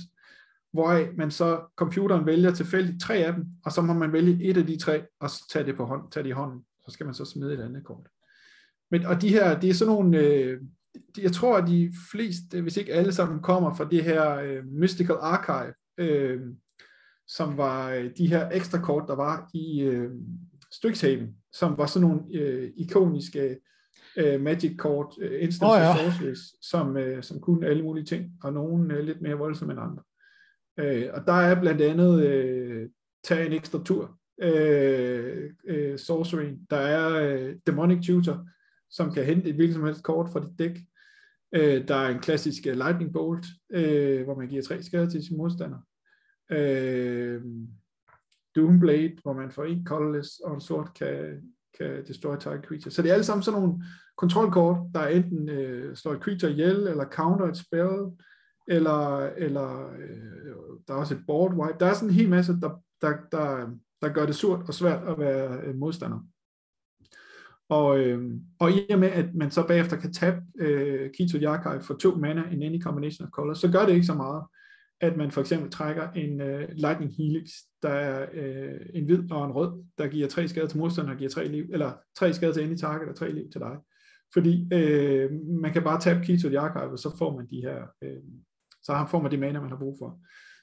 hvor 0.73 1.17
man 1.17 1.31
så 1.31 1.61
computeren 1.75 2.25
vælger 2.25 2.51
tilfældigt 2.51 3.01
tre 3.01 3.15
af 3.15 3.33
dem, 3.33 3.45
og 3.65 3.71
så 3.71 3.81
må 3.81 3.93
man 3.93 4.13
vælge 4.13 4.43
et 4.43 4.57
af 4.57 4.65
de 4.65 4.77
tre, 4.77 5.03
og 5.19 5.29
tage 5.51 5.65
det, 5.65 5.75
på 5.75 5.85
hånd, 5.85 6.11
tage 6.11 6.23
det 6.23 6.29
i 6.29 6.33
hånden, 6.33 6.65
så 6.85 6.91
skal 6.91 7.05
man 7.05 7.15
så 7.15 7.25
smide 7.25 7.53
et 7.53 7.61
andet 7.61 7.85
kort. 7.85 8.07
Men, 8.91 9.05
og 9.05 9.21
de 9.21 9.29
her, 9.29 9.59
det 9.59 9.69
er 9.69 9.73
sådan 9.73 9.93
nogle, 9.93 10.19
øh, 10.19 10.61
jeg 11.17 11.31
tror, 11.31 11.57
at 11.57 11.67
de 11.67 11.93
fleste, 12.11 12.61
hvis 12.61 12.77
ikke 12.77 12.93
alle 12.93 13.11
sammen, 13.11 13.41
kommer 13.41 13.75
fra 13.75 13.87
det 13.91 14.03
her 14.03 14.35
øh, 14.35 14.65
Mystical 14.65 15.15
Archive, 15.21 15.73
øh, 15.97 16.41
som 17.27 17.57
var 17.57 17.91
øh, 17.91 18.11
de 18.17 18.27
her 18.27 18.49
ekstra 18.49 18.81
kort, 18.81 19.03
der 19.07 19.15
var 19.15 19.49
i, 19.53 19.81
øh, 19.81 20.11
Strixhaven, 20.71 21.35
som 21.53 21.77
var 21.77 21.85
sådan 21.85 22.07
nogle 22.07 22.21
øh, 22.33 22.71
ikoniske 22.75 23.57
øh, 24.17 24.41
magic-kort, 24.41 25.15
øh, 25.21 25.43
instant 25.43 25.71
oh, 25.71 25.77
ja. 25.77 25.95
sorceries, 25.95 26.39
som, 26.61 26.97
øh, 26.97 27.23
som 27.23 27.39
kunne 27.39 27.67
alle 27.67 27.83
mulige 27.83 28.05
ting, 28.05 28.31
og 28.43 28.53
nogle 28.53 28.93
øh, 28.93 29.05
lidt 29.05 29.21
mere 29.21 29.35
voldsomme 29.35 29.73
end 29.73 29.81
andre. 29.81 30.03
Øh, 30.79 31.09
og 31.13 31.27
der 31.27 31.33
er 31.33 31.61
blandt 31.61 31.81
andet 31.81 32.25
øh, 32.25 32.89
tage 33.23 33.45
en 33.45 33.53
ekstra 33.53 33.83
tur, 33.83 34.17
øh, 34.41 35.51
øh, 35.67 35.99
sorcery, 35.99 36.57
der 36.69 36.77
er 36.77 37.33
øh, 37.33 37.55
demonic 37.67 38.05
tutor, 38.05 38.47
som 38.89 39.13
kan 39.13 39.25
hente 39.25 39.49
et 39.49 39.55
hvilket 39.55 39.75
som 39.75 39.85
helst 39.85 40.03
kort 40.03 40.29
fra 40.29 40.39
dit 40.39 40.59
dæk. 40.59 40.79
Øh, 41.55 41.87
der 41.87 41.95
er 41.95 42.09
en 42.09 42.19
klassisk 42.19 42.67
øh, 42.67 42.77
lightning 42.77 43.13
bolt, 43.13 43.45
øh, 43.71 44.23
hvor 44.23 44.35
man 44.35 44.47
giver 44.47 44.61
tre 44.61 44.83
skader 44.83 45.09
til 45.09 45.25
sin 45.25 45.37
modstander. 45.37 45.77
Øh, 46.51 47.41
Doomblade, 48.55 49.17
hvor 49.23 49.33
man 49.33 49.51
får 49.51 49.63
en 49.63 49.85
colorless 49.85 50.39
og 50.39 50.53
en 50.53 50.61
sort 50.61 50.93
kan, 50.93 51.41
kan 51.79 52.05
destroy 52.07 52.35
target 52.35 52.65
creature. 52.65 52.91
Så 52.91 53.01
det 53.01 53.09
er 53.09 53.13
alle 53.13 53.25
sammen 53.25 53.43
sådan 53.43 53.61
nogle 53.61 53.83
kontrolkort, 54.17 54.77
der 54.93 55.07
enten 55.07 55.49
øh, 55.49 55.95
slår 55.95 56.13
et 56.13 56.21
creature 56.21 56.51
ihjel, 56.51 56.87
eller 56.87 57.05
counter 57.05 57.45
et 57.45 57.57
spell, 57.57 57.99
eller, 58.67 59.19
eller 59.19 59.91
øh, 59.91 60.55
der 60.87 60.93
er 60.93 60.97
også 60.97 61.13
et 61.13 61.23
board 61.27 61.53
wipe. 61.53 61.79
Der 61.79 61.85
er 61.85 61.93
sådan 61.93 62.09
en 62.09 62.15
hel 62.15 62.29
masse, 62.29 62.53
der, 62.53 62.81
der, 63.01 63.13
der, 63.31 63.69
der 64.01 64.13
gør 64.13 64.25
det 64.25 64.35
surt 64.35 64.59
og 64.67 64.73
svært 64.73 65.07
at 65.07 65.19
være 65.19 65.61
øh, 65.61 65.75
modstander. 65.75 66.19
Og, 67.69 67.99
øh, 67.99 68.31
og 68.59 68.71
i 68.71 68.85
og 68.89 68.99
med, 68.99 69.07
at 69.09 69.35
man 69.35 69.51
så 69.51 69.67
bagefter 69.67 69.97
kan 69.97 70.13
tabe 70.13 70.37
øh, 70.59 71.09
Kito 71.17 71.37
Yakai 71.37 71.79
for 71.81 71.93
to 71.93 72.15
mana 72.15 72.43
in 72.51 72.63
any 72.63 72.81
combination 72.81 73.27
of 73.27 73.31
colors, 73.31 73.59
så 73.59 73.71
gør 73.71 73.85
det 73.85 73.93
ikke 73.93 74.05
så 74.05 74.13
meget 74.13 74.43
at 75.01 75.17
man 75.17 75.31
for 75.31 75.41
eksempel 75.41 75.71
trækker 75.71 76.11
en 76.11 76.41
øh, 76.41 76.69
Lightning 76.71 77.15
Helix, 77.17 77.49
der 77.81 77.89
er 77.89 78.27
øh, 78.33 78.79
en 78.93 79.05
hvid 79.05 79.31
og 79.31 79.45
en 79.45 79.51
rød, 79.51 79.83
der 79.97 80.07
giver 80.07 80.27
tre 80.27 80.47
skade 80.47 80.67
til 80.67 80.77
modstanderen 80.77 81.15
og 81.15 81.17
giver 81.17 81.29
tre 81.29 81.47
liv, 81.47 81.65
eller 81.73 81.93
tre 82.15 82.33
skade 82.33 82.53
til 82.53 82.63
any 82.63 82.77
target 82.77 83.09
og 83.09 83.15
tre 83.15 83.31
liv 83.31 83.49
til 83.51 83.61
dig. 83.61 83.77
Fordi 84.33 84.67
øh, 84.73 85.31
man 85.61 85.73
kan 85.73 85.83
bare 85.83 85.99
tabe 85.99 86.25
Kito 86.25 86.47
Yakai, 86.47 86.87
og 86.87 86.99
så 86.99 87.17
får 87.17 87.35
man 87.35 87.47
de 87.49 87.61
her, 87.61 87.81
øh, 88.03 88.23
så 88.83 89.05
får 89.11 89.21
man 89.21 89.31
de 89.31 89.37
mana, 89.37 89.61
man 89.61 89.69
har 89.69 89.77
brug 89.77 89.97
for. 89.99 90.19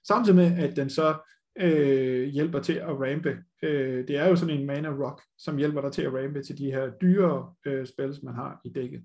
Samtidig 0.07 0.37
med, 0.37 0.59
at 0.59 0.77
den 0.77 0.91
så 0.91 1.34
uh, 1.63 2.23
hjælper 2.23 2.61
til 2.61 2.73
at 2.73 3.01
rampe. 3.01 3.31
Uh, 3.63 3.69
det 4.09 4.11
er 4.11 4.29
jo 4.29 4.37
sådan 4.37 4.59
en 4.59 4.67
mana 4.67 4.89
rock, 4.89 5.23
som 5.39 5.57
hjælper 5.57 5.81
dig 5.81 5.93
til 5.93 6.03
at 6.03 6.15
rampe 6.15 6.43
til 6.43 6.59
de 6.59 6.71
her 6.71 6.91
dyre 6.91 7.53
uh, 7.67 7.87
spils, 7.87 8.23
man 8.23 8.35
har 8.35 8.61
i 8.65 8.69
dækket. 8.69 9.03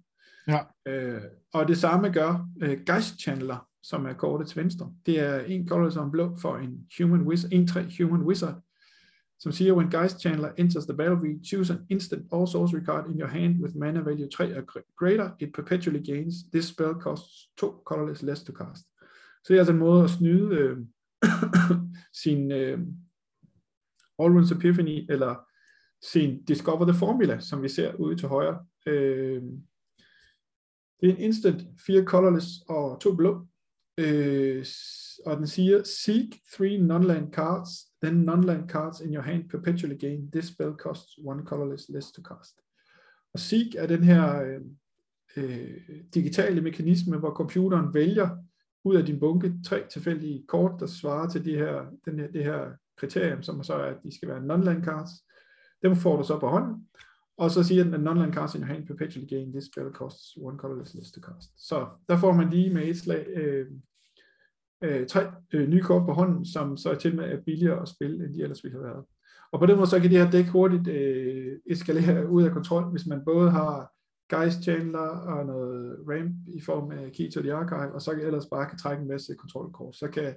Ja. 0.47 0.59
Uh, 0.89 1.21
og 1.53 1.67
det 1.67 1.77
samme 1.77 2.09
gør 2.09 2.47
uh, 2.63 2.71
Geist 2.85 3.19
Channeler, 3.21 3.67
som 3.83 4.05
er 4.05 4.13
kortet 4.13 4.47
til 4.47 4.61
venstre. 4.61 4.93
Det 5.05 5.19
er 5.19 5.39
en 5.39 5.67
color 5.67 5.89
som 5.89 6.11
blå 6.11 6.37
for 6.41 6.57
en 6.57 6.87
human 6.97 7.21
wizard, 7.21 7.51
en 7.51 7.67
3 7.67 7.85
human 7.97 8.21
wizard, 8.21 8.61
som 9.39 9.51
siger, 9.51 9.73
when 9.73 9.89
Geist 9.89 10.19
Channeler 10.19 10.51
enters 10.57 10.85
the 10.85 10.97
battlefield, 10.97 11.45
choose 11.45 11.73
an 11.73 11.79
instant 11.89 12.27
or 12.31 12.45
sorcery 12.45 12.85
card 12.85 13.09
in 13.11 13.19
your 13.19 13.29
hand 13.29 13.61
with 13.61 13.77
mana 13.77 14.01
value 14.01 14.27
3 14.29 14.53
or 14.57 14.63
greater, 14.97 15.31
it 15.39 15.53
perpetually 15.53 16.03
gains. 16.03 16.35
This 16.53 16.65
spell 16.65 16.93
costs 17.01 17.49
2 17.57 17.83
colorless 17.85 18.23
less 18.23 18.43
to 18.43 18.53
cast. 18.53 18.85
Så 19.43 19.45
det 19.47 19.55
er 19.55 19.59
altså 19.59 19.73
en 19.73 19.79
måde 19.79 20.03
at 20.03 20.09
snyde 20.09 20.55
øh, 20.55 20.77
sin 22.23 22.51
øh, 22.51 22.79
Allruns 24.19 24.51
Epiphany, 24.51 25.11
eller 25.11 25.35
sin 26.01 26.43
Discover 26.43 26.85
the 26.85 26.99
Formula, 26.99 27.39
som 27.39 27.63
vi 27.63 27.69
ser 27.69 27.95
ude 27.95 28.15
til 28.15 28.27
højre. 28.27 28.65
Øh, 28.85 29.43
det 31.01 31.09
er 31.09 31.13
en 31.13 31.17
instant, 31.17 31.61
fire 31.85 32.03
colorless 32.03 32.47
og 32.69 33.01
to 33.01 33.15
blå. 33.15 33.47
Øh, 33.97 34.65
og 35.25 35.37
den 35.37 35.47
siger, 35.47 35.83
seek 35.83 36.41
three 36.53 36.77
non-land 36.77 37.31
cards, 37.31 37.69
then 38.03 38.29
non-land 38.29 38.69
cards 38.69 39.01
in 39.01 39.13
your 39.13 39.23
hand 39.23 39.49
perpetually 39.49 39.97
gain. 39.99 40.31
This 40.31 40.45
spell 40.45 40.71
costs 40.71 41.19
one 41.25 41.43
colorless 41.45 41.89
less 41.89 42.11
to 42.11 42.21
cast. 42.21 42.61
Og 43.33 43.39
seek 43.39 43.75
er 43.75 43.87
den 43.87 44.03
her 44.03 44.41
øh, 44.43 44.61
øh, 45.37 45.77
digitale 46.13 46.61
mekanisme, 46.61 47.17
hvor 47.17 47.33
computeren 47.33 47.93
vælger 47.93 48.37
ud 48.83 48.95
af 48.95 49.05
din 49.05 49.19
bunke 49.19 49.53
tre 49.65 49.83
tilfældige 49.91 50.45
kort, 50.47 50.71
der 50.79 50.85
svarer 50.85 51.29
til 51.29 51.45
de 51.45 51.55
her, 51.55 51.85
den 52.05 52.19
her, 52.19 52.27
det 52.27 52.43
her 52.43 52.71
kriterium, 52.97 53.43
som 53.43 53.63
så 53.63 53.73
er, 53.73 53.85
at 53.85 53.97
de 54.03 54.15
skal 54.15 54.29
være 54.29 54.45
non-land 54.45 54.83
cards. 54.83 55.09
Dem 55.83 55.95
får 55.95 56.17
du 56.17 56.23
så 56.23 56.39
på 56.39 56.47
hånden, 56.47 56.87
og 57.37 57.51
så 57.51 57.63
siger 57.63 57.83
den, 57.83 57.93
at 57.93 57.99
non-land 57.99 58.33
cards 58.33 58.55
in 58.55 58.61
your 58.61 58.67
hand 58.67 58.87
perpetually 58.87 59.29
gain, 59.29 59.51
this 59.51 59.65
spell 59.65 59.91
costs 59.93 60.37
one 60.37 60.57
colorless 60.57 60.93
less 60.93 61.11
to 61.11 61.21
cast. 61.21 61.67
Så 61.67 61.87
der 62.09 62.17
får 62.17 62.33
man 62.33 62.49
lige 62.49 62.73
med 62.73 62.83
et 62.83 62.97
slag 62.97 63.27
øh, 63.27 63.67
øh, 64.83 65.07
tre 65.07 65.31
øh, 65.53 65.69
nye 65.69 65.81
kort 65.81 66.05
på 66.05 66.13
hånden, 66.13 66.45
som 66.45 66.77
så 66.77 66.89
er 66.89 66.95
til 66.95 67.15
med 67.15 67.25
er 67.25 67.41
billigere 67.45 67.81
at 67.81 67.87
spille, 67.87 68.25
end 68.25 68.33
de 68.33 68.41
ellers 68.41 68.63
ville 68.63 68.77
have 68.77 68.87
været. 68.87 69.05
Og 69.51 69.59
på 69.59 69.65
den 69.65 69.77
måde 69.77 69.89
så 69.89 69.99
kan 69.99 70.09
det 70.09 70.17
her 70.17 70.31
dæk 70.31 70.47
hurtigt 70.47 70.87
øh, 70.87 71.57
eskalere 71.69 72.29
ud 72.29 72.43
af 72.43 72.51
kontrol, 72.51 72.91
hvis 72.91 73.05
man 73.05 73.25
både 73.25 73.51
har 73.51 73.91
Geist 74.29 74.63
Chandler 74.63 75.09
og 75.33 75.45
noget 75.45 75.97
ramp 76.07 76.35
i 76.47 76.61
form 76.61 76.91
af 76.91 77.11
Key 77.11 77.31
to 77.31 77.41
the 77.41 77.53
Archive, 77.53 77.93
og 77.93 78.01
så 78.01 78.15
kan 78.15 78.25
ellers 78.25 78.45
bare 78.51 78.69
kan 78.69 78.77
trække 78.77 79.01
en 79.01 79.07
masse 79.07 79.35
kontrolkort. 79.35 79.95
Så 79.95 80.07
kan 80.07 80.35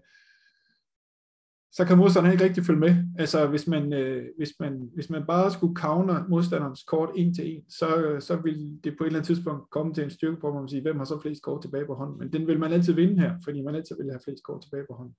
så 1.74 1.84
kan 1.84 1.99
modstanderen 1.99 2.32
ikke 2.32 2.45
rigtig 2.45 2.64
følge 2.64 2.80
med. 2.80 2.97
Altså 3.18 3.47
hvis 3.47 3.66
man, 3.66 3.93
øh, 3.93 4.24
hvis 4.36 4.53
man, 4.61 4.90
hvis 4.95 5.11
man 5.11 5.26
bare 5.26 5.51
skulle 5.51 5.76
counter 5.76 6.24
modstanderens 6.28 6.82
kort 6.82 7.11
en 7.16 7.34
til 7.34 7.55
en, 7.55 7.70
så, 7.70 8.16
så 8.20 8.36
vil 8.36 8.80
det 8.84 8.95
på 8.99 9.05
et 9.05 9.07
eller 9.07 9.18
andet 9.18 9.26
tidspunkt 9.26 9.70
komme 9.70 9.95
til 9.95 10.05
en 10.05 10.11
styrke 10.11 10.40
på, 10.40 10.51
hvor 10.51 10.61
man 10.61 10.68
siger, 10.68 10.82
hvem 10.82 10.97
har 10.97 11.05
så 11.05 11.20
flest 11.20 11.43
kort 11.43 11.62
tilbage 11.62 11.86
på 11.86 11.95
hånden. 11.95 12.18
Men 12.18 12.32
den 12.32 12.47
vil 12.47 12.59
man 12.59 12.72
altid 12.72 12.93
vinde 12.93 13.20
her, 13.20 13.34
fordi 13.45 13.62
man 13.62 13.74
altid 13.74 13.97
vil 13.97 14.11
have 14.11 14.20
flest 14.24 14.43
kort 14.45 14.62
tilbage 14.62 14.86
på 14.90 14.95
hånden. 14.95 15.16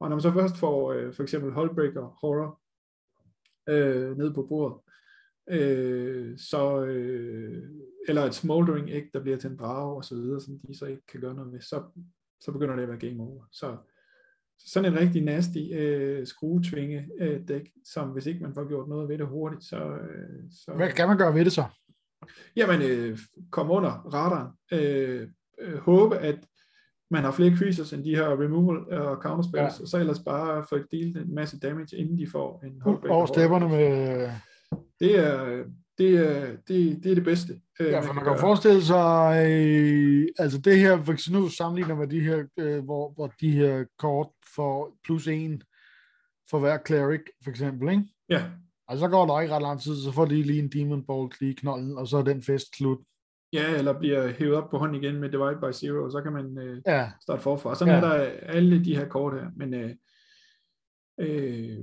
Og 0.00 0.08
når 0.08 0.16
man 0.16 0.22
så 0.22 0.32
først 0.32 0.56
får 0.56 0.92
øh, 0.92 1.14
for 1.14 1.22
eksempel 1.22 1.52
Holdbreaker 1.52 2.18
Horror, 2.20 2.60
øh, 3.68 4.18
ned 4.18 4.34
på 4.34 4.46
bordet, 4.48 4.76
øh, 5.50 6.38
så, 6.38 6.84
øh, 6.84 7.62
eller 8.08 8.22
et 8.22 8.34
Smoldering 8.34 8.90
Egg, 8.90 9.10
der 9.14 9.20
bliver 9.20 9.36
til 9.36 9.50
en 9.50 9.56
drage 9.56 9.96
og 9.96 10.04
så 10.04 10.14
videre, 10.14 10.40
som 10.40 10.58
de 10.68 10.78
så 10.78 10.86
ikke 10.86 11.06
kan 11.06 11.20
gøre 11.20 11.34
noget 11.34 11.52
med, 11.52 11.60
så, 11.60 11.82
så 12.40 12.52
begynder 12.52 12.76
det 12.76 12.82
at 12.82 12.88
være 12.88 12.98
game 12.98 13.22
over. 13.22 13.44
Så 13.52 13.76
sådan 14.66 14.92
en 14.92 15.00
rigtig 15.00 15.22
nasty 15.22 15.58
øh, 15.72 16.26
skruetvinge 16.26 17.08
øh, 17.20 17.48
dæk, 17.48 17.70
som 17.84 18.08
hvis 18.08 18.26
ikke 18.26 18.42
man 18.42 18.54
får 18.54 18.68
gjort 18.68 18.88
noget 18.88 19.08
ved 19.08 19.18
det 19.18 19.26
hurtigt, 19.26 19.64
så... 19.64 19.76
Øh, 19.76 20.50
så 20.50 20.72
Hvad 20.76 20.92
kan 20.92 21.08
man 21.08 21.18
gøre 21.18 21.34
ved 21.34 21.44
det 21.44 21.52
så? 21.52 21.64
Jamen, 22.56 22.82
øh, 22.82 23.18
kom 23.50 23.70
under 23.70 23.90
radaren. 23.90 24.48
Øh, 24.72 25.28
øh, 25.60 25.78
håbe, 25.78 26.18
at 26.18 26.38
man 27.10 27.22
har 27.22 27.32
flere 27.32 27.56
creatures 27.56 27.92
end 27.92 28.04
de 28.04 28.16
her 28.16 28.40
removal 28.42 28.98
og 28.98 29.16
counterspells, 29.22 29.78
ja. 29.78 29.82
og 29.82 29.88
så 29.88 29.98
ellers 29.98 30.18
bare 30.18 30.64
få 30.68 30.78
delt 30.90 31.16
en 31.16 31.34
masse 31.34 31.60
damage, 31.60 31.96
inden 31.96 32.18
de 32.18 32.26
får 32.26 32.64
en 32.64 32.80
holdback. 32.80 33.10
Over 33.10 33.26
stepperne 33.26 33.68
med... 33.68 34.30
Det 35.00 35.18
er, 35.18 35.64
det 35.98 36.16
er, 36.16 36.56
det, 36.68 37.04
det 37.04 37.10
er 37.10 37.14
det 37.14 37.24
bedste. 37.24 37.60
Øh, 37.80 37.86
ja, 37.86 38.00
for 38.00 38.12
man 38.12 38.24
kan, 38.24 38.32
kan 38.32 38.40
forestille 38.40 38.82
sig, 38.82 39.46
øh, 39.46 40.28
altså 40.38 40.58
det 40.58 40.78
her, 40.78 41.02
for 41.02 41.12
eksempel 41.12 41.42
nu 41.42 41.48
sammenligner 41.48 41.94
med 41.94 42.06
de 42.06 42.20
her, 42.20 42.44
øh, 42.58 42.84
hvor, 42.84 43.12
hvor 43.14 43.32
de 43.40 43.50
her 43.50 43.84
kort 43.98 44.28
får 44.54 44.98
plus 45.04 45.28
en 45.28 45.62
for 46.50 46.58
hver 46.58 46.78
cleric, 46.86 47.20
for 47.42 47.50
eksempel, 47.50 47.90
ikke? 47.90 48.04
Ja. 48.28 48.44
Altså 48.88 49.04
så 49.04 49.10
går 49.10 49.26
der 49.26 49.40
ikke 49.40 49.54
ret 49.54 49.62
lang 49.62 49.80
tid, 49.80 49.96
så 49.96 50.12
får 50.12 50.24
de 50.24 50.42
lige 50.42 50.58
en 50.58 50.68
Demon 50.68 51.04
Bolt 51.06 51.40
lige 51.40 51.52
i 51.52 51.54
knolden, 51.54 51.98
og 51.98 52.08
så 52.08 52.16
er 52.16 52.22
den 52.22 52.42
fest 52.42 52.76
slut. 52.76 52.98
Ja, 53.52 53.78
eller 53.78 53.98
bliver 53.98 54.32
hævet 54.32 54.54
op 54.54 54.70
på 54.70 54.78
hånden 54.78 55.02
igen 55.02 55.20
med 55.20 55.30
Divide 55.30 55.58
by 55.60 55.72
Zero, 55.72 56.04
og 56.04 56.10
så 56.12 56.22
kan 56.22 56.32
man 56.32 56.58
øh, 56.58 56.82
ja. 56.86 57.10
starte 57.22 57.42
forfra. 57.42 57.74
Sådan 57.74 57.94
ja. 57.94 58.00
er 58.00 58.16
der 58.16 58.24
alle 58.42 58.84
de 58.84 58.96
her 58.96 59.08
kort 59.08 59.34
her, 59.34 59.50
men 59.56 59.74
øh, 59.74 59.90
øh, 61.20 61.78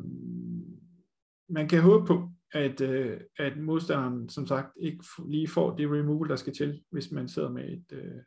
man 1.49 1.67
kan 1.67 1.81
håbe 1.81 2.05
på, 2.05 2.29
at, 2.53 2.81
øh, 2.81 3.19
at 3.39 3.57
modstanderen 3.57 4.29
som 4.29 4.47
sagt 4.47 4.67
ikke 4.79 5.03
lige 5.29 5.47
får 5.47 5.75
det 5.75 5.91
removal, 5.91 6.29
der 6.29 6.35
skal 6.35 6.53
til, 6.53 6.83
hvis 6.91 7.11
man 7.11 7.27
sidder 7.27 7.49
med 7.49 7.63
et, 7.63 7.85
øh, 7.91 8.21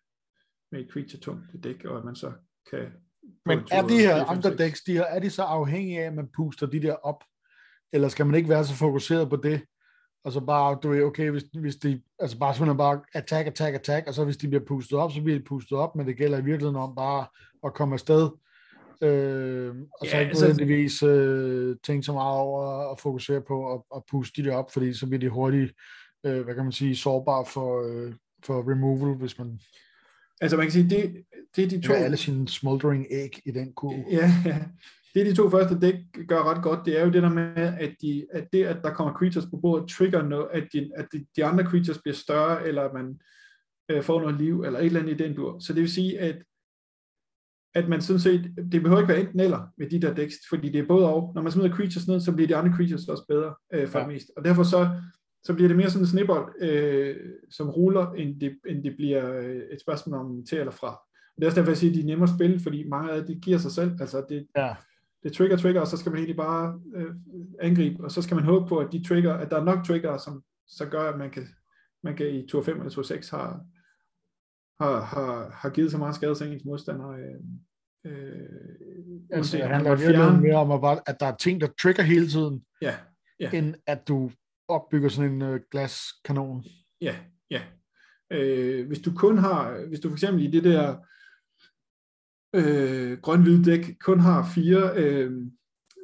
med 0.73 0.81
et 0.81 0.89
creature-tungt 0.93 1.65
dæk, 1.65 1.85
og 1.85 1.99
at 1.99 2.05
man 2.05 2.15
så 2.15 2.33
kan... 2.71 2.87
Men 3.47 3.59
er 3.73 3.87
de 3.87 3.99
her 3.99 4.25
andre 4.25 4.57
decks, 4.57 4.83
de 4.83 4.93
her, 4.93 5.05
er 5.05 5.21
de 5.21 5.31
så 5.31 5.43
afhængige 5.43 6.03
af, 6.03 6.07
at 6.07 6.15
man 6.15 6.29
puster 6.37 6.67
de 6.67 6.83
der 6.83 6.95
op, 6.95 7.25
eller 7.93 8.09
skal 8.09 8.27
man 8.27 8.35
ikke 8.35 8.49
være 8.49 8.65
så 8.65 8.75
fokuseret 8.75 9.31
på 9.31 9.37
det, 9.37 9.61
og 10.25 10.33
så 10.33 10.41
bare, 10.41 10.79
du 10.83 10.89
ved, 10.89 11.03
okay, 11.03 11.31
hvis, 11.31 11.43
hvis 11.43 11.77
de, 11.77 12.03
altså 12.19 12.39
bare 12.39 12.55
sådan 12.55 12.77
bare 12.77 13.01
attack, 13.15 13.47
attack, 13.47 13.75
attack, 13.75 14.09
og 14.09 14.15
så 14.15 14.25
hvis 14.25 14.37
de 14.37 14.49
bliver 14.49 14.65
pustet 14.65 14.99
op, 14.99 15.13
så 15.13 15.23
bliver 15.23 15.39
de 15.39 15.45
pustet 15.45 15.79
op, 15.79 15.97
men 15.97 16.07
det 16.07 16.17
gælder 16.17 16.39
i 16.39 16.45
virkeligheden 16.45 16.77
om 16.77 16.95
bare 16.95 17.27
at 17.65 17.75
komme 17.75 17.95
afsted, 17.95 18.31
øh, 19.03 19.75
og 20.01 20.07
så 20.07 20.17
ja, 20.17 20.21
ikke 20.21 20.29
altså- 20.29 20.47
nødvendigvis 20.47 21.03
øh, 21.03 21.77
tænke 21.85 22.03
så 22.03 22.13
meget 22.13 22.39
over 22.39 22.93
at 22.93 23.01
fokusere 23.01 23.41
på 23.41 23.75
at, 23.75 23.83
at 23.97 24.03
puste 24.11 24.43
de 24.43 24.49
der 24.49 24.57
op, 24.57 24.73
fordi 24.73 24.93
så 24.93 25.07
bliver 25.07 25.21
de 25.21 25.29
hurtigt, 25.29 25.73
øh, 26.27 26.45
hvad 26.45 26.55
kan 26.55 26.65
man 26.65 26.73
sige, 26.73 26.97
sårbare 26.97 27.47
for, 27.47 27.83
øh, 27.89 28.13
for 28.45 28.71
removal, 28.71 29.17
hvis 29.17 29.39
man 29.39 29.61
Altså 30.41 30.57
man 30.57 30.67
kan 30.67 30.73
sige, 30.73 30.91
det, 30.91 31.25
det 31.57 31.65
er 31.65 31.69
de 31.69 31.81
to... 31.81 31.93
alle 31.93 32.17
sine 32.17 32.49
smoldering 32.49 33.07
æg 33.11 33.41
i 33.45 33.51
den 33.51 33.73
kurve. 33.73 34.05
Ja, 34.11 34.33
ja. 34.45 34.59
Det 35.15 35.27
de 35.27 35.35
to 35.35 35.51
første 35.51 35.81
dæk 35.81 35.95
gør 36.29 36.43
ret 36.43 36.63
godt, 36.63 36.87
det 36.87 36.99
er 37.01 37.05
jo 37.05 37.11
det 37.11 37.23
der 37.23 37.29
med, 37.29 37.53
at, 37.57 37.95
de, 38.03 38.27
at 38.33 38.49
det, 38.53 38.65
at 38.65 38.77
der 38.83 38.95
kommer 38.95 39.15
creatures 39.15 39.47
på 39.47 39.57
bordet, 39.57 39.89
trigger 39.89 40.23
noget, 40.23 40.49
at, 40.53 40.69
de, 40.73 40.91
at 40.97 41.07
de, 41.13 41.27
de 41.37 41.45
andre 41.45 41.65
creatures 41.65 41.99
bliver 41.99 42.15
større, 42.15 42.69
eller 42.69 42.83
at 42.83 42.95
man 42.95 43.21
øh, 43.89 44.03
får 44.03 44.21
noget 44.21 44.41
liv, 44.41 44.63
eller 44.63 44.79
et 44.79 44.87
eller 44.87 45.01
andet 45.01 45.21
i 45.21 45.25
den 45.25 45.37
dur. 45.37 45.59
Så 45.59 45.73
det 45.73 45.83
vil 45.83 45.93
sige, 45.93 46.19
at 46.19 46.37
at 47.75 47.89
man 47.89 48.01
sådan 48.01 48.21
set, 48.21 48.55
det 48.73 48.83
behøver 48.83 49.01
ikke 49.01 49.13
være 49.13 49.21
enten 49.21 49.41
eller 49.41 49.69
med 49.79 49.91
de 49.91 50.01
der 50.01 50.15
dæks, 50.15 50.35
fordi 50.49 50.69
det 50.69 50.81
er 50.81 50.87
både 50.87 51.09
og. 51.09 51.33
Når 51.35 51.43
man 51.43 51.53
smider 51.53 51.75
creatures 51.75 52.09
ned, 52.09 52.21
så 52.21 52.33
bliver 52.33 52.49
de 52.49 52.57
andre 52.57 52.77
creatures 52.77 53.09
også 53.09 53.25
bedre 53.29 53.55
øh, 53.75 53.89
for 53.89 53.99
ja. 53.99 54.05
det 54.05 54.13
mest. 54.13 54.31
Og 54.37 54.45
derfor 54.45 54.63
så, 54.63 54.91
så 55.43 55.55
bliver 55.55 55.69
det 55.69 55.77
mere 55.77 55.91
sådan 55.91 56.03
en 56.03 56.09
snibbold, 56.09 56.63
øh, 56.63 57.17
som 57.51 57.71
ruller, 57.71 58.13
end 58.13 58.41
det, 58.41 58.59
end 58.67 58.85
det 58.85 58.97
bliver 58.97 59.39
øh, 59.39 59.57
et 59.73 59.81
spørgsmål 59.81 60.19
om 60.19 60.45
til 60.49 60.59
eller 60.59 60.73
fra. 60.73 60.89
Og 60.89 61.37
det 61.37 61.43
er 61.43 61.47
også 61.47 61.61
derfor, 61.61 61.71
jeg 61.71 61.79
siger, 61.79 61.91
at 61.91 61.95
de 61.95 62.01
er 62.01 62.07
nemmere 62.07 62.29
at 62.29 62.35
spille, 62.35 62.61
fordi 62.61 62.89
mange 62.89 63.13
af 63.13 63.27
det 63.27 63.41
giver 63.43 63.59
sig 63.59 63.71
selv. 63.71 63.91
Altså 64.01 64.25
det, 64.29 64.47
ja. 64.57 64.75
det 65.23 65.33
trigger, 65.33 65.57
trigger, 65.57 65.81
og 65.81 65.87
så 65.87 65.97
skal 65.97 66.11
man 66.11 66.19
egentlig 66.19 66.37
bare 66.37 66.81
øh, 66.97 67.15
angribe, 67.61 68.05
og 68.05 68.11
så 68.11 68.23
skal 68.23 68.35
man 68.35 68.45
håbe 68.45 68.69
på, 68.69 68.79
at 68.79 68.93
de 68.93 69.05
trigger, 69.05 69.35
at 69.35 69.51
der 69.51 69.61
er 69.61 69.65
nok 69.65 69.85
trigger, 69.85 70.17
som 70.17 70.43
så 70.67 70.87
gør, 70.87 71.13
at 71.13 71.19
man 71.19 71.31
kan, 71.31 71.49
man 72.03 72.17
kan 72.17 72.29
i 72.35 72.47
tur 72.49 72.63
5 72.63 72.77
eller 72.77 72.91
tur 72.91 73.03
6 73.03 73.31
har, 73.31 73.61
har, 74.81 75.01
har, 75.01 75.51
har 75.51 75.71
givet 75.71 75.91
så 75.91 75.99
meget 75.99 76.15
skade 76.15 76.35
til 76.35 76.53
ens 76.53 76.65
modstander. 76.65 77.09
Øh, 77.09 77.41
øh, 78.07 79.21
altså, 79.31 79.57
det 79.57 79.67
handler 79.67 79.97
virkelig 79.97 80.43
mere 80.43 80.57
om, 80.57 80.71
at, 80.71 80.81
bare, 80.81 81.01
at 81.07 81.21
der 81.21 81.27
er 81.27 81.37
ting, 81.37 81.61
der 81.61 81.69
trigger 81.83 82.03
hele 82.03 82.29
tiden, 82.29 82.65
ja, 82.83 82.95
ja. 83.41 83.51
end 83.51 83.75
at 83.87 84.09
du 84.09 84.31
opbygger 84.69 85.09
sådan 85.09 85.33
en 85.33 85.43
øh, 85.43 85.61
glaskanon. 85.71 86.65
Ja, 87.01 87.17
ja. 87.51 87.63
Øh, 88.33 88.87
hvis 88.87 88.99
du 88.99 89.15
kun 89.15 89.39
har, 89.39 89.87
hvis 89.89 90.01
du 90.01 90.09
for 90.09 90.15
eksempel 90.15 90.45
i 90.45 90.51
det 90.51 90.65
der 90.65 90.97
øh, 92.55 93.19
grøn-hvide 93.19 93.65
dæk 93.65 93.97
kun 94.01 94.21
har 94.21 94.51
fire 94.55 94.93
øh, 94.97 95.33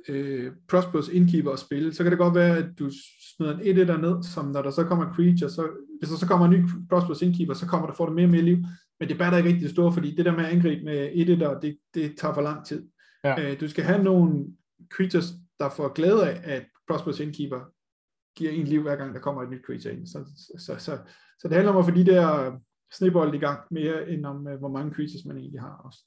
øh, 0.08 0.52
Prosperous 0.68 1.08
Innkeeper 1.08 1.50
at 1.50 1.58
spille, 1.58 1.94
så 1.94 2.02
kan 2.02 2.12
det 2.12 2.18
godt 2.18 2.34
være, 2.34 2.56
at 2.56 2.66
du 2.78 2.90
smider 3.34 3.58
en 3.58 3.78
1 3.78 3.88
der 3.88 3.96
ned, 3.96 4.22
som 4.22 4.46
når 4.46 4.62
der 4.62 4.70
så 4.70 4.84
kommer 4.84 5.14
creature, 5.14 5.50
så, 5.50 5.68
hvis 5.98 6.10
der 6.10 6.16
så 6.16 6.26
kommer 6.26 6.46
en 6.46 6.52
ny 6.52 6.64
Prosperous 6.90 7.22
Innkeeper, 7.22 7.54
så 7.54 7.66
kommer 7.66 7.86
der, 7.86 7.94
får 7.94 8.06
du 8.06 8.12
mere 8.12 8.26
og 8.26 8.30
mere 8.30 8.42
liv, 8.42 8.58
men 9.00 9.08
det 9.08 9.18
batter 9.18 9.38
ikke 9.38 9.48
rigtig 9.48 9.64
det 9.64 9.70
store, 9.70 9.92
fordi 9.92 10.14
det 10.14 10.24
der 10.24 10.36
med 10.36 10.44
at 10.44 10.50
angribe 10.50 10.84
med 10.84 11.10
1 11.12 11.40
der, 11.40 11.60
det, 11.60 11.78
det 11.94 12.18
tager 12.18 12.34
for 12.34 12.42
lang 12.42 12.66
tid. 12.66 12.88
Ja. 13.24 13.50
Øh, 13.52 13.60
du 13.60 13.68
skal 13.68 13.84
have 13.84 14.02
nogle 14.02 14.46
creatures, 14.94 15.32
der 15.60 15.68
får 15.68 15.92
glæde 15.92 16.30
af, 16.30 16.40
at 16.44 16.64
Prosperous 16.88 17.20
Innkeeper 17.20 17.60
giver 18.36 18.50
en 18.50 18.66
liv 18.66 18.82
hver 18.82 18.96
gang, 18.96 19.14
der 19.14 19.20
kommer 19.20 19.42
et 19.42 19.50
nyt 19.50 19.64
creature 19.66 19.94
ind. 19.94 20.06
Så, 20.06 20.24
så, 20.58 20.74
så, 20.78 20.98
så 21.38 21.48
det 21.48 21.52
handler 21.52 21.72
om 21.72 21.78
at 21.78 21.84
få 21.84 21.90
de 21.90 22.06
der 22.06 22.52
snebold 22.92 23.34
i 23.34 23.38
gang 23.38 23.60
mere, 23.70 24.10
end 24.10 24.26
om 24.26 24.36
hvor 24.36 24.68
mange 24.68 24.94
creatures 24.94 25.24
man 25.26 25.36
egentlig 25.36 25.60
har 25.60 25.82
også. 25.84 25.98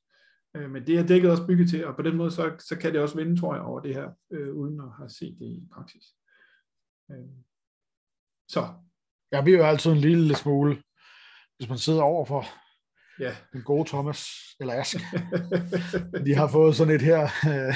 Øh, 0.56 0.72
men 0.72 0.88
det 0.88 1.00
er 1.00 1.08
dækket 1.08 1.32
også 1.32 1.47
bygget 1.47 1.70
til, 1.70 1.86
og 1.86 1.95
på 1.95 2.02
den 2.02 2.16
måde, 2.16 2.32
så, 2.32 2.56
så 2.60 2.78
kan 2.78 2.93
det 2.93 3.02
også 3.02 3.16
vinde, 3.16 3.39
tror 3.39 3.56
jeg, 3.56 3.64
over 3.64 3.80
det 3.80 3.95
her, 3.95 4.12
øh, 4.32 4.56
uden 4.56 4.80
at 4.80 4.91
have 4.97 5.10
set 5.10 5.38
det 5.39 5.45
i 5.45 5.68
praksis. 5.74 6.06
Øh. 7.12 7.30
Så. 8.47 8.68
Jeg 9.32 9.43
bliver 9.43 9.60
jo 9.60 9.66
altid 9.66 9.91
en 9.91 9.97
lille 9.97 10.36
smule, 10.36 10.84
hvis 11.58 11.70
man 11.70 11.78
sidder 11.78 12.02
overfor 12.02 12.43
ja. 13.20 13.32
den 13.53 13.61
gode 13.61 13.89
Thomas, 13.89 14.28
eller 14.59 14.74
Ask. 14.74 14.97
de 16.26 16.36
har 16.36 16.47
fået 16.47 16.76
sådan 16.76 16.95
et 16.95 17.01
her 17.01 17.24
øh, 17.24 17.76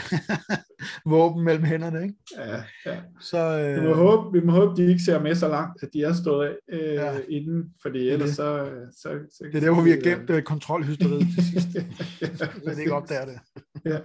våben 1.13 1.43
mellem 1.43 1.63
hænderne, 1.63 2.03
ikke? 2.03 2.15
Ja, 2.37 2.63
ja. 2.85 3.01
Så, 3.19 3.59
øh, 3.59 3.81
vi, 3.81 3.87
må 3.87 3.93
håbe, 3.93 4.39
vi 4.39 4.45
må 4.45 4.51
håbe, 4.51 4.81
de 4.81 4.89
ikke 4.89 5.03
ser 5.03 5.19
med 5.19 5.35
så 5.35 5.47
langt, 5.47 5.83
at 5.83 5.89
de 5.93 6.03
er 6.03 6.13
stået 6.13 6.57
øh, 6.69 6.93
ja. 6.93 7.19
inden, 7.29 7.73
fordi 7.81 8.09
ellers 8.09 8.29
det. 8.29 8.35
så, 8.35 8.71
så, 8.91 9.19
så... 9.31 9.43
Det 9.43 9.55
er 9.55 9.59
der, 9.59 9.73
hvor 9.73 9.83
vi 9.83 9.89
har 9.89 9.97
gemt 9.97 10.29
øh, 10.29 10.43
kontrolhysteriet 10.43 11.27
til 11.35 11.45
sidst. 11.45 11.67
ja, 12.21 12.35
så 12.35 12.49
det 12.65 12.79
ikke 12.79 12.93
opdager 12.93 13.25
det. 13.25 13.39
ja. 13.85 13.99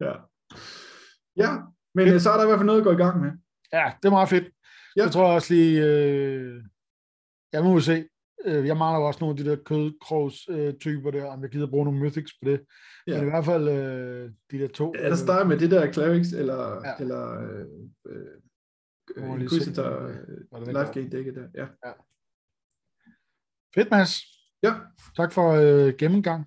ja. 0.00 0.12
Ja, 1.36 1.56
men 1.94 2.08
fedt. 2.08 2.22
så 2.22 2.30
er 2.30 2.36
der 2.36 2.44
i 2.44 2.46
hvert 2.46 2.58
fald 2.58 2.66
noget 2.66 2.80
at 2.80 2.84
gå 2.84 2.92
i 2.92 3.02
gang 3.04 3.20
med. 3.20 3.30
Ja, 3.72 3.92
det 4.02 4.08
er 4.08 4.10
meget 4.10 4.28
fedt. 4.28 4.44
Ja. 4.96 5.02
Jeg 5.02 5.12
tror 5.12 5.32
også 5.32 5.54
lige, 5.54 5.82
øh, 5.86 6.62
jeg 7.52 7.64
må 7.64 7.80
se, 7.80 8.04
Øh, 8.44 8.66
jeg 8.66 8.76
mangler 8.76 9.00
jo 9.00 9.06
også 9.06 9.20
nogle 9.20 9.38
af 9.38 9.44
de 9.44 9.50
der 9.50 9.56
kødkrogs-typer 9.56 11.10
der, 11.10 11.24
om 11.24 11.42
jeg 11.42 11.50
gider 11.50 11.66
bruge 11.66 11.84
nogle 11.84 12.00
mythics 12.00 12.32
på 12.42 12.50
det. 12.50 12.64
Ja. 13.06 13.18
Men 13.18 13.26
i 13.26 13.30
hvert 13.30 13.44
fald 13.44 13.68
øh, 13.68 14.30
de 14.50 14.58
der 14.58 14.68
to. 14.68 14.92
Ja, 14.94 15.08
der 15.08 15.16
starter 15.16 15.46
med 15.46 15.58
det 15.58 15.70
der 15.70 15.92
clerics, 15.92 16.32
eller, 16.32 16.86
ja. 16.86 16.94
eller 17.00 17.40
øh, 17.42 17.66
øh, 19.16 19.40
Inquisitor 19.40 20.06
øh, 20.56 20.66
life 20.66 20.92
gain 20.92 21.10
dækket 21.10 21.34
der. 21.34 21.48
Ja. 21.54 21.66
ja. 21.86 21.92
Fedt, 23.74 23.90
Mads. 23.90 24.20
Ja. 24.62 24.74
Tak 25.16 25.32
for 25.32 25.52
øh, 25.52 25.94
gennemgang. 25.98 26.46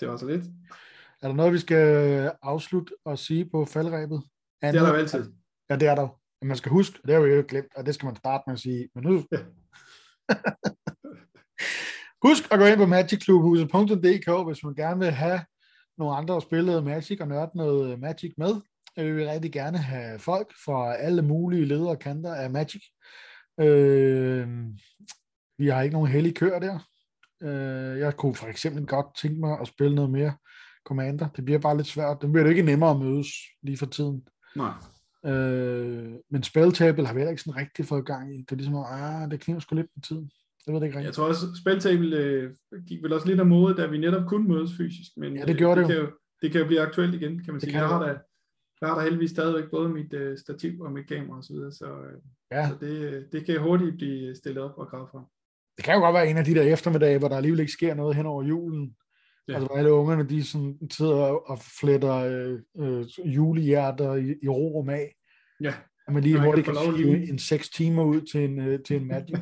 Det 0.00 0.08
var 0.08 0.16
så 0.16 0.26
lidt. 0.26 0.44
Er 1.22 1.28
der 1.28 1.34
noget, 1.34 1.52
vi 1.52 1.58
skal 1.58 2.32
afslutte 2.42 2.92
og 3.04 3.18
sige 3.18 3.50
på 3.50 3.64
faldrebet? 3.64 4.22
Andet? 4.62 4.74
Det 4.74 4.80
er 4.80 4.86
der 4.86 4.94
jo 4.94 5.00
altid. 5.00 5.32
Ja, 5.70 5.76
det 5.76 5.88
er 5.88 5.94
der. 5.94 6.20
Men 6.40 6.48
man 6.48 6.56
skal 6.56 6.72
huske, 6.72 6.98
det 7.06 7.14
har 7.14 7.20
vi 7.20 7.30
jo 7.30 7.44
glemt, 7.48 7.74
og 7.76 7.86
det 7.86 7.94
skal 7.94 8.06
man 8.06 8.16
starte 8.16 8.42
med 8.46 8.54
at 8.54 8.60
sige. 8.60 8.88
Men 8.94 9.04
nu... 9.04 9.24
Ja. 9.32 9.38
Husk 12.22 12.52
at 12.52 12.58
gå 12.58 12.64
ind 12.64 12.76
på 12.76 12.86
magicklubhuset.dk, 12.86 14.46
hvis 14.46 14.64
man 14.64 14.74
gerne 14.74 14.98
vil 14.98 15.10
have 15.10 15.40
nogle 15.98 16.16
andre 16.16 16.36
at 16.36 16.42
spille 16.42 16.82
Magic 16.82 17.20
og 17.20 17.28
nørde 17.28 17.50
noget 17.54 18.00
Magic 18.00 18.32
med. 18.38 18.54
Vi 18.96 19.12
vil 19.12 19.28
rigtig 19.28 19.52
gerne 19.52 19.78
have 19.78 20.18
folk 20.18 20.52
fra 20.64 20.94
alle 20.94 21.22
mulige 21.22 21.64
ledere 21.64 21.90
og 21.90 21.98
kanter 21.98 22.34
af 22.34 22.50
Magic. 22.50 22.82
Øh, 23.60 24.48
vi 25.58 25.68
har 25.68 25.82
ikke 25.82 25.92
nogen 25.92 26.10
hellige 26.10 26.34
køer 26.34 26.58
der. 26.58 26.78
Øh, 27.42 27.98
jeg 27.98 28.16
kunne 28.16 28.34
for 28.34 28.46
eksempel 28.46 28.86
godt 28.86 29.06
tænke 29.16 29.40
mig 29.40 29.60
at 29.60 29.68
spille 29.68 29.94
noget 29.94 30.10
mere 30.10 30.32
Commander. 30.86 31.28
Det 31.28 31.44
bliver 31.44 31.58
bare 31.58 31.76
lidt 31.76 31.86
svært. 31.86 32.22
Det 32.22 32.32
bliver 32.32 32.44
det 32.44 32.50
ikke 32.50 32.62
nemmere 32.62 32.90
at 32.90 32.98
mødes 32.98 33.26
lige 33.62 33.78
for 33.78 33.86
tiden. 33.86 34.22
Nej. 34.56 34.72
Øh, 35.24 36.14
men 36.30 36.42
Spelltable 36.42 37.06
har 37.06 37.14
vi 37.14 37.20
heller 37.20 37.30
ikke 37.30 37.42
sådan 37.42 37.60
rigtig 37.60 37.86
fået 37.86 38.06
gang 38.06 38.34
i. 38.34 38.38
Det 38.38 38.52
er 38.52 38.56
ligesom, 38.56 38.74
ah, 38.74 39.30
det 39.30 39.40
kniver 39.40 39.60
sgu 39.60 39.74
lidt 39.74 39.94
på 39.94 40.00
tiden. 40.08 40.30
Jeg 40.66 40.74
ved 40.74 40.80
det 40.80 40.86
ikke 40.86 40.98
rigtigt. 40.98 41.06
Jeg 41.06 41.14
tror 41.14 41.28
også, 41.28 41.46
Spelltable 41.60 42.16
øh, 42.16 42.50
gik 42.88 43.02
vel 43.02 43.12
også 43.12 43.26
lidt 43.28 43.40
af 43.40 43.46
mode, 43.46 43.74
da 43.74 43.86
vi 43.86 43.98
netop 43.98 44.28
kunne 44.28 44.48
mødes 44.48 44.70
fysisk. 44.76 45.10
Men 45.16 45.36
ja, 45.36 45.44
det 45.44 45.56
gjorde 45.56 45.80
øh, 45.80 45.88
det, 45.88 45.96
det, 45.96 45.96
kan 45.96 46.04
jo. 46.04 46.12
det 46.42 46.52
kan 46.52 46.60
jo 46.60 46.66
blive 46.66 46.80
aktuelt 46.80 47.14
igen, 47.14 47.44
kan 47.44 47.52
man 47.54 47.60
sige. 47.60 47.72
Kan 47.72 47.80
jeg, 47.80 47.88
har 47.88 48.06
da, 48.06 48.18
jeg 48.80 48.88
har 48.88 48.96
da 48.96 49.02
heldigvis 49.02 49.30
stadigvæk 49.30 49.70
både 49.70 49.88
mit 49.88 50.14
øh, 50.14 50.38
stativ 50.38 50.80
og 50.80 50.92
mit 50.92 51.08
kamera 51.08 51.36
og 51.36 51.44
så 51.44 51.52
videre, 51.52 51.72
så, 51.72 51.86
øh, 51.86 52.18
ja. 52.52 52.68
så 52.68 52.74
det, 52.80 53.26
det 53.32 53.46
kan 53.46 53.60
hurtigt 53.60 53.96
blive 53.96 54.36
stillet 54.36 54.62
op 54.62 54.78
og 54.78 54.88
gravet 54.88 55.08
fra. 55.12 55.24
Det 55.76 55.84
kan 55.84 55.94
jo 55.94 56.00
godt 56.00 56.14
være 56.14 56.30
en 56.30 56.36
af 56.36 56.44
de 56.44 56.54
der 56.54 56.62
eftermiddage, 56.62 57.18
hvor 57.18 57.28
der 57.28 57.36
alligevel 57.36 57.60
ikke 57.60 57.72
sker 57.72 57.94
noget 57.94 58.16
hen 58.16 58.26
over 58.26 58.42
julen, 58.42 58.96
Ja. 59.50 59.54
Altså, 59.54 59.66
hvor 59.66 59.76
alle 59.76 59.92
ungerne, 59.92 60.28
de 60.28 60.44
sådan, 60.44 60.78
sidder 60.90 61.22
og 61.50 61.58
fletter 61.80 62.14
øh, 62.14 62.58
øh, 62.78 63.34
julehjerter 63.36 64.14
i, 64.14 64.34
i 64.42 64.48
ro 64.48 64.76
og 64.78 64.86
mag. 64.86 65.14
Ja. 65.60 65.74
Og 66.06 66.12
man 66.12 66.22
lige 66.22 66.40
hurtigt 66.40 66.64
kan 66.64 66.74
kan 66.74 67.06
en 67.06 67.38
seks 67.38 67.68
timer 67.68 68.04
ud 68.04 68.20
til 68.20 68.44
en, 68.44 68.58
øh, 68.58 68.82
til 68.82 68.96
en 68.96 69.08
Magic. 69.12 69.38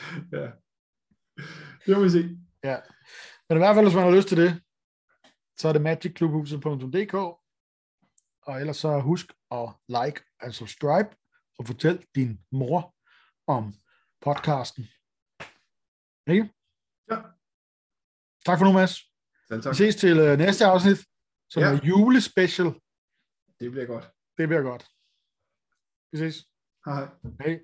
ja. 0.38 0.46
Det 1.86 1.96
må 1.96 2.02
vi 2.02 2.10
se. 2.10 2.22
ja. 2.64 2.76
Men 3.48 3.58
i 3.58 3.60
hvert 3.62 3.74
fald, 3.76 3.86
hvis 3.86 3.94
man 3.94 4.04
har 4.04 4.16
lyst 4.16 4.28
til 4.28 4.36
det, 4.36 4.62
så 5.58 5.68
er 5.68 5.72
det 5.72 5.82
magicklubhuset.dk 5.82 7.14
og 8.48 8.60
ellers 8.60 8.76
så 8.76 9.00
husk 9.00 9.26
at 9.50 9.68
like 9.88 10.20
og 10.42 10.54
subscribe 10.54 11.16
og 11.58 11.66
fortæl 11.66 12.06
din 12.14 12.40
mor 12.52 12.94
om 13.46 13.74
podcasten. 14.20 14.84
Ikke? 16.34 16.44
Ja. 17.10 17.16
Tak 18.46 18.58
for 18.58 18.64
nu, 18.64 18.72
Mads. 18.72 18.94
Selv 19.48 19.62
tak. 19.62 19.70
Vi 19.72 19.76
ses 19.76 19.96
til 19.96 20.18
øh, 20.18 20.38
næste 20.38 20.64
afsnit, 20.66 20.98
som 21.50 21.62
Ja. 21.62 21.68
er 21.68 21.80
julespecial. 21.86 22.66
Det 23.60 23.70
bliver 23.70 23.86
godt. 23.86 24.10
Det 24.38 24.48
bliver 24.48 24.62
godt. 24.62 24.86
Vi 26.12 26.18
ses. 26.18 26.36
Hej. 26.86 27.08
Hej. 27.40 27.60